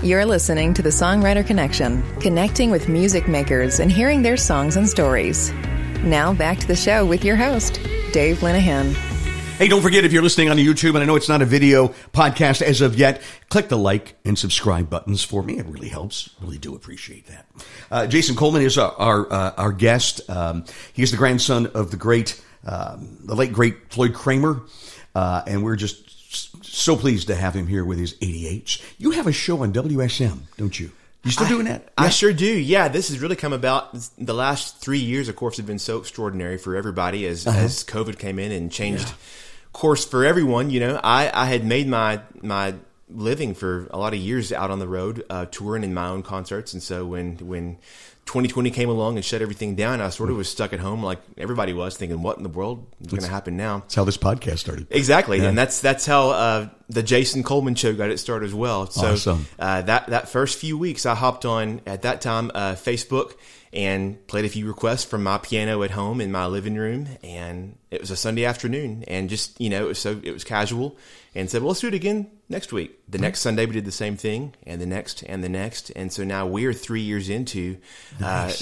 You're 0.00 0.26
listening 0.26 0.74
to 0.74 0.82
the 0.82 0.90
Songwriter 0.90 1.44
Connection, 1.44 2.04
connecting 2.20 2.70
with 2.70 2.88
music 2.88 3.26
makers 3.26 3.80
and 3.80 3.90
hearing 3.90 4.22
their 4.22 4.36
songs 4.36 4.76
and 4.76 4.88
stories. 4.88 5.50
Now 6.04 6.32
back 6.32 6.60
to 6.60 6.68
the 6.68 6.76
show 6.76 7.04
with 7.04 7.24
your 7.24 7.34
host, 7.34 7.80
Dave 8.12 8.38
Linehan. 8.38 8.92
Hey, 9.56 9.66
don't 9.66 9.82
forget 9.82 10.04
if 10.04 10.12
you're 10.12 10.22
listening 10.22 10.50
on 10.50 10.56
YouTube, 10.56 10.90
and 10.90 10.98
I 10.98 11.04
know 11.04 11.16
it's 11.16 11.28
not 11.28 11.42
a 11.42 11.44
video 11.44 11.88
podcast 12.12 12.62
as 12.62 12.80
of 12.80 12.96
yet, 12.96 13.20
click 13.48 13.68
the 13.68 13.76
like 13.76 14.14
and 14.24 14.38
subscribe 14.38 14.88
buttons 14.88 15.24
for 15.24 15.42
me. 15.42 15.58
It 15.58 15.66
really 15.66 15.88
helps. 15.88 16.30
Really 16.40 16.58
do 16.58 16.76
appreciate 16.76 17.26
that. 17.26 17.46
Uh, 17.90 18.06
Jason 18.06 18.36
Coleman 18.36 18.62
is 18.62 18.78
our 18.78 18.92
our, 18.92 19.32
uh, 19.32 19.54
our 19.56 19.72
guest. 19.72 20.20
Um, 20.30 20.64
he 20.92 21.02
is 21.02 21.10
the 21.10 21.16
grandson 21.16 21.66
of 21.74 21.90
the 21.90 21.96
great, 21.96 22.40
um, 22.64 23.18
the 23.24 23.34
late 23.34 23.52
great 23.52 23.92
Floyd 23.92 24.14
Cramer, 24.14 24.62
uh, 25.16 25.42
and 25.44 25.64
we're 25.64 25.74
just 25.74 26.07
so 26.78 26.96
pleased 26.96 27.26
to 27.28 27.34
have 27.34 27.54
him 27.54 27.66
here 27.66 27.84
with 27.84 27.98
his 27.98 28.14
88s. 28.14 28.82
You 28.98 29.12
have 29.12 29.26
a 29.26 29.32
show 29.32 29.62
on 29.62 29.72
WSM, 29.72 30.40
don't 30.56 30.78
you? 30.78 30.90
You 31.24 31.32
still 31.32 31.46
I, 31.46 31.48
doing 31.48 31.64
that? 31.66 31.88
I 31.98 32.10
sure 32.10 32.32
do. 32.32 32.46
Yeah, 32.46 32.88
this 32.88 33.08
has 33.08 33.18
really 33.18 33.36
come 33.36 33.52
about. 33.52 33.92
The 34.16 34.34
last 34.34 34.78
three 34.78 35.00
years, 35.00 35.28
of 35.28 35.36
course, 35.36 35.56
have 35.56 35.66
been 35.66 35.80
so 35.80 35.98
extraordinary 35.98 36.58
for 36.58 36.76
everybody 36.76 37.26
as 37.26 37.46
Uh-huh. 37.46 37.58
as 37.58 37.84
COVID 37.84 38.18
came 38.18 38.38
in 38.38 38.52
and 38.52 38.70
changed 38.70 39.12
course 39.72 40.04
for 40.04 40.24
everyone. 40.24 40.70
You 40.70 40.80
know, 40.80 41.00
I 41.02 41.30
I 41.32 41.46
had 41.46 41.64
made 41.64 41.88
my 41.88 42.20
my 42.42 42.74
living 43.10 43.54
for 43.54 43.88
a 43.90 43.98
lot 43.98 44.12
of 44.12 44.18
years 44.20 44.52
out 44.52 44.70
on 44.70 44.78
the 44.78 44.88
road, 44.88 45.24
uh, 45.30 45.46
touring 45.46 45.82
in 45.84 45.94
my 45.94 46.08
own 46.08 46.22
concerts, 46.22 46.72
and 46.72 46.82
so 46.82 47.06
when 47.06 47.36
when 47.38 47.78
2020 48.28 48.70
came 48.70 48.88
along 48.90 49.16
and 49.16 49.24
shut 49.24 49.42
everything 49.42 49.74
down, 49.74 50.00
I 50.00 50.10
sort 50.10 50.30
of 50.30 50.36
was 50.36 50.48
stuck 50.48 50.72
at 50.72 50.80
home 50.80 51.02
like 51.02 51.18
everybody 51.36 51.72
was, 51.72 51.96
thinking, 51.96 52.22
"What 52.22 52.36
in 52.36 52.42
the 52.42 52.48
world 52.48 52.86
is 53.00 53.08
going 53.08 53.22
to 53.22 53.28
happen 53.28 53.56
now?" 53.56 53.78
That's 53.80 53.94
how 53.94 54.04
this 54.04 54.18
podcast 54.18 54.58
started. 54.58 54.86
Exactly, 54.90 55.38
Yeah. 55.38 55.48
and 55.48 55.58
that's 55.58 55.80
that's 55.80 56.04
how 56.06 56.30
uh, 56.30 56.68
the 56.88 57.02
Jason 57.02 57.42
Coleman 57.42 57.74
show 57.74 57.94
got 57.94 58.10
its 58.10 58.22
start 58.22 58.42
as 58.44 58.54
well. 58.54 58.88
So 58.90 59.12
Awesome. 59.12 59.46
uh, 59.58 59.82
that 59.82 60.08
that 60.08 60.28
first 60.28 60.58
few 60.58 60.76
weeks, 60.78 61.06
I 61.06 61.14
hopped 61.14 61.44
on 61.44 61.80
at 61.86 62.02
that 62.02 62.20
time 62.20 62.50
uh, 62.54 62.72
Facebook 62.74 63.32
and 63.72 64.24
played 64.28 64.44
a 64.44 64.48
few 64.48 64.66
requests 64.66 65.04
from 65.04 65.22
my 65.22 65.38
piano 65.38 65.82
at 65.82 65.90
home 65.90 66.20
in 66.20 66.30
my 66.30 66.46
living 66.46 66.74
room, 66.76 67.08
and 67.22 67.76
it 67.90 68.00
was 68.00 68.10
a 68.10 68.16
Sunday 68.16 68.44
afternoon, 68.44 69.04
and 69.08 69.28
just 69.30 69.60
you 69.60 69.70
know 69.70 69.84
it 69.84 69.88
was 69.88 69.98
so 69.98 70.20
it 70.22 70.32
was 70.32 70.44
casual, 70.44 70.96
and 71.34 71.50
said, 71.50 71.62
well, 71.62 71.68
let's 71.68 71.80
do 71.80 71.88
it 71.88 71.94
again 71.94 72.30
next 72.48 72.72
week. 72.72 72.98
The 73.08 73.18
next 73.18 73.40
Sunday 73.40 73.66
we 73.66 73.72
did 73.72 73.84
the 73.84 73.92
same 73.92 74.16
thing, 74.16 74.54
and 74.66 74.80
the 74.80 74.86
next 74.86 75.22
and 75.22 75.42
the 75.44 75.48
next, 75.48 75.90
and 75.90 76.12
so 76.12 76.24
now 76.24 76.46
we're 76.46 76.72
three 76.72 77.02
years 77.02 77.28
into 77.28 77.78
uh, 78.22 78.52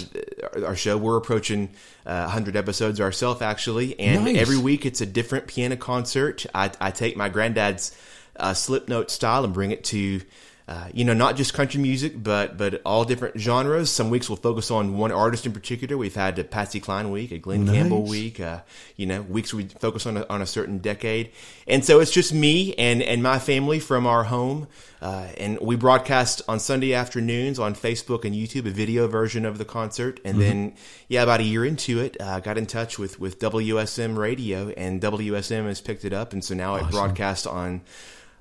our, 0.55 0.67
our 0.67 0.77
show. 0.77 0.97
We're 0.97 1.17
approaching 1.17 1.71
uh, 2.05 2.23
100 2.23 2.57
episodes 2.57 3.01
ourselves 3.01 3.43
actually, 3.43 3.99
and 3.99 4.25
Nice. 4.25 4.37
every 4.39 4.59
week 4.59 4.87
it's 4.87 5.01
a 5.01 5.07
different 5.07 5.47
piano 5.47 5.77
concert. 5.77 6.47
I, 6.55 6.71
I 6.81 6.91
take 6.91 7.17
my 7.17 7.29
granddad's 7.29 7.97
uh, 8.39 8.55
slip 8.55 8.89
note 8.89 9.11
style 9.11 9.45
and 9.45 9.55
bring 9.55 9.71
it 9.71 9.85
to, 9.85 10.21
uh, 10.69 10.89
you 10.93 11.05
know, 11.05 11.15
not 11.15 11.37
just 11.37 11.55
country 11.55 11.81
music, 11.81 12.21
but 12.21 12.57
but 12.59 12.83
all 12.85 13.05
different 13.05 13.39
genres. 13.39 13.89
Some 13.89 14.11
weeks 14.11 14.29
we'll 14.29 14.37
focus 14.37 14.73
on 14.73 14.99
one 14.99 15.13
artist 15.13 15.47
in 15.47 15.53
particular. 15.53 15.97
We've 15.97 16.15
had 16.15 16.37
a 16.41 16.45
Patsy 16.45 16.81
Cline 16.81 17.13
week, 17.13 17.31
a 17.31 17.39
Glen 17.39 17.67
Campbell 17.67 18.03
week. 18.03 18.41
Uh, 18.41 18.61
you 18.97 19.07
know, 19.07 19.23
weeks 19.23 19.55
we 19.55 19.67
focus 19.67 20.07
on 20.07 20.17
a, 20.17 20.27
on 20.29 20.43
a 20.43 20.47
certain 20.47 20.79
decade, 20.79 21.31
and 21.69 21.85
so 21.85 22.01
it's 22.01 22.11
just 22.11 22.35
me 22.35 22.75
and 22.75 23.01
and 23.01 23.23
my 23.23 23.39
family 23.39 23.79
from 23.79 24.07
our 24.07 24.25
home. 24.25 24.67
Uh, 25.01 25.29
and 25.37 25.61
we 25.61 25.77
broadcast 25.77 26.43
on 26.49 26.59
Sunday 26.59 26.95
afternoons 26.95 27.59
on 27.59 27.75
Facebook 27.75 28.25
and 28.25 28.35
YouTube 28.35 28.67
a 28.67 28.71
video 28.71 29.07
version 29.07 29.45
of 29.45 29.59
the 29.59 29.65
concert. 29.65 30.19
And 30.25 30.41
then, 30.41 30.75
yeah, 31.07 31.23
about 31.23 31.41
a 31.41 31.43
year 31.43 31.67
into 31.67 32.01
it, 32.01 32.17
uh, 32.19 32.41
got 32.41 32.57
in 32.57 32.65
touch 32.65 32.99
with, 32.99 33.21
with 33.21 33.39
WSM 33.39 34.17
Radio, 34.17 34.71
and 34.71 35.01
WSM 35.01 35.67
has 35.67 35.83
picked 35.83 36.07
it 36.07 36.15
up. 36.15 36.33
And 36.33 36.43
so 36.43 36.55
now 36.55 36.77
it 36.77 36.91
broadcasts 36.91 37.47
on 37.47 37.83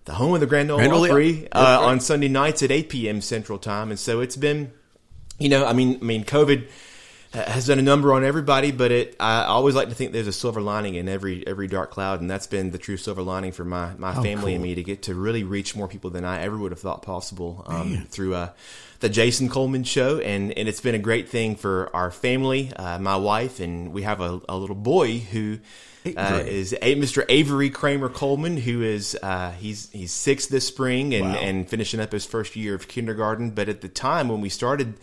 the 0.06 0.14
home 0.14 0.34
of 0.34 0.40
the 0.40 0.46
Grand 0.48 0.72
Ole 0.72 0.78
Grand 0.78 0.94
Ole 0.94 1.06
Opry 1.06 1.30
Opry. 1.30 1.48
uh, 1.52 1.64
That's 1.64 1.84
on 1.84 2.00
Sunday 2.00 2.28
nights 2.28 2.64
at 2.64 2.72
8 2.72 2.90
p.m. 2.90 3.22
Central 3.22 3.58
Time. 3.60 3.90
And 3.90 4.00
so 4.00 4.22
it's 4.22 4.36
been, 4.38 4.72
you 5.40 5.50
know, 5.50 5.66
I 5.66 5.74
mean, 5.74 5.98
I 6.02 6.04
mean, 6.04 6.24
COVID 6.24 6.70
has 7.34 7.68
done 7.68 7.80
a 7.80 7.82
number 7.82 8.14
on 8.14 8.24
everybody, 8.24 8.72
but 8.72 8.92
it 8.94 9.16
I 9.20 9.44
always 9.44 9.76
like 9.76 9.90
to 9.90 9.96
think 9.96 10.14
there's 10.14 10.28
a 10.28 10.32
silver 10.32 10.62
lining 10.62 10.96
in 10.96 11.10
every 11.10 11.46
every 11.46 11.68
dark 11.68 11.92
cloud, 11.92 12.22
and 12.22 12.30
that's 12.30 12.48
been 12.48 12.72
the 12.72 12.78
true 12.78 12.96
silver 12.96 13.22
lining 13.22 13.52
for 13.52 13.66
my 13.66 13.94
my 13.98 14.14
family 14.24 14.54
and 14.54 14.64
me 14.64 14.76
to 14.76 14.84
get 14.84 15.02
to 15.04 15.16
really 15.16 15.44
reach 15.44 15.76
more 15.76 15.90
people 15.90 16.12
than 16.12 16.24
I 16.24 16.44
ever 16.44 16.58
would 16.58 16.72
have 16.72 16.80
thought 16.80 17.02
possible 17.02 17.66
um, 17.68 18.06
through 18.10 18.36
uh, 18.36 18.50
the 19.02 19.10
Jason 19.10 19.50
Coleman 19.50 19.84
show, 19.84 20.20
and 20.20 20.58
and 20.58 20.70
it's 20.70 20.80
been 20.80 20.96
a 20.96 21.00
great 21.00 21.28
thing 21.28 21.58
for 21.58 21.94
our 21.94 22.10
family, 22.10 22.72
uh, 22.74 23.00
my 23.00 23.18
wife, 23.18 23.60
and 23.60 23.92
we 23.92 24.04
have 24.04 24.22
a, 24.22 24.40
a 24.48 24.56
little 24.58 24.76
boy 24.76 25.18
who. 25.20 25.60
Uh, 26.06 26.44
is 26.46 26.74
a, 26.82 26.96
Mr. 26.96 27.26
Avery 27.30 27.70
Cramer 27.70 28.10
Coleman, 28.10 28.58
who 28.58 28.82
is 28.84 29.18
uh, 29.24 29.52
he's 29.52 29.90
he's 29.92 30.12
six 30.12 30.46
this 30.48 30.68
spring 30.68 31.14
and, 31.16 31.26
Wow. 31.34 31.40
and 31.40 31.68
finishing 31.70 32.00
up 32.00 32.12
his 32.12 32.26
first 32.26 32.56
year 32.56 32.76
of 32.76 32.88
kindergarten. 32.88 33.50
But 33.52 33.70
at 33.70 33.82
the 33.82 33.90
time 33.90 34.30
when 34.30 34.40
we 34.42 34.50
started 34.50 34.94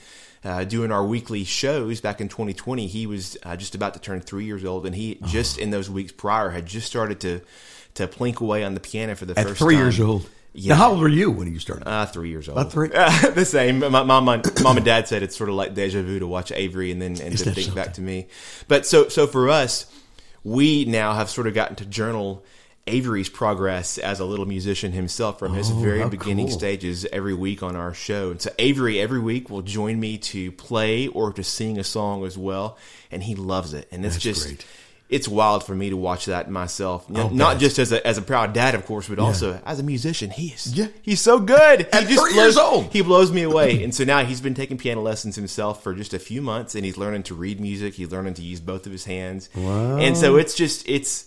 uh, 0.44 0.64
doing 0.64 0.92
our 0.92 1.04
weekly 1.04 1.44
shows 1.44 2.00
back 2.00 2.20
in 2.20 2.28
2020, 2.28 2.86
he 2.86 3.06
was 3.06 3.36
uh, 3.42 3.56
just 3.56 3.74
about 3.74 3.94
to 3.94 4.00
turn 4.00 4.20
three 4.20 4.44
years 4.44 4.64
old, 4.64 4.86
and 4.86 4.94
he 4.94 5.18
just 5.26 5.58
in 5.58 5.70
those 5.70 5.90
weeks 5.90 6.12
prior 6.12 6.50
had 6.50 6.66
just 6.66 6.86
started 6.86 7.20
to 7.20 7.40
to 7.94 8.06
plink 8.06 8.40
away 8.40 8.62
on 8.64 8.74
the 8.74 8.80
piano 8.80 9.14
for 9.16 9.24
the 9.26 9.38
At 9.38 9.46
first 9.46 9.58
three 9.58 9.74
time. 9.74 9.84
years 9.84 10.00
old. 10.00 10.28
Yeah. 10.54 10.74
Now, 10.74 10.78
how 10.80 10.90
old 10.92 11.00
were 11.00 11.08
you 11.08 11.30
when 11.30 11.50
you 11.50 11.58
started? 11.58 11.88
Uh, 11.88 12.04
three 12.06 12.28
years 12.28 12.46
old. 12.48 12.58
About 12.58 12.70
three? 12.72 12.88
the 13.34 13.44
same. 13.44 13.78
My 13.78 13.88
mom, 14.02 14.24
my 14.24 14.42
mom 14.62 14.76
and 14.76 14.84
dad 14.84 15.08
said 15.08 15.22
it's 15.22 15.34
sort 15.34 15.48
of 15.48 15.54
like 15.56 15.72
deja 15.74 16.02
vu 16.02 16.18
to 16.18 16.26
watch 16.26 16.52
Avery 16.52 16.90
and 16.92 17.00
then 17.00 17.18
and 17.20 17.36
to 17.38 17.50
think 17.52 17.74
back 17.74 17.94
to 17.94 18.02
me. 18.02 18.28
But 18.68 18.84
so 18.86 19.08
so 19.08 19.26
for 19.26 19.48
us, 19.48 19.86
we 20.44 20.84
now 20.84 21.14
have 21.14 21.30
sort 21.30 21.46
of 21.46 21.54
gotten 21.54 21.76
to 21.76 21.86
journal 21.86 22.44
Avery's 22.86 23.28
progress 23.28 23.96
as 23.98 24.18
a 24.18 24.24
little 24.24 24.44
musician 24.44 24.90
himself 24.90 25.38
from 25.38 25.54
his 25.54 25.70
oh, 25.70 25.74
very 25.74 26.00
Oh, 26.00 26.04
how 26.04 26.08
beginning 26.08 26.48
cool. 26.48 26.58
stages 26.58 27.06
every 27.12 27.34
week 27.34 27.62
on 27.62 27.76
our 27.76 27.94
show. 27.94 28.32
And 28.32 28.42
so 28.42 28.50
Avery 28.58 29.00
every 29.00 29.20
week 29.20 29.48
will 29.50 29.62
join 29.62 30.00
me 30.00 30.18
to 30.18 30.50
play 30.52 31.06
or 31.06 31.32
to 31.32 31.44
sing 31.44 31.78
a 31.78 31.84
song 31.84 32.24
as 32.24 32.36
well, 32.36 32.76
and 33.12 33.22
he 33.22 33.36
loves 33.36 33.72
it. 33.72 33.86
And 33.92 34.04
it's 34.04 34.16
That's 34.16 34.24
just 34.24 34.46
great. 34.46 34.66
It's 35.12 35.28
wild 35.28 35.62
for 35.64 35.74
me 35.74 35.90
to 35.90 35.96
watch 35.96 36.24
that 36.24 36.50
myself. 36.50 37.04
You 37.08 37.14
know, 37.14 37.22
I'll 37.24 37.30
not 37.30 37.58
just 37.58 37.78
as 37.78 37.92
a 37.92 38.04
as 38.06 38.18
a 38.18 38.22
proud 38.22 38.52
dad, 38.52 38.74
of 38.74 38.84
course, 38.86 39.08
but 39.08 39.18
also 39.18 39.60
as 39.64 39.78
a 39.78 39.82
musician. 39.82 40.30
He 40.30 40.48
is 40.48 40.76
Yeah. 40.76 40.88
he's 41.02 41.20
so 41.20 41.38
good. 41.38 41.82
At 41.92 42.04
he 42.04 42.14
just 42.14 42.20
three 42.22 42.32
blows, 42.32 42.36
years 42.36 42.56
old. 42.56 42.92
He 42.92 43.02
blows 43.02 43.30
me 43.30 43.42
away. 43.42 43.84
and 43.84 43.94
so 43.94 44.04
now 44.04 44.24
he's 44.24 44.40
been 44.40 44.54
taking 44.54 44.78
piano 44.78 45.02
lessons 45.02 45.36
himself 45.36 45.82
for 45.82 45.94
just 45.94 46.14
a 46.14 46.18
few 46.18 46.42
months, 46.42 46.74
and 46.74 46.84
he's 46.84 46.96
learning 46.96 47.22
to 47.24 47.34
read 47.34 47.60
music. 47.60 47.94
He's 47.94 48.10
learning 48.10 48.34
to 48.34 48.42
use 48.42 48.60
both 48.60 48.86
of 48.86 48.92
his 48.92 49.04
hands. 49.04 49.48
Wow. 49.54 49.98
And 49.98 50.16
so 50.16 50.36
it's 50.36 50.54
just 50.54 50.88
it's 50.88 51.26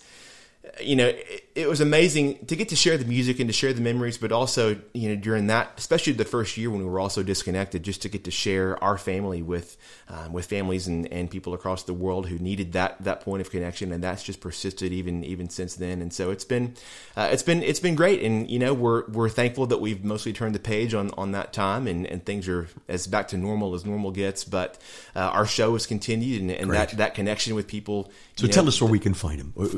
you 0.82 0.96
know, 0.96 1.06
it, 1.06 1.45
it 1.56 1.66
was 1.66 1.80
amazing 1.80 2.44
to 2.46 2.54
get 2.54 2.68
to 2.68 2.76
share 2.76 2.98
the 2.98 3.06
music 3.06 3.40
and 3.40 3.48
to 3.48 3.52
share 3.52 3.72
the 3.72 3.80
memories, 3.80 4.18
but 4.18 4.30
also, 4.30 4.76
you 4.92 5.08
know, 5.08 5.16
during 5.16 5.46
that, 5.46 5.72
especially 5.78 6.12
the 6.12 6.26
first 6.26 6.58
year 6.58 6.68
when 6.68 6.80
we 6.80 6.84
were 6.84 7.00
also 7.00 7.22
disconnected, 7.22 7.82
just 7.82 8.02
to 8.02 8.10
get 8.10 8.24
to 8.24 8.30
share 8.30 8.82
our 8.84 8.98
family 8.98 9.40
with, 9.40 9.78
um, 10.10 10.34
with 10.34 10.44
families 10.44 10.86
and, 10.86 11.10
and 11.10 11.30
people 11.30 11.54
across 11.54 11.84
the 11.84 11.94
world 11.94 12.28
who 12.28 12.38
needed 12.38 12.74
that, 12.74 13.02
that 13.02 13.22
point 13.22 13.40
of 13.40 13.50
connection. 13.50 13.90
And 13.90 14.04
that's 14.04 14.22
just 14.22 14.40
persisted 14.40 14.92
even, 14.92 15.24
even 15.24 15.48
since 15.48 15.76
then. 15.76 16.02
And 16.02 16.12
so 16.12 16.30
it's 16.30 16.44
been, 16.44 16.74
uh, 17.16 17.30
it's 17.32 17.42
been, 17.42 17.62
it's 17.62 17.80
been 17.80 17.94
great. 17.94 18.22
And, 18.22 18.50
you 18.50 18.58
know, 18.58 18.74
we're, 18.74 19.06
we're 19.06 19.30
thankful 19.30 19.66
that 19.68 19.78
we've 19.78 20.04
mostly 20.04 20.34
turned 20.34 20.54
the 20.54 20.60
page 20.60 20.92
on, 20.92 21.10
on 21.16 21.32
that 21.32 21.54
time 21.54 21.86
and, 21.86 22.06
and 22.06 22.22
things 22.26 22.48
are 22.48 22.68
as 22.86 23.06
back 23.06 23.28
to 23.28 23.38
normal 23.38 23.74
as 23.74 23.86
normal 23.86 24.10
gets. 24.10 24.44
But, 24.44 24.76
uh, 25.14 25.20
our 25.20 25.46
show 25.46 25.72
has 25.72 25.86
continued 25.86 26.42
and, 26.42 26.50
and 26.50 26.70
that, 26.72 26.90
that 26.98 27.14
connection 27.14 27.54
with 27.54 27.66
people. 27.66 28.12
So 28.36 28.46
know, 28.46 28.52
tell 28.52 28.68
us 28.68 28.78
where 28.82 28.90
we 28.90 28.98
can 28.98 29.14
find 29.14 29.40
him. 29.40 29.54
Uh, 29.56 29.62
uh, 29.62 29.68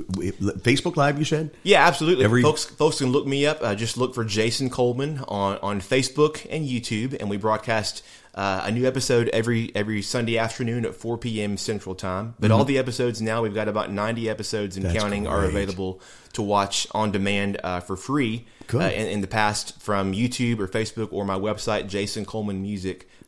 Facebook 0.58 0.96
Live, 0.96 1.20
you 1.20 1.24
said? 1.24 1.52
Yeah, 1.68 1.86
absolutely. 1.86 2.24
Every- 2.24 2.40
folks, 2.40 2.64
folks 2.64 2.96
can 2.98 3.12
look 3.12 3.26
me 3.26 3.44
up. 3.44 3.58
Uh, 3.60 3.74
just 3.74 3.98
look 3.98 4.14
for 4.14 4.24
Jason 4.24 4.70
Coleman 4.70 5.22
on, 5.28 5.58
on 5.58 5.80
Facebook 5.82 6.46
and 6.48 6.66
YouTube, 6.66 7.14
and 7.20 7.28
we 7.28 7.36
broadcast 7.36 8.02
uh, 8.34 8.62
a 8.64 8.70
new 8.70 8.86
episode 8.86 9.28
every 9.34 9.70
every 9.74 10.00
Sunday 10.00 10.38
afternoon 10.38 10.86
at 10.86 10.94
4 10.94 11.18
p.m. 11.18 11.58
Central 11.58 11.94
Time. 11.94 12.34
But 12.40 12.50
all 12.52 12.64
the 12.64 12.78
episodes 12.78 13.20
now, 13.20 13.42
we've 13.42 13.54
got 13.54 13.68
about 13.68 13.92
90 13.92 14.30
episodes 14.30 14.76
and 14.76 14.86
Mm-hmm. 14.86 14.94
That's 14.94 15.04
counting, 15.04 15.26
are 15.26 15.44
available 15.44 16.00
to 16.32 16.42
watch 16.42 16.86
on 16.92 17.10
demand 17.10 17.60
uh, 17.62 17.80
for 17.80 17.96
free 17.96 18.46
uh, 18.72 18.78
in, 18.78 19.08
in 19.08 19.20
the 19.20 19.26
past 19.26 19.78
from 19.82 20.14
YouTube 20.14 20.60
or 20.60 20.68
Facebook 20.68 21.08
or 21.12 21.26
my 21.26 21.38
website, 21.38 21.88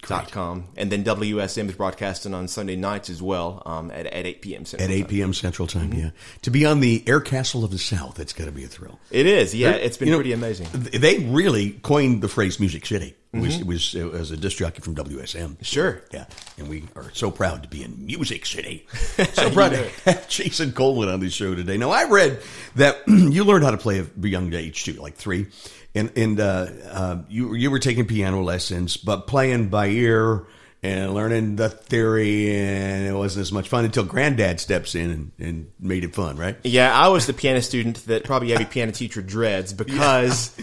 jasoncolemanmusic.com. 0.03 0.65
And 0.77 0.91
then 0.93 1.05
WSM 1.05 1.69
is 1.69 1.75
broadcasting 1.75 2.35
on 2.35 2.49
Sunday 2.49 2.77
nights 2.77 3.11
as 3.11 3.23
well 3.23 3.63
um, 3.67 3.91
at, 3.91 4.07
at 4.07 4.27
8 4.27 4.43
p.m. 4.43 4.65
Central 4.65 4.91
At 4.91 4.95
8 4.95 5.01
Time. 5.03 5.09
p.m. 5.09 5.35
Central 5.35 5.69
Time, 5.69 5.91
Mm-hmm. 5.91 5.99
yeah. 6.01 6.11
To 6.43 6.51
be 6.51 6.67
on 6.67 6.81
the 6.81 7.03
Air 7.07 7.21
Castle 7.21 7.65
of 7.65 7.71
the 7.71 7.79
South, 7.79 8.15
that's 8.17 8.33
got 8.33 8.45
to 8.47 8.53
be 8.53 8.65
a 8.65 8.69
thrill. 8.69 8.99
It 9.11 9.27
is, 9.27 9.55
yeah. 9.55 9.71
It's 9.71 9.97
been 9.97 10.09
You 10.09 10.13
know, 10.13 10.19
pretty 10.19 10.33
amazing. 10.33 10.67
They 10.73 11.19
really 11.19 11.71
coined 11.83 12.23
the 12.23 12.29
phrase 12.29 12.61
"Music 12.61 12.85
City." 12.87 13.15
It 13.33 13.39
was, 13.41 13.61
it 13.61 13.67
was 13.67 13.95
it 13.95 14.11
was 14.13 14.31
a 14.33 14.37
disc 14.37 14.57
jockey 14.57 14.81
from 14.83 14.97
WSM. 14.97 15.51
Mm-hmm. 15.51 15.63
Sure. 15.63 16.03
Yeah, 16.13 16.25
and 16.59 16.69
we 16.69 16.85
are 16.97 17.11
so 17.13 17.31
proud 17.31 17.63
to 17.63 17.69
be 17.69 17.85
in 17.85 18.05
Music 18.05 18.45
City. 18.45 18.87
So 19.35 19.51
proud 19.51 19.71
to 19.73 19.89
have 20.05 20.29
Jason 20.29 20.73
Coleman 20.73 21.09
on 21.09 21.21
the 21.21 21.31
show 21.31 21.55
today. 21.55 21.77
Now, 21.77 21.91
I 21.91 22.05
read 22.05 22.41
that 22.77 22.97
you 23.07 23.45
learned 23.45 23.65
how 23.65 23.71
to 23.71 23.77
play 23.77 24.01
at 24.01 24.07
a 24.21 24.29
young 24.29 24.53
age 24.53 24.85
too, 24.85 24.95
like 24.95 25.15
three, 25.15 25.47
and 25.95 26.11
and 26.17 26.41
uh, 26.41 26.67
uh, 26.91 27.23
you 27.29 27.55
you 27.55 27.71
were 27.71 27.79
taking 27.79 28.07
piano 28.07 28.43
lessons, 28.43 28.97
but 28.97 29.27
playing 29.27 29.69
by 29.69 29.89
ear 29.89 30.47
and 30.83 31.15
learning 31.15 31.57
the 31.57 31.69
theory, 31.69 32.57
and 32.57 33.07
it 33.07 33.13
wasn't 33.13 33.43
as 33.43 33.53
much 33.53 33.69
fun 33.69 33.85
until 33.85 34.05
Granddad 34.05 34.61
steps 34.61 34.95
in 34.95 35.11
and, 35.11 35.33
and 35.39 35.73
made 35.79 36.05
it 36.05 36.15
fun, 36.15 36.37
right? 36.37 36.57
Yeah, 36.65 36.97
I 36.97 37.09
was 37.09 37.27
the 37.27 37.35
piano 37.35 37.61
student 37.61 38.07
that 38.07 38.25
probably 38.25 38.53
every 38.53 38.65
piano 38.65 38.93
teacher 38.93 39.21
dreads 39.21 39.73
because 39.75 40.57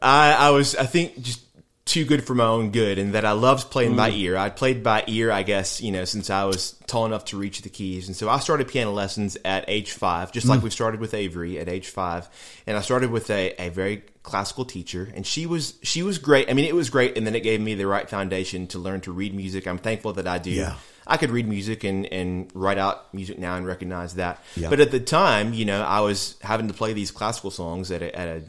I, 0.00 0.32
I 0.32 0.50
was, 0.50 0.74
I 0.74 0.86
think, 0.86 1.20
just 1.20 1.47
too 1.88 2.04
good 2.04 2.24
for 2.24 2.34
my 2.34 2.44
own 2.44 2.70
good, 2.70 2.98
and 2.98 3.14
that 3.14 3.24
I 3.24 3.32
loved 3.32 3.70
playing 3.70 3.96
by 3.96 4.10
mm. 4.10 4.18
ear. 4.18 4.36
I 4.36 4.50
played 4.50 4.82
by 4.82 5.04
ear, 5.06 5.32
I 5.32 5.42
guess, 5.42 5.80
you 5.80 5.90
know, 5.90 6.04
since 6.04 6.28
I 6.30 6.44
was 6.44 6.72
tall 6.86 7.06
enough 7.06 7.24
to 7.26 7.38
reach 7.38 7.62
the 7.62 7.70
keys, 7.70 8.06
and 8.06 8.16
so 8.16 8.28
I 8.28 8.38
started 8.38 8.68
piano 8.68 8.92
lessons 8.92 9.36
at 9.44 9.64
age 9.68 9.92
five, 9.92 10.30
just 10.30 10.46
like 10.46 10.60
mm. 10.60 10.64
we 10.64 10.70
started 10.70 11.00
with 11.00 11.14
Avery 11.14 11.58
at 11.58 11.68
age 11.68 11.88
five, 11.88 12.28
and 12.66 12.76
I 12.76 12.82
started 12.82 13.10
with 13.10 13.30
a, 13.30 13.54
a 13.60 13.70
very 13.70 14.04
classical 14.22 14.64
teacher, 14.66 15.10
and 15.14 15.26
she 15.26 15.46
was 15.46 15.74
she 15.82 16.02
was 16.02 16.18
great. 16.18 16.50
I 16.50 16.52
mean, 16.52 16.66
it 16.66 16.74
was 16.74 16.90
great, 16.90 17.16
and 17.16 17.26
then 17.26 17.34
it 17.34 17.40
gave 17.40 17.60
me 17.60 17.74
the 17.74 17.86
right 17.86 18.08
foundation 18.08 18.66
to 18.68 18.78
learn 18.78 19.00
to 19.02 19.12
read 19.12 19.34
music. 19.34 19.66
I'm 19.66 19.78
thankful 19.78 20.12
that 20.14 20.28
I 20.28 20.38
do. 20.38 20.50
Yeah. 20.50 20.74
I 21.10 21.16
could 21.16 21.30
read 21.30 21.48
music 21.48 21.84
and, 21.84 22.04
and 22.12 22.50
write 22.52 22.76
out 22.76 23.14
music 23.14 23.38
now 23.38 23.56
and 23.56 23.66
recognize 23.66 24.16
that. 24.16 24.44
Yeah. 24.56 24.68
But 24.68 24.80
at 24.80 24.90
the 24.90 25.00
time, 25.00 25.54
you 25.54 25.64
know, 25.64 25.82
I 25.82 26.00
was 26.00 26.36
having 26.42 26.68
to 26.68 26.74
play 26.74 26.92
these 26.92 27.10
classical 27.10 27.50
songs 27.50 27.90
at 27.90 28.02
a, 28.02 28.14
at 28.14 28.28
a 28.28 28.42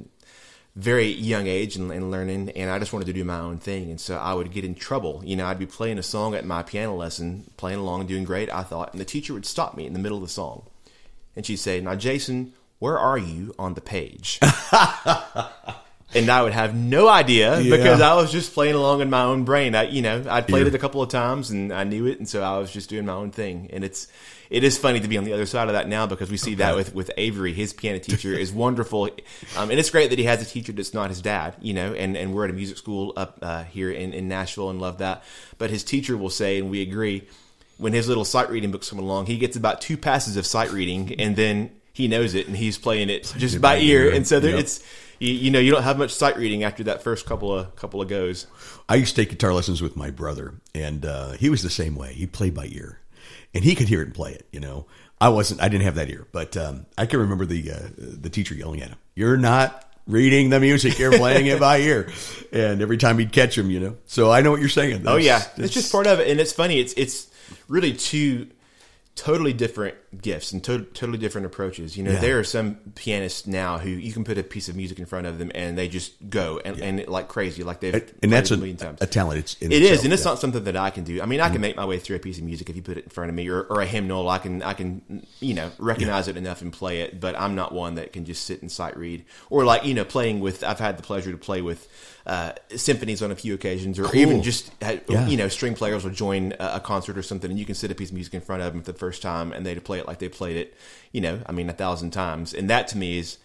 very 0.76 1.08
young 1.08 1.48
age 1.48 1.76
and, 1.76 1.92
and 1.92 2.10
learning, 2.12 2.52
and 2.52 2.70
I 2.70 2.80
just 2.80 2.94
wanted 2.94 3.06
to 3.06 3.14
do 3.14 3.24
my 3.24 3.40
own 3.40 3.58
thing. 3.58 3.90
And 3.90 4.00
so 4.00 4.16
I 4.18 4.34
would 4.34 4.52
get 4.52 4.64
in 4.64 4.76
trouble. 4.76 5.22
You 5.26 5.36
know, 5.36 5.46
I'd 5.46 5.60
be 5.60 5.66
playing 5.66 5.98
a 5.98 6.04
song 6.04 6.36
at 6.36 6.46
my 6.46 6.64
piano 6.64 6.96
lesson, 6.96 7.50
playing 7.58 7.80
along, 7.80 8.08
doing 8.08 8.24
great, 8.24 8.50
I 8.54 8.64
thought, 8.64 8.92
and 8.94 9.02
the 9.02 9.06
teacher 9.06 9.34
would 9.34 9.46
stop 9.46 9.76
me 9.76 9.86
in 9.86 9.94
the 9.94 10.00
middle 10.00 10.18
of 10.18 10.24
the 10.24 10.30
song. 10.30 10.64
And 11.36 11.46
she'd 11.46 11.58
say, 11.58 11.82
Now, 11.82 11.96
Jason, 11.96 12.54
where 12.80 12.98
are 12.98 13.18
you 13.18 13.54
on 13.60 13.74
the 13.74 13.82
page? 13.82 14.40
and 16.14 16.30
I 16.30 16.42
would 16.42 16.54
have 16.54 16.76
no 16.76 17.08
idea 17.08 17.60
Yeah. 17.60 17.76
because 17.78 18.02
I 18.02 18.16
was 18.16 18.32
just 18.32 18.54
playing 18.54 18.76
along 18.76 19.02
in 19.02 19.10
my 19.10 19.24
own 19.24 19.44
brain. 19.44 19.76
I, 19.76 19.84
you 19.84 20.02
know, 20.02 20.24
I'd 20.30 20.48
played 20.48 20.62
Yeah. 20.62 20.68
it 20.70 20.76
a 20.76 20.80
couple 20.80 21.02
of 21.02 21.10
times 21.10 21.50
and 21.52 21.72
I 21.74 21.84
knew 21.84 22.06
it, 22.08 22.20
and 22.20 22.28
so 22.28 22.42
I 22.42 22.58
was 22.58 22.72
just 22.72 22.90
doing 22.90 23.06
my 23.06 23.14
own 23.14 23.32
thing. 23.32 23.70
And 23.74 23.84
it's 23.84 24.08
it 24.50 24.64
is 24.64 24.78
funny 24.78 25.00
to 25.00 25.08
be 25.08 25.18
on 25.18 25.24
the 25.24 25.34
other 25.34 25.46
side 25.46 25.68
of 25.68 25.74
that 25.74 25.88
now 25.88 26.08
because 26.08 26.32
we 26.32 26.38
see 26.38 26.56
that 26.56 26.76
with 26.76 26.94
with 26.96 27.12
Avery, 27.18 27.54
his 27.54 27.74
piano 27.74 28.00
teacher 28.00 28.34
is 28.34 28.52
wonderful, 28.52 29.06
um, 29.58 29.70
and 29.70 29.80
it's 29.80 29.90
great 29.90 30.10
that 30.10 30.20
he 30.20 30.26
has 30.26 30.42
a 30.42 30.46
teacher 30.46 30.72
that's 30.72 30.94
not 30.94 31.10
his 31.10 31.22
dad. 31.22 31.56
You 31.62 31.74
know, 31.74 31.94
and 31.94 32.18
and 32.18 32.34
we're 32.34 32.46
at 32.46 32.50
a 32.50 32.54
music 32.54 32.78
school 32.78 33.14
up 33.16 33.40
uh, 33.42 33.64
here 33.66 33.92
in 33.92 34.14
in 34.14 34.28
Nashville 34.28 34.70
and 34.70 34.82
love 34.82 34.98
that. 35.00 35.24
But 35.58 35.70
his 35.70 35.84
teacher 35.84 36.18
will 36.18 36.30
say, 36.32 36.58
and 36.60 36.70
we 36.70 36.82
agree. 36.82 37.28
When 37.78 37.94
his 37.94 38.10
little 38.10 38.26
sight 38.26 38.50
reading 38.50 38.72
books 38.72 38.90
come 38.90 39.00
along, 39.00 39.28
he 39.28 39.38
gets 39.38 39.56
about 39.56 39.80
two 39.80 39.96
passes 39.96 40.36
of 40.36 40.46
sight 40.46 40.72
reading, 40.74 41.16
and 41.18 41.36
then 41.38 41.72
he 41.94 42.10
knows 42.10 42.34
it, 42.34 42.48
and 42.48 42.58
he's 42.58 42.78
playing 42.78 43.10
it 43.10 43.34
just 43.38 43.56
it 43.56 43.62
by 43.62 43.78
ear. 43.78 44.12
And 44.14 44.28
so 44.28 44.42
there, 44.42 44.52
Yep. 44.52 44.60
it's 44.60 44.84
you, 45.20 45.32
you 45.34 45.50
know 45.52 45.60
you 45.60 45.72
don't 45.72 45.84
have 45.84 45.98
much 45.98 46.12
sight 46.14 46.36
reading 46.38 46.64
after 46.66 46.84
that 46.86 47.04
first 47.04 47.26
couple 47.26 47.54
of 47.58 47.74
couple 47.78 48.02
of 48.02 48.10
goes. 48.10 48.48
I 48.90 48.96
used 48.96 49.16
to 49.16 49.22
take 49.22 49.30
guitar 49.30 49.54
lessons 49.54 49.82
with 49.82 49.96
my 49.96 50.10
brother, 50.10 50.56
and 50.76 51.06
uh, 51.06 51.32
he 51.34 51.50
was 51.50 51.62
the 51.64 51.70
same 51.70 51.96
way. 51.96 52.12
He 52.14 52.28
played 52.28 52.54
by 52.54 52.66
ear, 52.70 53.00
and 53.54 53.64
he 53.64 53.76
could 53.76 53.88
hear 53.88 54.02
it 54.02 54.06
and 54.08 54.14
play 54.14 54.34
it. 54.34 54.48
You 54.52 54.60
know, 54.60 54.86
I 55.20 55.30
wasn't. 55.30 55.62
I 55.62 55.70
didn't 55.70 55.84
have 55.86 55.96
that 55.96 56.10
ear, 56.10 56.28
but 56.32 56.56
um, 56.58 56.86
I 56.98 57.06
can 57.06 57.20
remember 57.20 57.46
the 57.46 57.72
uh, 57.72 57.90
the 57.98 58.30
teacher 58.30 58.54
yelling 58.56 58.82
at 58.82 58.90
him, 58.90 58.98
"You're 59.16 59.38
not 59.38 59.86
reading 60.08 60.50
the 60.50 60.60
music. 60.60 60.98
You're 61.00 61.12
playing 61.18 61.48
it 61.48 61.60
by 61.60 61.80
ear." 61.80 62.12
And 62.52 62.82
every 62.82 62.98
time 62.98 63.20
he'd 63.20 63.32
catch 63.32 63.56
him, 63.56 63.70
you 63.70 63.80
know. 63.80 63.96
So 64.08 64.32
I 64.32 64.42
know 64.42 64.50
what 64.50 64.60
you're 64.60 64.70
saying. 64.70 65.04
Oh 65.06 65.18
yeah, 65.18 65.38
that's- 65.38 65.60
it's 65.60 65.74
just 65.76 65.92
part 65.92 66.08
of 66.08 66.20
it, 66.20 66.30
and 66.32 66.40
it's 66.40 66.52
funny. 66.52 66.80
It's 66.80 66.94
it's 66.94 67.28
really 67.68 67.94
two 67.94 68.48
totally 69.16 69.54
different 69.54 69.96
gifts 70.22 70.52
and 70.52 70.64
to- 70.64 70.86
totally 70.86 71.18
different 71.18 71.46
approaches. 71.46 71.96
You 71.98 72.04
know, 72.04 72.12
Yeah. 72.12 72.20
there 72.20 72.40
are 72.40 72.44
some 72.44 72.76
pianists 72.96 73.46
now 73.46 73.78
who 73.78 73.90
you 73.90 74.12
can 74.12 74.24
put 74.24 74.38
a 74.38 74.44
piece 74.44 74.68
of 74.68 74.76
music 74.76 74.98
in 75.00 75.06
front 75.06 75.28
of 75.28 75.38
them 75.38 75.52
and 75.54 75.78
they 75.78 75.88
just 75.88 76.14
go 76.30 76.60
and, 76.66 76.80
and 76.82 77.08
like 77.08 77.28
crazy, 77.28 77.64
like 77.64 77.80
they've 77.80 77.94
and, 77.94 78.12
and 78.24 78.32
that's 78.32 78.50
a, 78.52 78.56
a 78.56 78.58
million 78.58 78.78
times. 78.78 79.02
a 79.02 79.08
talent. 79.08 79.40
It's 79.40 79.54
It 79.62 79.72
itself, 79.72 79.84
is, 80.00 80.04
and 80.06 80.14
it's 80.14 80.24
yeah. 80.26 80.32
Not 80.32 80.40
something 80.40 80.64
that 80.64 80.76
I 80.76 80.90
can 80.90 81.04
do. 81.04 81.22
I 81.22 81.26
mean, 81.26 81.42
I 81.42 81.50
can 81.50 81.62
make 81.62 81.76
my 81.76 81.86
way 81.86 82.00
through 82.00 82.16
a 82.16 82.20
piece 82.20 82.38
of 82.40 82.44
music 82.44 82.70
if 82.70 82.76
you 82.76 82.82
put 82.82 82.98
it 82.98 83.04
in 83.04 83.10
front 83.10 83.30
of 83.30 83.36
me, 83.36 83.48
or, 83.50 83.62
or 83.64 83.82
a 83.82 83.86
hymnal. 83.86 84.28
I 84.30 84.40
can, 84.40 84.64
I 84.64 84.74
can, 84.74 85.26
you 85.40 85.54
know, 85.54 85.72
recognize 85.78 86.28
it 86.28 86.38
enough 86.38 86.62
and 86.62 86.74
play 86.74 87.02
it. 87.02 87.20
But 87.20 87.40
I'm 87.40 87.56
not 87.56 87.72
one 87.72 87.96
that 87.96 88.12
can 88.14 88.26
just 88.26 88.46
sit 88.46 88.62
and 88.62 88.72
sight 88.72 88.98
read, 88.98 89.26
or 89.50 89.64
like 89.64 89.86
you 89.86 89.94
know, 89.94 90.06
playing 90.06 90.40
with. 90.40 90.64
I've 90.64 90.80
had 90.80 90.98
the 90.98 91.04
pleasure 91.04 91.32
to 91.32 91.38
play 91.38 91.62
with 91.62 91.88
uh, 92.26 92.52
symphonies 92.76 93.22
on 93.24 93.32
a 93.32 93.36
few 93.36 93.54
occasions, 93.54 93.98
or 93.98 94.04
Cool. 94.04 94.16
even 94.22 94.44
just 94.44 94.72
uh, 94.84 94.98
Yeah. 95.08 95.28
you 95.28 95.38
know, 95.38 95.48
string 95.48 95.74
players 95.76 96.04
will 96.04 96.12
join 96.12 96.54
a, 96.60 96.74
a 96.76 96.80
concert 96.80 97.18
or 97.18 97.24
something, 97.24 97.50
and 97.50 97.60
you 97.60 97.66
can 97.66 97.76
sit 97.76 97.90
a 97.92 97.96
piece 97.96 98.10
of 98.10 98.16
music 98.16 98.34
in 98.34 98.42
front 98.42 98.62
of 98.62 98.74
them 98.74 98.82
for 98.84 98.92
the 98.92 98.98
first 99.00 99.22
time, 99.22 99.52
and 99.52 99.66
they 99.66 99.76
play 99.76 99.99
it 100.00 100.08
like 100.08 100.20
they 100.20 100.30
played 100.30 100.58
it, 100.58 100.74
you 101.12 101.22
know, 101.22 101.42
I 101.46 101.52
mean, 101.52 101.70
a 101.70 101.74
thousand 101.74 102.12
times, 102.12 102.54
and 102.54 102.70
that 102.70 102.88
to 102.90 102.98
me 102.98 103.20
is 103.20 103.38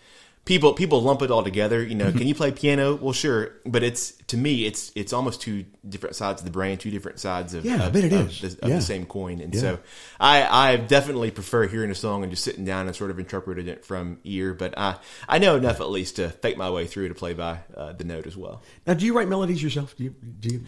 people 0.44 0.72
people 0.72 1.02
lump 1.02 1.22
it 1.22 1.30
all 1.30 1.42
together. 1.42 1.82
You 1.82 1.94
know, 1.94 2.06
mm-hmm. 2.06 2.18
can 2.18 2.26
you 2.26 2.34
play 2.34 2.52
piano? 2.52 2.94
Well, 2.94 3.12
sure, 3.12 3.52
but 3.66 3.82
it's 3.82 4.12
to 4.34 4.40
me, 4.40 4.66
it's 4.66 4.90
it's 4.96 5.12
almost 5.12 5.40
two 5.40 5.64
different 5.88 6.16
sides 6.16 6.40
of 6.40 6.44
the 6.44 6.50
brain, 6.50 6.76
two 6.76 6.90
different 6.90 7.20
sides 7.20 7.54
of 7.54 7.64
Yeah, 7.64 7.86
I 7.86 7.88
bet 7.88 8.02
it 8.04 8.12
of 8.12 8.28
is. 8.28 8.40
the, 8.40 8.64
of 8.64 8.68
Yeah. 8.70 8.76
the 8.76 8.82
same 8.82 9.06
coin. 9.06 9.40
And 9.40 9.54
Yeah. 9.54 9.60
so, 9.60 9.78
I 10.18 10.72
I 10.72 10.76
definitely 10.76 11.30
prefer 11.30 11.68
hearing 11.68 11.90
a 11.90 11.94
song 11.94 12.22
and 12.24 12.32
just 12.32 12.42
sitting 12.42 12.64
down 12.64 12.86
and 12.88 12.96
sort 12.96 13.10
of 13.12 13.18
interpreting 13.20 13.68
it 13.68 13.84
from 13.84 14.18
ear. 14.24 14.54
But 14.54 14.76
I 14.76 14.96
I 15.28 15.38
know 15.38 15.54
enough 15.56 15.80
at 15.80 15.88
least 15.90 16.16
to 16.16 16.30
fake 16.30 16.56
my 16.56 16.68
way 16.70 16.86
through 16.86 17.08
to 17.08 17.14
play 17.14 17.32
by 17.34 17.60
uh, 17.76 17.92
the 17.92 18.04
note 18.04 18.26
as 18.26 18.36
well. 18.36 18.60
Now, 18.86 18.94
do 18.94 19.06
you 19.06 19.16
write 19.16 19.28
melodies 19.28 19.62
yourself? 19.62 19.94
Do 19.96 20.04
you? 20.04 20.14
Do 20.40 20.48
you? 20.48 20.58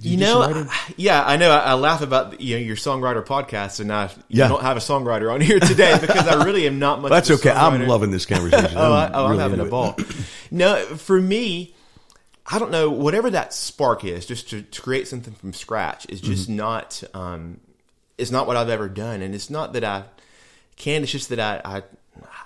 Do 0.00 0.08
You 0.08 0.16
do 0.16 0.22
know. 0.24 0.42
I- 0.42 0.68
yeah, 0.96 1.22
I 1.24 1.36
know. 1.36 1.50
I, 1.52 1.58
I 1.58 1.74
laugh 1.74 2.02
about 2.02 2.40
you 2.40 2.56
know 2.56 2.62
your 2.62 2.76
songwriter 2.76 3.24
podcast, 3.24 3.78
and 3.78 3.92
I 3.92 4.10
Yeah. 4.28 4.48
don't 4.48 4.62
have 4.62 4.76
a 4.76 4.80
songwriter 4.80 5.32
on 5.32 5.40
here 5.40 5.60
today 5.60 5.96
because 6.00 6.26
I 6.26 6.42
really 6.44 6.66
am 6.66 6.78
not 6.80 7.00
much. 7.02 7.10
That's 7.10 7.30
of 7.30 7.38
a 7.44 7.50
okay. 7.50 7.56
I'm 7.58 7.86
loving 7.86 8.10
this 8.10 8.26
conversation. 8.26 8.76
Oh, 8.82 8.92
I, 8.92 9.10
oh, 9.14 9.24
I'm 9.26 9.30
really 9.32 9.42
having 9.42 9.60
a 9.60 9.64
ball. 9.66 9.96
no, 10.50 10.76
for 10.96 11.20
me, 11.20 11.74
I 12.46 12.58
don't 12.58 12.70
know. 12.70 12.90
Whatever 12.90 13.30
that 13.30 13.54
spark 13.54 14.04
is, 14.04 14.26
just 14.26 14.50
to, 14.50 14.62
to 14.62 14.82
create 14.82 15.06
something 15.08 15.34
from 15.34 15.52
scratch 15.52 16.06
is 16.08 16.20
just 16.20 16.48
Mm-hmm. 16.48 16.56
not. 16.56 17.02
Um, 17.14 17.60
it's 18.18 18.30
not 18.30 18.46
what 18.46 18.56
I've 18.56 18.68
ever 18.68 18.88
done, 18.88 19.22
and 19.22 19.34
it's 19.34 19.48
not 19.50 19.72
that 19.74 19.84
I 19.84 20.04
can. 20.76 21.02
It's 21.02 21.12
just 21.12 21.28
that 21.30 21.40
I, 21.40 21.60
I, 21.64 21.76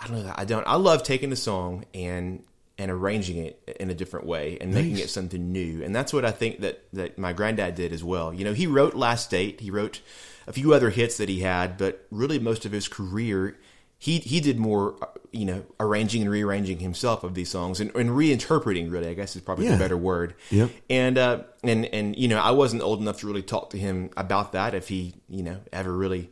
I 0.03 0.07
don't 0.07 0.25
know. 0.25 0.33
I 0.37 0.45
don't. 0.45 0.67
I 0.67 0.77
love 0.77 1.03
taking 1.03 1.33
a 1.33 1.37
song 1.37 1.85
and 1.95 2.43
and 2.79 2.91
arranging 2.91 3.39
it 3.39 3.77
in 3.81 3.89
a 3.89 3.95
different 3.95 4.27
way 4.27 4.59
and 4.61 4.73
making 4.75 4.99
it 4.99 5.09
something 5.09 5.51
new. 5.51 5.83
And 5.83 5.97
that's 5.97 6.13
what 6.13 6.27
I 6.27 6.31
think 6.31 6.61
that 6.61 6.83
that 6.93 7.17
my 7.19 7.33
granddad 7.33 7.75
did 7.75 7.93
as 7.93 8.05
well. 8.05 8.35
You 8.35 8.45
know, 8.45 8.53
he 8.53 8.67
wrote 8.67 8.95
Last 8.95 9.31
Date. 9.31 9.61
He 9.61 9.71
wrote 9.71 10.03
a 10.47 10.53
few 10.53 10.75
other 10.75 10.91
hits 10.91 11.17
that 11.17 11.29
he 11.31 11.41
had, 11.41 11.79
but 11.79 12.07
really 12.11 12.39
most 12.39 12.67
of 12.67 12.73
his 12.73 12.87
career 12.87 13.57
he 13.99 14.19
he 14.19 14.41
did 14.41 14.59
more 14.59 14.97
uh, 15.03 15.07
you 15.33 15.45
know 15.45 15.65
arranging 15.81 16.23
and 16.23 16.31
rearranging 16.31 16.79
himself 16.79 17.25
of 17.25 17.35
these 17.35 17.49
songs 17.51 17.81
and, 17.81 17.95
and 17.97 18.11
reinterpreting 18.11 18.91
really 18.91 19.09
I 19.09 19.15
guess 19.15 19.37
is 19.37 19.43
probably 19.43 19.67
Yeah. 19.67 19.73
the 19.73 19.79
better 19.79 19.97
word. 19.97 20.35
Yep. 20.51 20.71
And 20.91 21.19
uh 21.19 21.43
and 21.63 21.85
and 21.87 22.17
you 22.17 22.29
know 22.29 22.39
I 22.39 22.51
wasn't 22.53 22.83
old 22.83 23.01
enough 23.01 23.21
to 23.21 23.27
really 23.27 23.43
talk 23.43 23.71
to 23.71 23.79
him 23.79 24.11
about 24.17 24.53
that 24.53 24.75
if 24.75 24.89
he 24.89 25.15
you 25.29 25.43
know 25.43 25.59
ever 25.73 25.93
really 25.93 26.31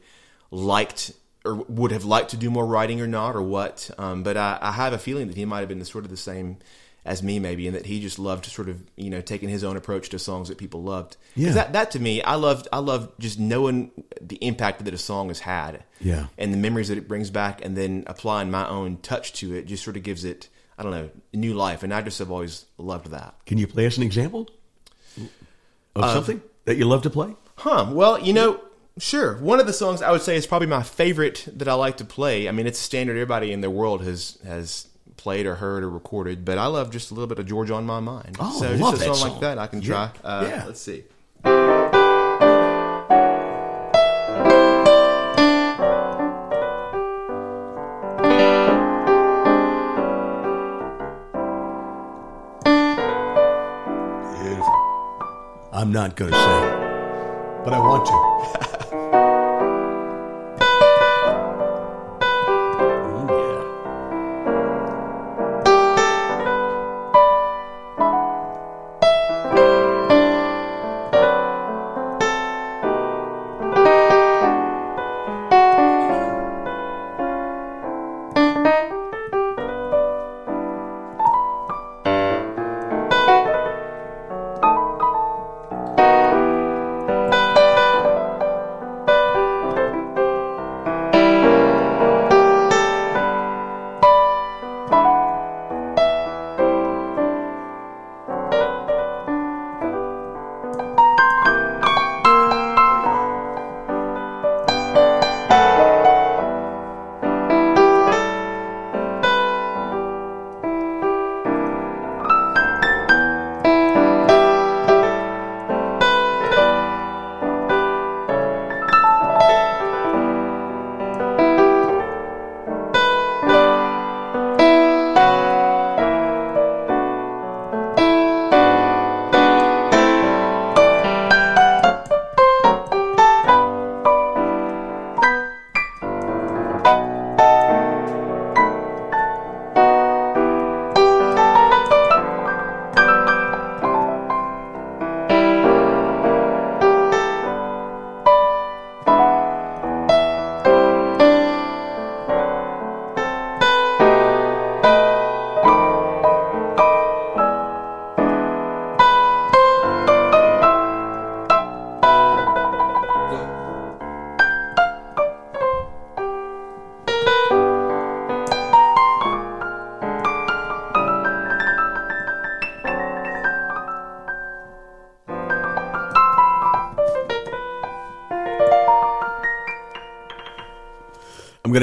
liked 0.50 1.12
or 1.44 1.54
would 1.54 1.90
have 1.90 2.04
liked 2.04 2.30
to 2.30 2.36
do 2.38 2.50
more 2.50 2.64
writing 2.66 3.00
or 3.02 3.06
not 3.06 3.36
or 3.36 3.42
what. 3.42 3.90
Um, 3.98 4.22
but 4.22 4.36
I, 4.36 4.58
I 4.62 4.72
have 4.72 4.92
a 4.94 4.98
feeling 4.98 5.26
that 5.28 5.36
he 5.36 5.44
might 5.44 5.60
have 5.60 5.68
been 5.68 5.78
the, 5.78 5.84
sort 5.84 6.04
of 6.04 6.10
the 6.10 6.16
same 6.16 6.56
as 7.05 7.22
me 7.22 7.38
maybe, 7.38 7.66
and 7.66 7.76
that 7.76 7.86
he 7.86 8.00
just 8.00 8.18
loved 8.18 8.46
sort 8.46 8.68
of 8.68 8.82
you 8.96 9.11
know 9.11 9.20
taking 9.20 9.48
his 9.48 9.62
own 9.64 9.76
approach 9.76 10.09
to 10.11 10.18
songs 10.18 10.48
that 10.48 10.59
people 10.59 10.82
loved. 10.82 11.16
Yeah. 11.36 11.52
That 11.52 11.72
that 11.74 11.90
to 11.92 12.00
me, 12.00 12.22
I 12.22 12.34
loved 12.34 12.68
I 12.72 12.78
loved 12.78 13.20
just 13.20 13.38
knowing 13.38 13.90
the 14.20 14.36
impact 14.36 14.84
that 14.84 14.94
a 14.94 14.98
song 14.98 15.28
has 15.28 15.40
had. 15.40 15.84
Yeah. 16.00 16.26
And 16.38 16.52
the 16.52 16.59
memories 16.59 16.88
that 16.88 16.98
it 16.98 17.09
brings 17.09 17.30
back, 17.30 17.64
and 17.64 17.76
then 17.76 18.05
applying 18.07 18.50
my 18.50 18.68
own 18.68 18.98
touch 18.98 19.32
to 19.34 19.55
it, 19.55 19.66
just 19.66 19.84
sort 19.84 19.96
of 19.96 20.02
gives 20.02 20.24
it 20.24 20.48
I 20.78 20.82
don't 20.82 20.92
know 20.92 21.11
new 21.32 21.55
life. 21.55 21.82
And 21.82 21.92
I 21.92 22.00
just 22.02 22.18
have 22.18 22.30
always 22.30 22.64
loved 22.78 23.11
that. 23.11 23.34
Can 23.46 23.59
you 23.59 23.66
play 23.66 23.86
us 23.86 23.96
an 23.96 24.02
example 24.02 24.48
Uh, 25.18 26.00
of 26.00 26.11
something 26.12 26.42
that 26.64 26.76
you 26.76 26.84
love 26.84 27.02
to 27.02 27.11
play? 27.11 27.36
Huh. 27.57 27.86
Well, 27.92 28.18
you 28.20 28.32
know, 28.32 28.61
sure. 28.98 29.36
One 29.38 29.61
of 29.61 29.66
the 29.66 29.72
songs 29.72 30.02
I 30.02 30.11
would 30.11 30.22
say 30.22 30.36
is 30.36 30.46
probably 30.46 30.66
my 30.66 30.82
favorite 30.82 31.46
that 31.57 31.68
I 31.68 31.74
like 31.74 31.98
to 31.98 32.05
play. 32.05 32.48
I 32.48 32.52
mean, 32.52 32.66
it's 32.66 32.80
a 32.80 32.82
standard 32.82 33.12
everybody 33.12 33.52
in 33.52 33.61
the 33.61 33.70
world 33.70 34.02
has 34.02 34.38
has 34.44 34.88
played 35.16 35.46
or 35.46 35.56
heard 35.56 35.82
or 35.82 35.90
recorded, 35.90 36.44
but 36.44 36.58
I 36.58 36.66
love 36.66 36.90
just 36.90 37.10
a 37.10 37.14
little 37.14 37.28
bit 37.28 37.38
of 37.38 37.46
Georgia 37.46 37.74
on 37.74 37.84
my 37.86 38.00
mind. 38.00 38.36
Oh, 38.40 38.60
so 38.60 38.68
I 38.68 38.70
just 38.72 38.82
love 38.82 38.94
a 38.94 38.96
that 38.98 39.04
song, 39.04 39.14
song. 39.16 39.30
like 39.30 39.40
that 39.40 39.58
I 39.58 39.66
can 39.66 39.80
Yeah. 39.82 39.86
try. 39.88 40.10
Uh, 40.24 40.46
Yeah. 40.48 40.64
Let's 40.66 40.80
see. 40.80 41.04
I'm 55.72 55.90
not 55.92 56.14
going 56.16 56.30
to 56.30 56.36
sing, 56.36 57.64
but 57.64 57.72
I 57.74 57.78
want 57.80 58.06
to. 58.06 59.34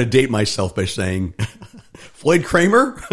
going 0.02 0.10
to 0.10 0.18
date 0.18 0.30
myself 0.30 0.74
by 0.74 0.84
saying 0.84 1.32
Floyd 1.94 2.44
Cramer 2.44 2.80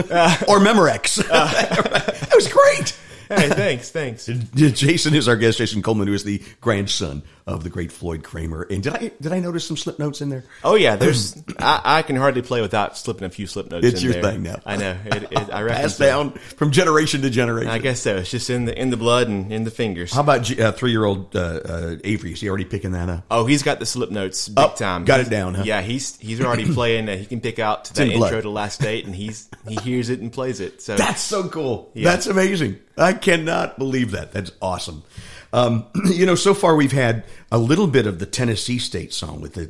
or 0.48 0.60
Memorex. 0.60 1.16
that 1.28 2.34
was 2.34 2.48
great. 2.48 2.98
Hey, 3.28 3.48
thanks, 3.50 3.92
thanks. 3.92 4.26
Jason 4.26 5.14
is 5.14 5.28
our 5.28 5.36
guest. 5.36 5.60
Jason 5.60 5.84
Coleman, 5.84 6.08
who 6.08 6.16
is 6.16 6.24
the 6.24 6.42
grandson 6.62 7.22
of 7.46 7.64
the 7.64 7.70
great 7.70 7.92
Floyd 7.92 8.24
Cramer. 8.24 8.64
And 8.64 8.82
did 8.82 8.96
I 8.96 9.12
did 9.22 9.32
I 9.32 9.40
notice 9.40 9.68
some 9.68 9.78
slip 9.78 10.00
notes 10.00 10.22
in 10.22 10.30
there? 10.30 10.46
Oh 10.64 10.74
yeah, 10.74 10.96
there's. 10.96 11.36
I, 11.62 11.82
I 11.84 12.02
can 12.02 12.16
hardly 12.16 12.42
play 12.42 12.62
without 12.62 12.98
slipping 12.98 13.24
a 13.26 13.30
few 13.30 13.48
slip 13.48 13.70
notes. 13.72 13.86
It's 13.86 14.02
in 14.02 14.12
your 14.12 14.22
there. 14.22 14.32
thing 14.32 14.44
now. 14.44 14.60
I 14.66 14.78
know. 14.78 14.98
It, 15.06 15.24
it, 15.32 15.50
I 15.54 15.62
reckon 15.64 15.82
Passed 15.84 15.98
so. 15.98 16.06
down 16.06 16.32
from 16.32 16.72
generation 16.72 17.22
to 17.22 17.30
generation. 17.30 17.70
I 17.72 17.78
guess 17.80 18.02
so. 18.02 18.18
It's 18.18 18.32
just 18.32 18.50
in 18.50 18.66
the 18.66 18.80
in 18.80 18.90
the 18.90 18.98
blood 18.98 19.28
and 19.28 19.52
in 19.52 19.64
the 19.64 19.72
fingers. 19.72 20.14
How 20.14 20.22
about 20.22 20.60
uh, 20.60 20.72
three 20.72 20.92
year 20.92 21.06
old 21.06 21.36
uh, 21.36 21.40
uh, 21.40 21.96
Avery? 22.04 22.34
Is 22.34 22.42
he 22.42 22.50
already 22.50 22.66
picking 22.66 22.92
that 22.92 23.10
up? 23.10 23.24
Oh, 23.32 23.46
he's 23.46 23.64
got 23.64 23.80
the 23.80 23.86
slip 23.86 24.12
notes 24.12 24.48
big 24.50 24.58
Oh, 24.66 24.74
time. 24.76 25.06
got 25.06 25.20
it 25.20 25.30
down, 25.30 25.56
huh? 25.56 25.64
Yeah, 25.66 25.82
he's 25.82 26.18
he's 26.18 26.42
already 26.42 26.66
playing. 26.74 27.10
Uh, 27.10 27.18
he 27.18 27.26
can 27.26 27.42
pick 27.42 27.60
out 27.60 27.86
that 27.86 28.08
in 28.08 28.18
blood. 28.18 28.28
intro 28.34 28.42
to 28.42 28.50
Last 28.50 28.82
Date, 28.82 29.06
and 29.06 29.16
he's 29.16 29.50
he 29.68 29.76
hears 29.76 30.10
it 30.10 30.20
and 30.20 30.32
plays 30.32 30.60
it. 30.60 30.82
So 30.82 30.96
That's 30.96 31.22
so 31.22 31.48
cool. 31.50 31.92
Yeah. 31.94 32.12
That's 32.12 32.28
amazing. 32.28 32.80
I 32.98 33.14
cannot 33.14 33.78
believe 33.78 34.12
that. 34.12 34.32
That's 34.32 34.52
awesome. 34.62 35.04
Um, 35.52 35.88
you 36.06 36.26
know, 36.26 36.36
so 36.36 36.54
far 36.54 36.76
we've 36.76 36.92
had 36.92 37.24
a 37.52 37.58
little 37.58 37.88
bit 37.88 38.06
of 38.06 38.20
the 38.20 38.26
Tennessee 38.26 38.80
State 38.80 39.14
song 39.14 39.42
with 39.42 39.54
the, 39.54 39.66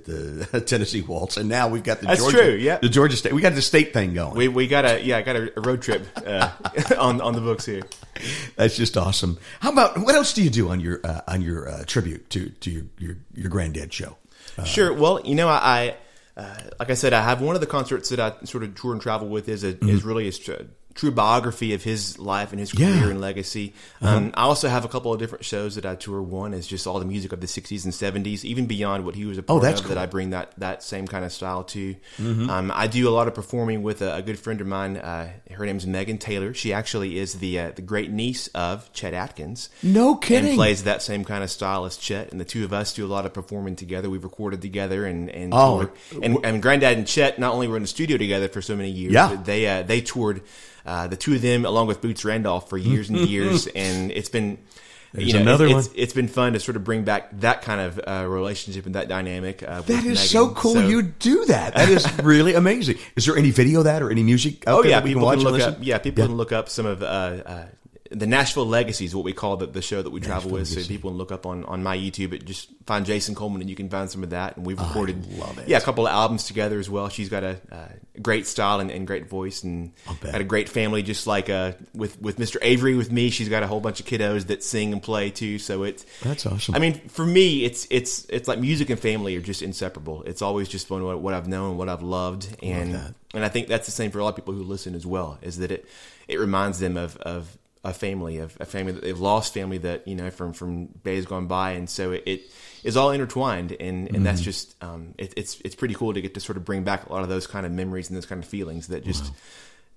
the 0.51 0.61
Tennessee 0.65 1.01
Waltz, 1.01 1.37
and 1.37 1.47
now 1.47 1.67
we've 1.67 1.83
got 1.83 1.99
the 1.99 2.07
That's 2.07 2.21
Georgia, 2.21 2.37
true, 2.37 2.55
yeah. 2.55 2.77
the 2.77 2.89
Georgia 2.89 3.15
State. 3.15 3.33
We 3.33 3.41
got 3.41 3.55
the 3.55 3.61
state 3.61 3.93
thing 3.93 4.13
going. 4.13 4.35
we 4.35 4.47
we 4.47 4.67
got 4.67 4.85
a 4.85 5.01
yeah, 5.01 5.17
I 5.17 5.21
got 5.21 5.35
a, 5.35 5.51
road 5.57 5.81
trip 5.81 6.05
uh, 6.25 6.51
on 6.99 7.21
on 7.21 7.33
the 7.33 7.41
books 7.41 7.65
here. 7.65 7.83
That's 8.55 8.75
just 8.75 8.97
awesome. 8.97 9.37
How 9.61 9.71
about 9.71 9.97
what 9.99 10.15
else 10.15 10.33
do 10.33 10.43
you 10.43 10.49
do 10.49 10.69
on 10.69 10.79
your 10.79 10.99
uh, 11.03 11.21
on 11.27 11.41
your 11.41 11.69
uh, 11.69 11.83
tribute 11.85 12.29
to 12.31 12.49
to 12.49 12.71
your 12.71 12.83
your, 12.97 13.17
your 13.33 13.49
granddad 13.49 13.93
show? 13.93 14.17
Sure. 14.65 14.93
Well, 14.93 15.21
you 15.23 15.35
know, 15.35 15.47
I, 15.47 15.95
I 16.35 16.41
uh, 16.41 16.57
like 16.79 16.89
I 16.89 16.93
said, 16.93 17.13
I 17.13 17.21
have 17.21 17.41
one 17.41 17.55
of 17.55 17.61
the 17.61 17.67
concerts 17.67 18.09
that 18.09 18.19
I 18.19 18.33
sort 18.43 18.63
of 18.63 18.75
tour 18.75 18.93
and 18.93 19.01
travel 19.01 19.27
with 19.27 19.49
is 19.49 19.63
a, 19.63 19.77
is 19.85 20.03
really 20.03 20.27
a 20.27 20.31
true 20.99 21.11
biography 21.11 21.73
of 21.73 21.81
his 21.83 22.19
life 22.19 22.51
and 22.51 22.59
his 22.59 22.71
career 22.73 22.89
Mm-hmm. 22.89 23.03
Yeah. 23.05 23.09
and 23.11 23.21
legacy. 23.21 23.73
Um, 24.01 24.31
I 24.33 24.41
also 24.43 24.67
have 24.67 24.83
a 24.83 24.87
couple 24.89 25.13
of 25.13 25.19
different 25.19 25.45
shows 25.45 25.75
that 25.75 25.85
I 25.85 25.95
tour. 25.95 26.21
One 26.21 26.53
is 26.53 26.67
just 26.67 26.85
all 26.87 26.99
the 26.99 27.05
music 27.05 27.31
of 27.31 27.39
the 27.39 27.47
'60s 27.47 27.85
and 27.85 27.93
'70s, 28.25 28.43
even 28.43 28.65
beyond 28.65 29.05
what 29.05 29.15
he 29.15 29.25
was 29.25 29.37
a 29.37 29.43
part 29.43 29.57
Oh, 29.57 29.59
that's 29.61 29.79
of. 29.79 29.85
cool. 29.85 29.95
Mm-hmm. 29.95 29.99
That 29.99 30.01
I 30.09 30.11
bring 30.11 30.29
that 30.31 30.53
that 30.57 30.83
same 30.83 31.07
kind 31.07 31.23
of 31.23 31.31
style 31.31 31.63
to. 31.65 31.95
Um, 32.19 32.71
I 32.73 32.87
do 32.87 33.07
a 33.07 33.11
lot 33.11 33.27
of 33.27 33.33
performing 33.33 33.81
with 33.83 34.01
a, 34.01 34.15
a 34.15 34.21
good 34.21 34.37
friend 34.39 34.59
of 34.61 34.67
mine. 34.67 34.97
Uh, 34.97 35.31
her 35.51 35.65
name's 35.65 35.87
Megan 35.87 36.17
Taylor. 36.17 36.53
She 36.53 36.73
actually 36.73 37.17
is 37.17 37.35
the 37.35 37.59
uh, 37.59 37.71
the 37.75 37.81
great 37.81 38.11
niece 38.11 38.47
of 38.49 38.91
Chet 38.91 39.13
Atkins. 39.13 39.69
No 39.83 40.15
kidding. 40.15 40.49
And 40.49 40.55
plays 40.57 40.83
that 40.83 41.01
same 41.01 41.23
kind 41.23 41.43
of 41.43 41.49
style 41.49 41.85
as 41.85 41.95
Chet, 41.97 42.31
and 42.31 42.39
the 42.41 42.45
two 42.45 42.65
of 42.65 42.73
us 42.73 42.93
do 42.93 43.05
a 43.05 43.07
lot 43.07 43.25
of 43.25 43.33
performing 43.33 43.75
together. 43.75 44.09
We've 44.09 44.23
recorded 44.23 44.61
together, 44.61 45.05
and 45.05 45.29
and 45.29 45.53
Oh. 45.53 45.89
and, 46.21 46.37
and 46.43 46.61
Granddad 46.61 46.97
and 46.97 47.07
Chet 47.07 47.39
not 47.39 47.53
only 47.53 47.67
were 47.67 47.77
in 47.77 47.83
the 47.83 47.87
studio 47.87 48.17
together 48.17 48.49
for 48.49 48.61
so 48.61 48.75
many 48.75 48.89
years, 48.89 49.13
Yeah. 49.13 49.29
but 49.29 49.45
they 49.45 49.67
uh, 49.67 49.83
they 49.83 50.01
toured 50.01 50.41
uh, 50.89 51.07
the 51.07 51.15
two 51.17 51.35
of 51.35 51.41
them 51.41 51.65
along 51.65 51.87
with 51.87 52.01
Boots 52.01 52.25
Randolph 52.25 52.69
for 52.69 52.77
years 52.77 53.09
and 53.09 53.19
years, 53.35 53.67
and 53.67 54.11
it's 54.11 54.29
been. 54.29 54.57
There's 55.11 55.27
you 55.29 55.33
know, 55.33 55.41
another 55.41 55.65
it- 55.65 55.71
it's, 55.75 55.87
one. 55.87 55.95
it's 55.97 56.13
been 56.13 56.27
fun 56.27 56.53
to 56.53 56.59
sort 56.59 56.75
of 56.75 56.83
bring 56.83 57.03
back 57.03 57.31
that 57.39 57.63
kind 57.63 57.81
of 57.81 57.99
uh, 58.05 58.27
relationship 58.29 58.85
and 58.85 58.93
that 58.93 59.07
dynamic. 59.07 59.63
Uh, 59.63 59.81
That 59.81 60.03
is 60.05 60.05
Megan. 60.05 60.15
so 60.17 60.49
cool. 60.51 60.75
So- 60.75 60.87
you 60.87 61.01
do 61.01 61.45
that. 61.45 61.73
That 61.73 61.89
is 61.89 62.05
really 62.23 62.53
amazing. 62.53 62.97
Is 63.15 63.25
there 63.25 63.35
any 63.35 63.49
video 63.49 63.79
of 63.79 63.85
that 63.85 64.03
or 64.03 64.11
any 64.11 64.21
music? 64.21 64.65
Oh 64.67 64.83
yeah, 64.83 65.01
we 65.01 65.13
can 65.13 65.21
watch 65.21 65.39
can 65.39 65.47
look 65.47 65.61
up. 65.61 65.77
Yeah, 65.81 65.97
people 65.97 66.25
can 66.27 66.37
look 66.37 66.51
up 66.51 66.69
some 66.69 66.85
of 66.85 67.01
uh, 67.01 67.05
uh, 67.05 67.65
the 68.09 68.25
Nashville 68.25 68.65
Legacy 68.65 69.05
is 69.05 69.15
what 69.15 69.23
we 69.23 69.33
call 69.33 69.57
the, 69.57 69.67
the 69.67 69.81
show 69.81 70.01
that 70.01 70.09
we 70.09 70.19
travel 70.19 70.49
with. 70.51 70.67
So 70.67 70.83
people 70.83 71.11
can 71.11 71.17
look 71.17 71.31
up 71.31 71.45
on, 71.45 71.63
on 71.65 71.83
my 71.83 71.95
YouTube. 71.95 72.33
It 72.33 72.43
just 72.43 72.69
find 72.85 73.05
Jason 73.05 73.35
Coleman, 73.35 73.61
and 73.61 73.69
you 73.69 73.75
can 73.75 73.87
find 73.87 74.09
some 74.09 74.23
of 74.23 74.31
that. 74.31 74.57
And 74.57 74.65
we've 74.65 74.79
recorded, 74.79 75.31
love 75.37 75.59
it. 75.59 75.67
yeah, 75.67 75.77
a 75.77 75.81
couple 75.81 76.07
of 76.07 76.11
albums 76.11 76.45
together 76.45 76.79
as 76.79 76.89
well. 76.89 77.09
She's 77.09 77.29
got 77.29 77.43
a 77.43 77.59
uh, 77.71 77.87
great 78.19 78.47
style 78.47 78.79
and, 78.79 78.89
and 78.89 79.05
great 79.05 79.29
voice, 79.29 79.63
and 79.63 79.91
got 80.21 80.41
a 80.41 80.43
great 80.43 80.69
family. 80.69 81.03
Just 81.03 81.27
like 81.27 81.49
uh, 81.49 81.73
with 81.93 82.19
with 82.19 82.37
Mr. 82.39 82.57
Avery, 82.63 82.95
with 82.95 83.11
me, 83.11 83.29
she's 83.29 83.47
got 83.47 83.61
a 83.61 83.67
whole 83.67 83.79
bunch 83.79 83.99
of 83.99 84.07
kiddos 84.07 84.47
that 84.47 84.63
sing 84.63 84.91
and 84.91 85.03
play 85.03 85.29
too. 85.29 85.59
So 85.59 85.83
it's 85.83 86.03
That's 86.23 86.47
awesome. 86.47 86.73
I 86.73 86.79
mean, 86.79 86.95
for 87.09 87.25
me, 87.25 87.63
it's 87.63 87.85
it's 87.91 88.25
it's 88.29 88.47
like 88.47 88.59
music 88.59 88.89
and 88.89 88.99
family 88.99 89.35
are 89.35 89.41
just 89.41 89.61
inseparable. 89.61 90.23
It's 90.23 90.41
always 90.41 90.67
just 90.67 90.87
fun 90.87 91.03
what, 91.03 91.19
what 91.19 91.35
I've 91.35 91.47
known, 91.47 91.77
what 91.77 91.89
I've 91.89 92.03
loved, 92.03 92.57
and 92.63 92.95
that. 92.95 93.13
and 93.35 93.45
I 93.45 93.49
think 93.49 93.67
that's 93.67 93.85
the 93.85 93.91
same 93.91 94.09
for 94.09 94.17
a 94.17 94.23
lot 94.23 94.29
of 94.29 94.35
people 94.35 94.55
who 94.55 94.63
listen 94.63 94.95
as 94.95 95.05
well. 95.05 95.37
Is 95.43 95.59
that 95.59 95.71
it 95.71 95.87
it 96.27 96.39
reminds 96.39 96.79
them 96.79 96.97
of 96.97 97.15
of 97.17 97.55
a 97.83 97.93
family, 97.93 98.37
of 98.37 98.57
a 98.59 98.65
family 98.65 98.91
that 98.91 99.01
they've 99.01 99.19
lost, 99.19 99.53
family 99.53 99.77
that 99.79 100.07
you 100.07 100.15
know 100.15 100.29
from 100.31 100.53
from 100.53 100.87
days 101.03 101.25
gone 101.25 101.47
by, 101.47 101.71
and 101.71 101.89
so 101.89 102.11
it. 102.11 102.23
it 102.25 102.41
is 102.81 102.95
all 102.95 103.11
intertwined, 103.11 103.73
and, 103.73 103.79
and 103.81 104.09
Mm-hmm. 104.09 104.23
that's 104.23 104.39
just 104.39 104.81
um, 104.81 105.13
it, 105.17 105.33
it's 105.35 105.59
it's 105.65 105.75
pretty 105.75 105.93
cool 105.93 106.13
to 106.13 106.21
get 106.21 106.33
to 106.35 106.39
sort 106.39 106.55
of 106.55 106.63
bring 106.63 106.85
back 106.85 107.07
a 107.09 107.11
lot 107.11 107.23
of 107.23 107.27
those 107.27 107.45
kind 107.45 107.65
of 107.65 107.73
memories 107.73 108.07
and 108.09 108.15
those 108.15 108.25
kind 108.25 108.41
of 108.41 108.47
feelings 108.47 108.87
that 108.87 109.03
just 109.03 109.33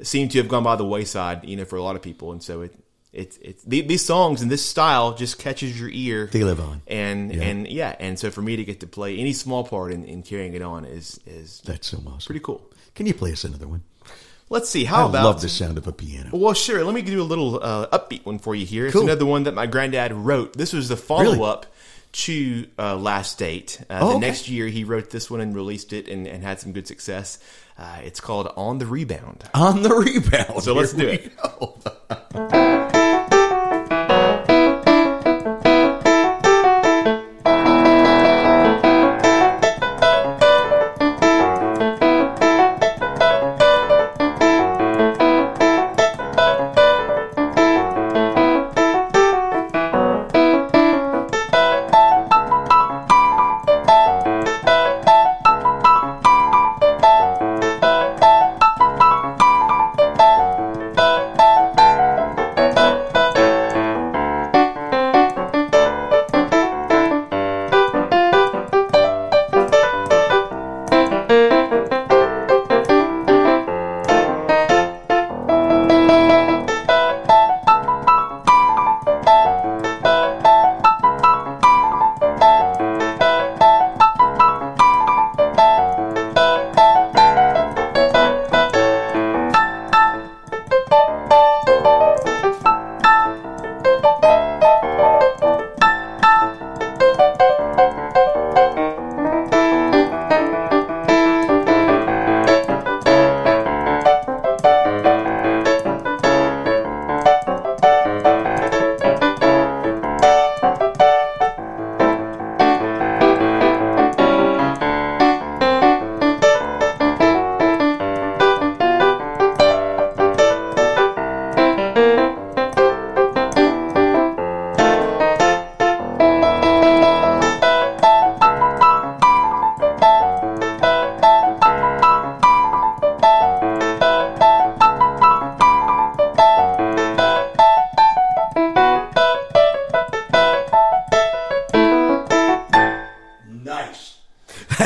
seem 0.03 0.29
to 0.31 0.39
have 0.39 0.49
gone 0.49 0.65
by 0.65 0.75
the 0.75 0.85
wayside, 0.85 1.45
you 1.45 1.57
know, 1.57 1.65
for 1.65 1.77
a 1.77 1.83
lot 1.83 1.95
of 1.95 2.03
people. 2.03 2.33
And 2.33 2.43
so 2.43 2.63
it, 2.63 2.75
it's 3.13 3.37
it's 3.39 3.63
these 3.63 4.05
songs 4.05 4.43
and 4.43 4.51
this 4.51 4.67
style 4.67 5.15
just 5.15 5.39
catches 5.39 5.79
your 5.79 5.91
ear. 5.91 6.27
They 6.27 6.43
live 6.43 6.59
on, 6.59 6.83
and 6.89 7.33
yeah. 7.33 7.43
and 7.43 7.69
yeah, 7.69 7.95
and 8.01 8.19
so 8.19 8.33
for 8.33 8.43
me 8.43 8.57
to 8.57 8.65
get 8.65 8.81
to 8.81 8.89
play 8.89 9.17
any 9.17 9.33
small 9.33 9.63
part 9.63 9.93
in, 9.93 10.03
in 10.05 10.25
carrying 10.25 10.55
it 10.55 10.63
on 10.63 10.85
is 10.85 11.21
is 11.25 11.61
that's 11.65 11.87
so 11.87 11.99
awesome. 11.99 12.27
Pretty 12.27 12.41
cool. 12.41 12.69
Can 12.97 13.07
you 13.07 13.15
play 13.15 13.31
us 13.31 13.45
another 13.45 13.69
one? 13.69 13.85
Let's 14.51 14.69
see. 14.69 14.85
How 14.85 15.07
I 15.07 15.11
about? 15.11 15.25
love 15.25 15.41
the 15.41 15.49
sound 15.49 15.79
of 15.79 15.87
a 15.87 15.93
piano. 15.93 16.31
Well, 16.33 16.55
sure. 16.55 16.85
Let 16.85 16.95
me 16.95 17.03
do 17.03 17.23
a 17.23 17.25
little 17.25 17.63
uh, 17.63 17.87
upbeat 17.89 18.27
one 18.27 18.39
for 18.39 18.55
you 18.55 18.67
here. 18.67 18.87
It's 18.87 18.97
another 18.97 19.27
one 19.27 19.45
that 19.45 19.55
my 19.55 19.67
granddad 19.67 20.13
wrote. 20.13 20.53
This 20.55 20.73
was 20.73 20.89
the 20.89 20.97
follow 20.97 21.33
really? 21.33 21.43
up 21.43 21.67
to 22.13 22.67
uh, 22.79 22.97
Last 22.97 23.39
Date. 23.39 23.81
Uh, 23.89 23.99
oh, 24.03 24.09
the 24.11 24.17
okay. 24.17 24.27
next 24.27 24.49
year, 24.49 24.67
he 24.67 24.85
wrote 24.85 25.11
this 25.11 25.31
one 25.31 25.41
and 25.41 25.55
released 25.55 25.93
it 25.93 26.09
and, 26.09 26.27
and 26.27 26.43
had 26.43 26.61
some 26.61 26.73
good 26.73 26.87
success. 26.87 27.39
Uh, 27.79 28.01
it's 28.05 28.21
called 28.21 28.53
On 28.57 28.79
the 28.79 28.87
Rebound. 28.87 29.45
On 29.55 29.83
the 29.83 29.95
Rebound. 29.95 30.63
So 30.63 30.75
let's 30.75 30.93
do 30.93 31.09
it. 31.09 31.33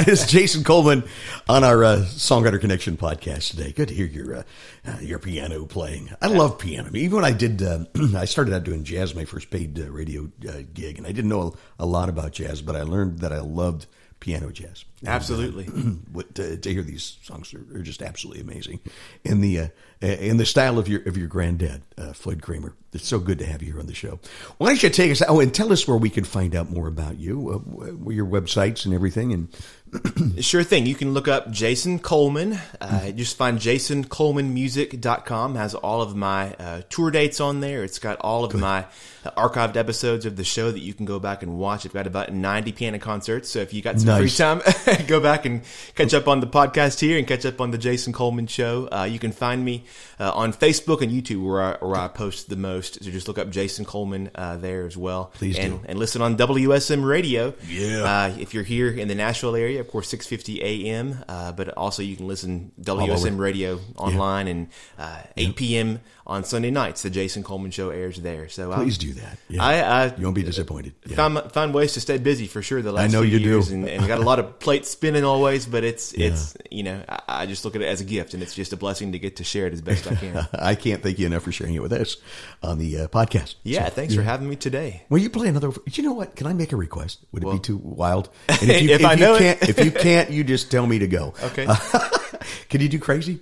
is 0.07 0.26
Jason 0.26 0.62
Coleman 0.62 1.04
on 1.48 1.64
our 1.64 1.82
uh, 1.82 1.96
Songwriter 2.07 2.61
Connection 2.61 2.96
podcast 2.96 3.50
today. 3.50 3.72
Good 3.72 3.88
to 3.88 3.94
hear 3.94 4.07
your 4.07 4.36
uh, 4.36 4.42
uh, 4.86 4.98
your 5.00 5.18
piano 5.18 5.64
playing. 5.66 6.11
I 6.22 6.28
love 6.28 6.59
piano. 6.59 6.88
I 6.88 6.90
mean, 6.90 7.04
even 7.04 7.16
when 7.16 7.24
I 7.24 7.32
did, 7.32 7.62
uh, 7.62 7.84
I 8.16 8.24
started 8.24 8.54
out 8.54 8.64
doing 8.64 8.84
jazz, 8.84 9.14
my 9.14 9.24
first 9.24 9.50
paid 9.50 9.78
uh, 9.80 9.90
radio 9.90 10.30
uh, 10.48 10.62
gig, 10.72 10.98
and 10.98 11.07
I 11.07 11.12
didn't 11.12 11.30
know 11.30 11.54
a, 11.78 11.86
lot 11.86 12.09
about 12.09 12.32
jazz, 12.32 12.62
but 12.62 12.76
I 12.76 12.82
learned 12.82 13.20
that 13.20 13.32
I 13.32 13.40
loved 13.40 13.86
piano 14.20 14.50
jazz. 14.50 14.84
Absolutely. 15.04 15.64
what, 16.12 16.34
to, 16.36 16.57
to, 16.57 16.72
hear 16.72 16.82
these 16.82 17.18
songs 17.22 17.52
are, 17.52 17.64
are, 17.74 17.82
just 17.82 18.02
absolutely 18.02 18.42
amazing. 18.42 18.80
In 19.24 19.40
the 19.40 19.70
in 20.00 20.36
the 20.36 20.46
style 20.46 20.78
of 20.78 20.88
your 20.88 21.02
of 21.02 21.16
your 21.16 21.28
granddad, 21.28 21.82
Floyd 22.14 22.42
Cramer. 22.42 22.74
It's 22.92 23.07
so 23.07 23.18
good 23.18 23.38
to 23.40 23.46
have 23.46 23.62
you 23.62 23.72
here 23.72 23.80
on 23.80 23.86
the 23.86 23.94
show. 23.94 24.18
Why 24.57 24.68
don't 24.68 24.82
you 24.82 24.88
take 24.88 25.11
us? 25.11 25.22
Oh, 25.28 25.40
and 25.40 25.52
tell 25.52 25.70
us 25.70 25.86
where 25.86 25.98
we 25.98 26.09
can 26.09 26.24
find 26.24 26.54
out 26.54 26.70
more 26.70 26.88
about 26.88 27.18
you, 27.18 27.62
your 28.09 28.24
websites 28.24 28.86
and 28.86 28.94
everything, 28.94 29.34
and 29.34 29.48
sure 30.41 30.64
thing. 30.64 30.87
You 30.87 30.95
can 30.95 31.14
look 31.14 31.28
up 31.28 31.51
Jason 31.51 31.99
Coleman. 31.99 32.59
Uh, 32.80 33.11
just 33.12 33.37
find 33.37 33.59
jasoncolemanmusic.com. 33.59 35.55
Has 35.55 35.74
all 35.74 36.03
of 36.03 36.16
my 36.16 36.55
uh, 36.55 36.82
tour 36.89 37.11
dates 37.11 37.41
on 37.41 37.61
there. 37.61 37.84
It's 37.84 37.99
got 37.99 38.18
all 38.20 38.45
of 38.45 38.53
Good. 38.53 38.61
my 38.61 38.87
uh, 39.24 39.30
archived 39.49 39.76
episodes 39.76 40.26
of 40.26 40.37
the 40.37 40.45
show 40.45 40.70
that 40.70 40.80
you 40.80 40.95
can 40.95 41.07
go 41.07 41.18
back 41.18 41.43
and 41.43 41.59
watch. 41.59 41.87
I've 41.87 41.93
got 41.93 42.07
about 42.07 42.32
90 42.32 42.72
piano 42.72 42.99
concerts. 42.99 43.49
So 43.49 43.61
if 43.61 43.72
you 43.72 43.82
got 43.82 43.99
some 44.01 44.09
nice. 44.09 44.37
free 44.37 44.45
time, 44.45 44.61
go 45.07 45.20
back 45.20 45.47
and 45.47 45.62
catch 45.95 46.14
up 46.14 46.28
on 46.28 46.41
the 46.41 46.47
podcast 46.47 47.01
here 47.01 47.18
and 47.18 47.26
catch 47.26 47.47
up 47.47 47.61
on 47.61 47.70
the 47.70 47.78
Jason 47.78 48.12
Coleman 48.12 48.47
show. 48.47 48.89
Uh, 48.91 49.05
you 49.05 49.18
can 49.18 49.32
find 49.32 49.64
me 49.64 49.84
uh, 50.18 50.32
on 50.32 50.53
Facebook 50.53 51.01
and 51.01 51.12
YouTube 51.12 51.45
where 51.45 51.62
I, 51.62 51.76
where 51.84 51.97
I 51.97 52.09
post 52.09 52.49
the 52.49 52.57
most. 52.57 53.05
So 53.05 53.11
just 53.11 53.28
look 53.28 53.39
up 53.39 53.51
Jason 53.51 53.84
Coleman 53.84 54.30
uh, 54.34 54.57
there 54.57 54.87
as 54.87 54.97
well. 54.97 55.32
Please 55.34 55.59
and, 55.59 55.80
do. 55.80 55.87
And 55.89 55.99
listen 55.99 56.22
on 56.22 56.37
WSM 56.37 57.07
Radio. 57.07 57.55
Yeah. 57.68 58.28
if 58.37 58.55
you're 58.55 58.64
here 58.64 58.91
in 58.91 59.09
the 59.09 59.14
Nashville 59.14 59.57
area, 59.57 59.76
of 59.79 59.89
course, 59.89 60.12
6:50 60.12 60.61
a.m. 60.61 61.24
Uh, 61.29 61.53
but 61.53 61.68
also 61.70 62.03
you 62.03 62.16
can 62.16 62.27
listen 62.27 62.72
WSM 62.81 63.39
Radio 63.39 63.81
online 63.97 64.47
yeah. 64.47 64.53
and 64.53 64.68
uh, 64.99 65.22
8 65.37 65.57
p.m. 65.57 66.01
on 66.27 66.45
Sunday 66.45 66.70
nights. 66.70 67.03
The 67.03 67.11
Jason 67.11 67.43
Coleman 67.43 67.70
Show 67.70 67.91
airs 67.91 68.18
there. 68.18 68.49
So 68.49 68.72
please 68.72 68.99
do 68.99 69.12
that. 69.14 69.39
Yeah. 69.49 69.64
I, 69.64 69.81
I, 69.81 70.16
you 70.16 70.24
won't 70.24 70.35
be 70.35 70.43
disappointed. 70.43 70.95
Yeah. 71.07 71.16
Find, 71.16 71.53
find 71.53 71.74
ways 71.74 71.95
to 71.95 72.01
stay 72.01 72.18
busy 72.18 72.47
for 72.47 72.62
sure. 72.62 72.83
The 72.83 72.93
last 72.93 73.05
I 73.05 73.12
know 73.12 73.22
you 73.22 73.39
years 73.39 73.68
do, 73.68 73.74
and, 73.74 73.89
and 73.89 74.07
got 74.07 74.18
a 74.18 74.24
lot 74.24 74.39
of 74.39 74.59
plates 74.61 74.91
spinning 74.91 75.24
always. 75.24 75.66
But 75.66 75.85
it's 75.85 76.12
it's 76.12 76.57
you 76.70 76.83
know 76.83 77.03
I, 77.09 77.20
I, 77.29 77.47
just 77.47 77.64
look 77.64 77.77
at 77.77 77.83
it 77.83 77.87
as 77.87 78.01
a 78.01 78.05
gift, 78.05 78.35
and 78.35 78.43
it's 78.43 78.55
just 78.55 78.72
a 78.72 78.77
blessing 78.77 79.12
to 79.12 79.18
get 79.18 79.37
to 79.37 79.45
share 79.45 79.66
it 79.66 79.72
as 79.72 79.81
best 79.81 80.11
I 80.11 80.14
can. 80.14 80.49
I 80.55 80.74
can't 80.74 81.03
thank 81.03 81.18
you 81.18 81.27
enough 81.27 81.43
for 81.43 81.53
sharing 81.53 81.74
it 81.74 81.83
with 81.83 81.93
us 81.93 82.16
on 82.62 82.79
the 82.79 83.01
uh, 83.01 83.09
podcast. 83.09 83.57
Yeah, 83.62 83.89
so, 83.89 83.91
thanks 83.95 84.14
for 84.14 84.22
having 84.22 84.49
me 84.49 84.57
today. 84.57 85.05
Well, 85.09 85.20
you 85.20 85.31
play 85.31 85.49
another. 85.49 85.72
You 85.93 86.03
know 86.03 86.12
what? 86.12 86.37
Can 86.37 86.47
I 86.47 86.53
make 86.53 86.72
a 86.72 86.77
request? 86.77 87.24
Would 87.33 87.43
it 87.43 87.47
well, 87.47 87.57
be 87.57 87.61
too 87.61 87.77
wild? 87.77 88.29
And 88.59 88.70
if, 88.70 88.83
you, 88.83 88.91
if, 88.91 89.01
if 89.01 89.07
I 89.07 89.14
know 89.16 89.37
can't, 89.39 89.65
if 89.68 89.84
you 89.84 89.90
can't, 89.90 90.30
you 90.30 90.44
just 90.44 90.70
tell 90.70 90.86
me 90.86 90.98
to 91.00 91.08
go. 91.08 91.34
Okay. 91.42 91.66
Uh, 91.68 91.76
can 92.68 92.80
you 92.80 92.88
do 92.88 92.98
crazy? 92.98 93.40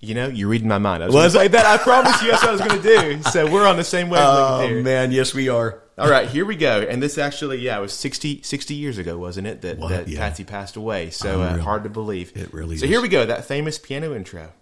You 0.00 0.14
know, 0.14 0.28
you're 0.28 0.48
reading 0.48 0.68
my 0.68 0.78
mind. 0.78 1.02
I 1.02 1.06
was, 1.06 1.14
was 1.14 1.34
like 1.34 1.52
that. 1.52 1.64
I 1.64 1.82
promise 1.82 2.22
you, 2.22 2.30
that's 2.30 2.42
what 2.42 2.50
I 2.50 2.52
was 2.52 2.60
going 2.60 2.82
to 2.82 2.82
do. 2.82 3.22
So 3.30 3.50
we're 3.50 3.66
on 3.66 3.76
the 3.76 3.84
same 3.84 4.10
wavelength 4.10 4.62
oh, 4.62 4.68
here. 4.68 4.82
man, 4.82 5.10
yes, 5.10 5.34
we 5.34 5.48
are. 5.48 5.82
All 5.98 6.10
right, 6.10 6.28
here 6.28 6.44
we 6.44 6.56
go. 6.56 6.82
And 6.82 7.02
this 7.02 7.16
actually, 7.16 7.58
yeah, 7.60 7.78
it 7.78 7.80
was 7.80 7.94
60, 7.94 8.42
60 8.42 8.74
years 8.74 8.98
ago, 8.98 9.16
wasn't 9.16 9.46
it, 9.46 9.62
that, 9.62 9.80
that 9.80 10.08
yeah. 10.08 10.18
Patsy 10.18 10.44
passed 10.44 10.76
away. 10.76 11.08
So 11.08 11.40
uh, 11.40 11.58
hard 11.58 11.84
to 11.84 11.88
believe. 11.88 12.36
It 12.36 12.52
really 12.52 12.76
so 12.76 12.84
is. 12.84 12.90
here 12.90 13.00
we 13.00 13.08
go, 13.08 13.24
that 13.24 13.46
famous 13.46 13.78
piano 13.78 14.14
intro. 14.14 14.52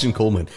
Jason 0.00 0.14
Coleman. 0.14 0.48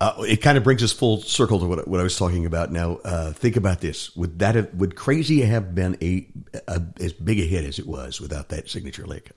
Uh, 0.00 0.24
it 0.28 0.42
kind 0.42 0.58
of 0.58 0.64
brings 0.64 0.82
us 0.82 0.92
full 0.92 1.22
circle 1.22 1.60
to 1.60 1.64
what, 1.64 1.88
what 1.88 2.00
I 2.00 2.02
was 2.02 2.18
talking 2.18 2.44
about. 2.44 2.72
Now, 2.72 2.96
uh, 3.04 3.32
think 3.32 3.56
about 3.56 3.80
this: 3.80 4.14
would 4.16 4.40
that 4.40 4.54
have, 4.54 4.74
would 4.74 4.96
"Crazy" 4.96 5.40
have 5.42 5.74
been 5.74 5.96
a, 6.02 6.26
a, 6.68 6.82
as 7.00 7.12
big 7.12 7.38
a 7.38 7.44
hit 7.44 7.64
as 7.64 7.78
it 7.78 7.86
was 7.86 8.20
without 8.20 8.48
that 8.50 8.68
signature 8.68 9.06
lick? 9.06 9.30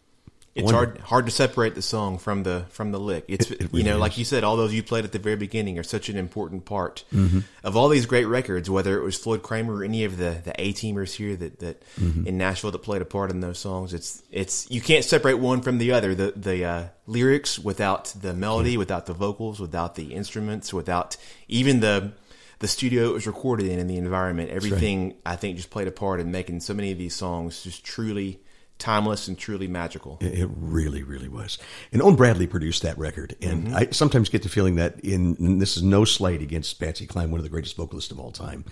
It's 0.56 0.72
hard 0.72 1.00
hard 1.00 1.26
to 1.26 1.32
separate 1.32 1.76
the 1.76 1.82
song 1.82 2.18
from 2.18 2.44
the 2.44 2.66
from 2.70 2.94
the 2.94 3.00
lick. 3.00 3.26
It's 3.28 3.52
it, 3.52 3.60
it 3.60 3.62
really 3.74 3.80
you 3.80 3.84
know, 3.84 3.96
is. 3.96 4.00
like 4.00 4.18
you 4.18 4.24
said, 4.24 4.46
all 4.46 4.56
those 4.56 4.74
you 4.74 4.84
played 4.84 5.04
at 5.04 5.12
the 5.12 5.20
very 5.20 5.36
beginning 5.36 5.78
are 5.78 5.84
such 5.84 6.08
an 6.08 6.16
important 6.16 6.64
part 6.64 7.04
mm-hmm. 7.14 7.40
of 7.62 7.76
all 7.76 7.90
these 7.90 8.06
great 8.06 8.24
records. 8.24 8.70
Whether 8.70 8.98
it 8.98 9.04
was 9.04 9.18
Floyd 9.18 9.44
Cramer 9.44 9.76
or 9.76 9.84
any 9.84 10.06
of 10.06 10.16
the 10.16 10.42
the 10.46 10.54
A 10.58 10.72
teamers 10.72 11.14
here 11.14 11.36
that 11.36 11.60
that 11.60 11.84
mm-hmm. 12.00 12.26
in 12.26 12.38
Nashville 12.38 12.72
that 12.72 12.80
played 12.80 13.02
a 13.02 13.06
part 13.06 13.32
in 13.32 13.42
those 13.42 13.60
songs, 13.60 13.94
it's 13.94 14.24
it's 14.32 14.72
you 14.72 14.80
can't 14.80 15.04
separate 15.04 15.40
one 15.40 15.62
from 15.62 15.78
the 15.78 15.92
other. 15.92 16.16
The 16.16 16.32
the 16.38 16.64
uh, 16.64 16.84
lyrics 17.06 17.60
without 17.60 18.06
the 18.22 18.34
melody, 18.34 18.72
yeah. 18.72 18.78
without 18.78 19.08
the 19.08 19.14
vocals, 19.14 19.60
without 19.60 19.96
the 19.96 20.14
instruments, 20.14 20.74
without 20.74 21.18
even 21.50 21.82
the 21.82 22.14
the 22.60 22.68
studio 22.70 23.10
it 23.10 23.14
was 23.14 23.28
recorded 23.28 23.68
in 23.68 23.78
and 23.78 23.90
the 23.90 23.98
environment. 23.98 24.52
Everything 24.52 25.08
right. 25.08 25.18
I 25.26 25.36
think 25.36 25.58
just 25.58 25.70
played 25.70 25.90
a 25.90 25.92
part 25.92 26.22
in 26.22 26.32
making 26.32 26.62
so 26.62 26.74
many 26.74 26.94
of 26.94 26.98
these 26.98 27.14
songs 27.14 27.62
just 27.62 27.84
truly 27.84 28.40
timeless 28.78 29.28
and 29.28 29.38
truly 29.38 29.68
magical. 29.68 30.18
It 30.22 30.50
really, 30.56 31.04
really 31.04 31.30
was. 31.30 31.58
And 31.92 32.02
Owen 32.02 32.16
Bradley 32.16 32.48
produced 32.48 32.82
that 32.84 32.98
record, 32.98 33.36
and 33.42 33.68
mm-hmm. 33.68 33.76
I 33.76 33.88
sometimes 33.92 34.30
get 34.30 34.44
the 34.44 34.50
feeling 34.50 34.76
that 34.76 35.00
in 35.00 35.60
this 35.60 35.78
is 35.78 35.84
no 35.84 36.06
slight 36.06 36.42
against 36.42 36.80
Patsy 36.80 37.06
Cline, 37.06 37.32
one 37.32 37.40
of 37.40 37.44
the 37.44 37.50
greatest 37.50 37.78
vocalists 37.78 38.12
of 38.12 38.20
all 38.20 38.32
time. 38.32 38.66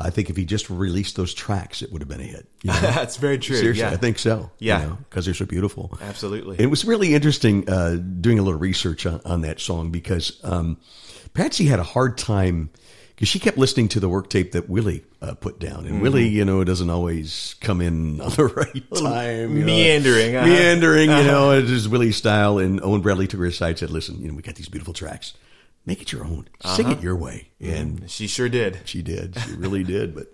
I 0.00 0.10
think 0.10 0.30
if 0.30 0.36
he 0.36 0.44
just 0.44 0.70
released 0.70 1.16
those 1.16 1.34
tracks, 1.34 1.82
it 1.82 1.92
would 1.92 2.02
have 2.02 2.08
been 2.08 2.20
a 2.20 2.24
hit. 2.24 2.46
You 2.62 2.72
know? 2.72 2.80
That's 2.82 3.16
very 3.16 3.38
true. 3.38 3.56
Seriously, 3.56 3.82
yeah. 3.82 3.90
I 3.90 3.96
think 3.96 4.20
so. 4.20 4.50
Yeah, 4.60 4.94
because 5.08 5.26
you 5.26 5.32
know, 5.32 5.34
they're 5.34 5.46
so 5.46 5.46
beautiful. 5.46 5.98
Absolutely. 6.00 6.60
It 6.60 6.66
was 6.66 6.84
really 6.84 7.14
interesting 7.14 7.68
uh, 7.68 7.96
doing 7.96 8.38
a 8.38 8.42
little 8.42 8.60
research 8.60 9.06
on, 9.06 9.20
on 9.24 9.40
that 9.40 9.58
song 9.58 9.90
because 9.90 10.38
um, 10.44 10.78
Patsy 11.34 11.66
had 11.66 11.80
a 11.80 11.84
hard 11.84 12.16
time 12.16 12.70
because 13.18 13.28
she 13.28 13.40
kept 13.40 13.58
listening 13.58 13.88
to 13.88 13.98
the 13.98 14.08
work 14.08 14.30
tape 14.30 14.52
that 14.52 14.68
Willie 14.68 15.04
uh, 15.20 15.34
put 15.34 15.58
down, 15.58 15.86
and 15.86 15.94
mm-hmm. 15.94 16.02
Willie, 16.02 16.28
you 16.28 16.44
know, 16.44 16.62
doesn't 16.62 16.88
always 16.88 17.56
come 17.60 17.80
in 17.80 18.20
on 18.20 18.30
the 18.30 18.44
right 18.44 18.94
time, 18.94 19.56
you 19.56 19.64
meandering, 19.64 20.34
know, 20.34 20.38
uh-huh. 20.38 20.48
meandering, 20.48 21.10
you 21.10 21.24
know, 21.24 21.50
uh-huh. 21.50 21.58
it 21.58 21.68
is 21.68 21.88
Willie's 21.88 22.16
style. 22.16 22.58
And 22.58 22.80
Owen 22.80 23.00
Bradley 23.00 23.26
took 23.26 23.40
her 23.40 23.46
aside, 23.46 23.70
and 23.70 23.78
said, 23.80 23.90
"Listen, 23.90 24.22
you 24.22 24.28
know, 24.28 24.34
we 24.34 24.42
got 24.42 24.54
these 24.54 24.68
beautiful 24.68 24.94
tracks." 24.94 25.34
make 25.88 26.02
it 26.02 26.12
your 26.12 26.22
own. 26.22 26.46
Uh-huh. 26.62 26.76
Sing 26.76 26.90
it 26.90 27.02
your 27.02 27.16
way. 27.16 27.48
Mm-hmm. 27.62 27.74
And 27.74 28.00
mm, 28.02 28.10
she 28.10 28.26
sure 28.26 28.50
did. 28.50 28.80
She 28.84 29.00
did. 29.00 29.40
She 29.40 29.52
really 29.52 29.82
did. 29.82 30.14
But 30.14 30.30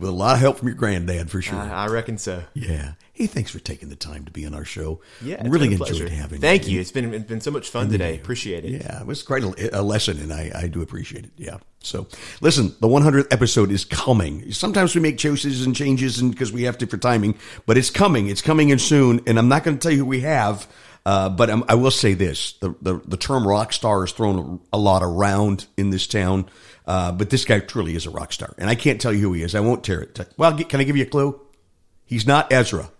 with 0.00 0.08
a 0.08 0.12
lot 0.12 0.34
of 0.34 0.40
help 0.40 0.58
from 0.58 0.66
your 0.66 0.76
granddad 0.76 1.30
for 1.30 1.40
sure. 1.42 1.58
I, 1.58 1.84
I 1.84 1.86
reckon 1.86 2.18
so. 2.18 2.42
Yeah. 2.54 2.94
Hey, 3.16 3.26
thanks 3.26 3.50
for 3.50 3.58
taking 3.58 3.88
the 3.88 3.96
time 3.96 4.26
to 4.26 4.30
be 4.30 4.44
on 4.44 4.52
our 4.52 4.66
show. 4.66 5.00
Yeah, 5.22 5.42
really 5.48 5.72
enjoyed 5.72 6.10
having 6.10 6.38
Thank 6.38 6.64
you. 6.64 6.66
Thank 6.66 6.68
you. 6.68 6.80
It's 6.80 6.92
been 6.92 7.14
it's 7.14 7.24
been 7.24 7.40
so 7.40 7.50
much 7.50 7.70
fun 7.70 7.88
today. 7.88 8.14
Appreciate 8.16 8.66
it. 8.66 8.72
Yeah, 8.72 9.00
it 9.00 9.06
was 9.06 9.22
quite 9.22 9.42
a, 9.42 9.80
a 9.80 9.82
lesson, 9.82 10.20
and 10.20 10.30
I, 10.30 10.52
I 10.54 10.66
do 10.68 10.82
appreciate 10.82 11.24
it. 11.24 11.30
Yeah. 11.38 11.56
So, 11.80 12.08
listen, 12.42 12.74
the 12.80 12.88
100th 12.88 13.32
episode 13.32 13.70
is 13.70 13.86
coming. 13.86 14.52
Sometimes 14.52 14.94
we 14.94 15.00
make 15.00 15.16
choices 15.16 15.64
and 15.64 15.74
changes, 15.74 16.18
and 16.18 16.30
because 16.30 16.52
we 16.52 16.64
have 16.64 16.76
to 16.76 16.86
for 16.86 16.98
timing, 16.98 17.38
but 17.64 17.78
it's 17.78 17.88
coming. 17.88 18.28
It's 18.28 18.42
coming 18.42 18.68
in 18.68 18.78
soon, 18.78 19.22
and 19.26 19.38
I'm 19.38 19.48
not 19.48 19.64
going 19.64 19.78
to 19.78 19.82
tell 19.82 19.92
you 19.92 20.00
who 20.00 20.04
we 20.04 20.20
have. 20.20 20.68
Uh, 21.06 21.30
but 21.30 21.48
um, 21.48 21.64
I 21.70 21.76
will 21.76 21.90
say 21.90 22.12
this: 22.12 22.52
the, 22.60 22.74
the, 22.82 23.00
the 23.06 23.16
term 23.16 23.48
rock 23.48 23.72
star 23.72 24.04
is 24.04 24.12
thrown 24.12 24.60
a 24.74 24.78
lot 24.78 25.02
around 25.02 25.64
in 25.78 25.88
this 25.88 26.06
town. 26.06 26.50
Uh, 26.86 27.12
but 27.12 27.30
this 27.30 27.46
guy 27.46 27.60
truly 27.60 27.96
is 27.96 28.04
a 28.04 28.10
rock 28.10 28.34
star, 28.34 28.54
and 28.58 28.68
I 28.68 28.74
can't 28.74 29.00
tell 29.00 29.14
you 29.14 29.20
who 29.20 29.32
he 29.32 29.42
is. 29.42 29.54
I 29.54 29.60
won't 29.60 29.84
tear 29.84 30.02
it. 30.02 30.20
Well, 30.36 30.54
can 30.58 30.80
I 30.80 30.84
give 30.84 30.98
you 30.98 31.04
a 31.04 31.08
clue? 31.08 31.40
He's 32.04 32.26
not 32.26 32.52
Ezra, 32.52 32.90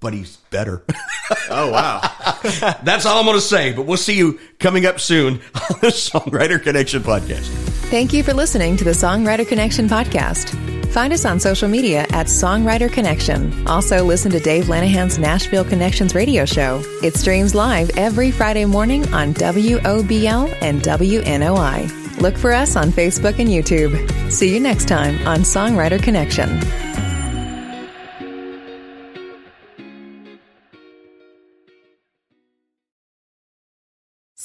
but 0.00 0.14
he's 0.14 0.36
better. 0.50 0.84
oh 1.50 1.70
wow! 1.70 2.00
That's 2.82 3.06
all 3.06 3.18
I'm 3.18 3.24
going 3.24 3.36
to 3.36 3.40
say. 3.40 3.72
But 3.72 3.86
we'll 3.86 3.96
see 3.96 4.16
you 4.16 4.38
coming 4.58 4.86
up 4.86 5.00
soon 5.00 5.34
on 5.54 5.80
the 5.80 5.88
Songwriter 5.88 6.62
Connection 6.62 7.02
podcast. 7.02 7.48
Thank 7.90 8.12
you 8.12 8.22
for 8.22 8.34
listening 8.34 8.76
to 8.76 8.84
the 8.84 8.90
Songwriter 8.90 9.46
Connection 9.46 9.88
podcast. 9.88 10.78
Find 10.92 11.12
us 11.12 11.24
on 11.24 11.38
social 11.38 11.68
media 11.68 12.00
at 12.12 12.26
Songwriter 12.26 12.90
Connection. 12.90 13.66
Also, 13.68 14.02
listen 14.04 14.30
to 14.32 14.40
Dave 14.40 14.64
Lanahan's 14.64 15.18
Nashville 15.18 15.64
Connections 15.64 16.14
radio 16.14 16.44
show. 16.44 16.82
It 17.02 17.14
streams 17.14 17.54
live 17.54 17.90
every 17.96 18.30
Friday 18.30 18.64
morning 18.64 19.06
on 19.12 19.34
WOBL 19.34 20.56
and 20.62 20.80
WNOI. 20.80 22.20
Look 22.20 22.36
for 22.36 22.52
us 22.52 22.74
on 22.74 22.90
Facebook 22.90 23.38
and 23.38 23.48
YouTube. 23.48 24.30
See 24.30 24.52
you 24.52 24.60
next 24.60 24.88
time 24.88 25.24
on 25.26 25.40
Songwriter 25.40 26.02
Connection. 26.02 26.48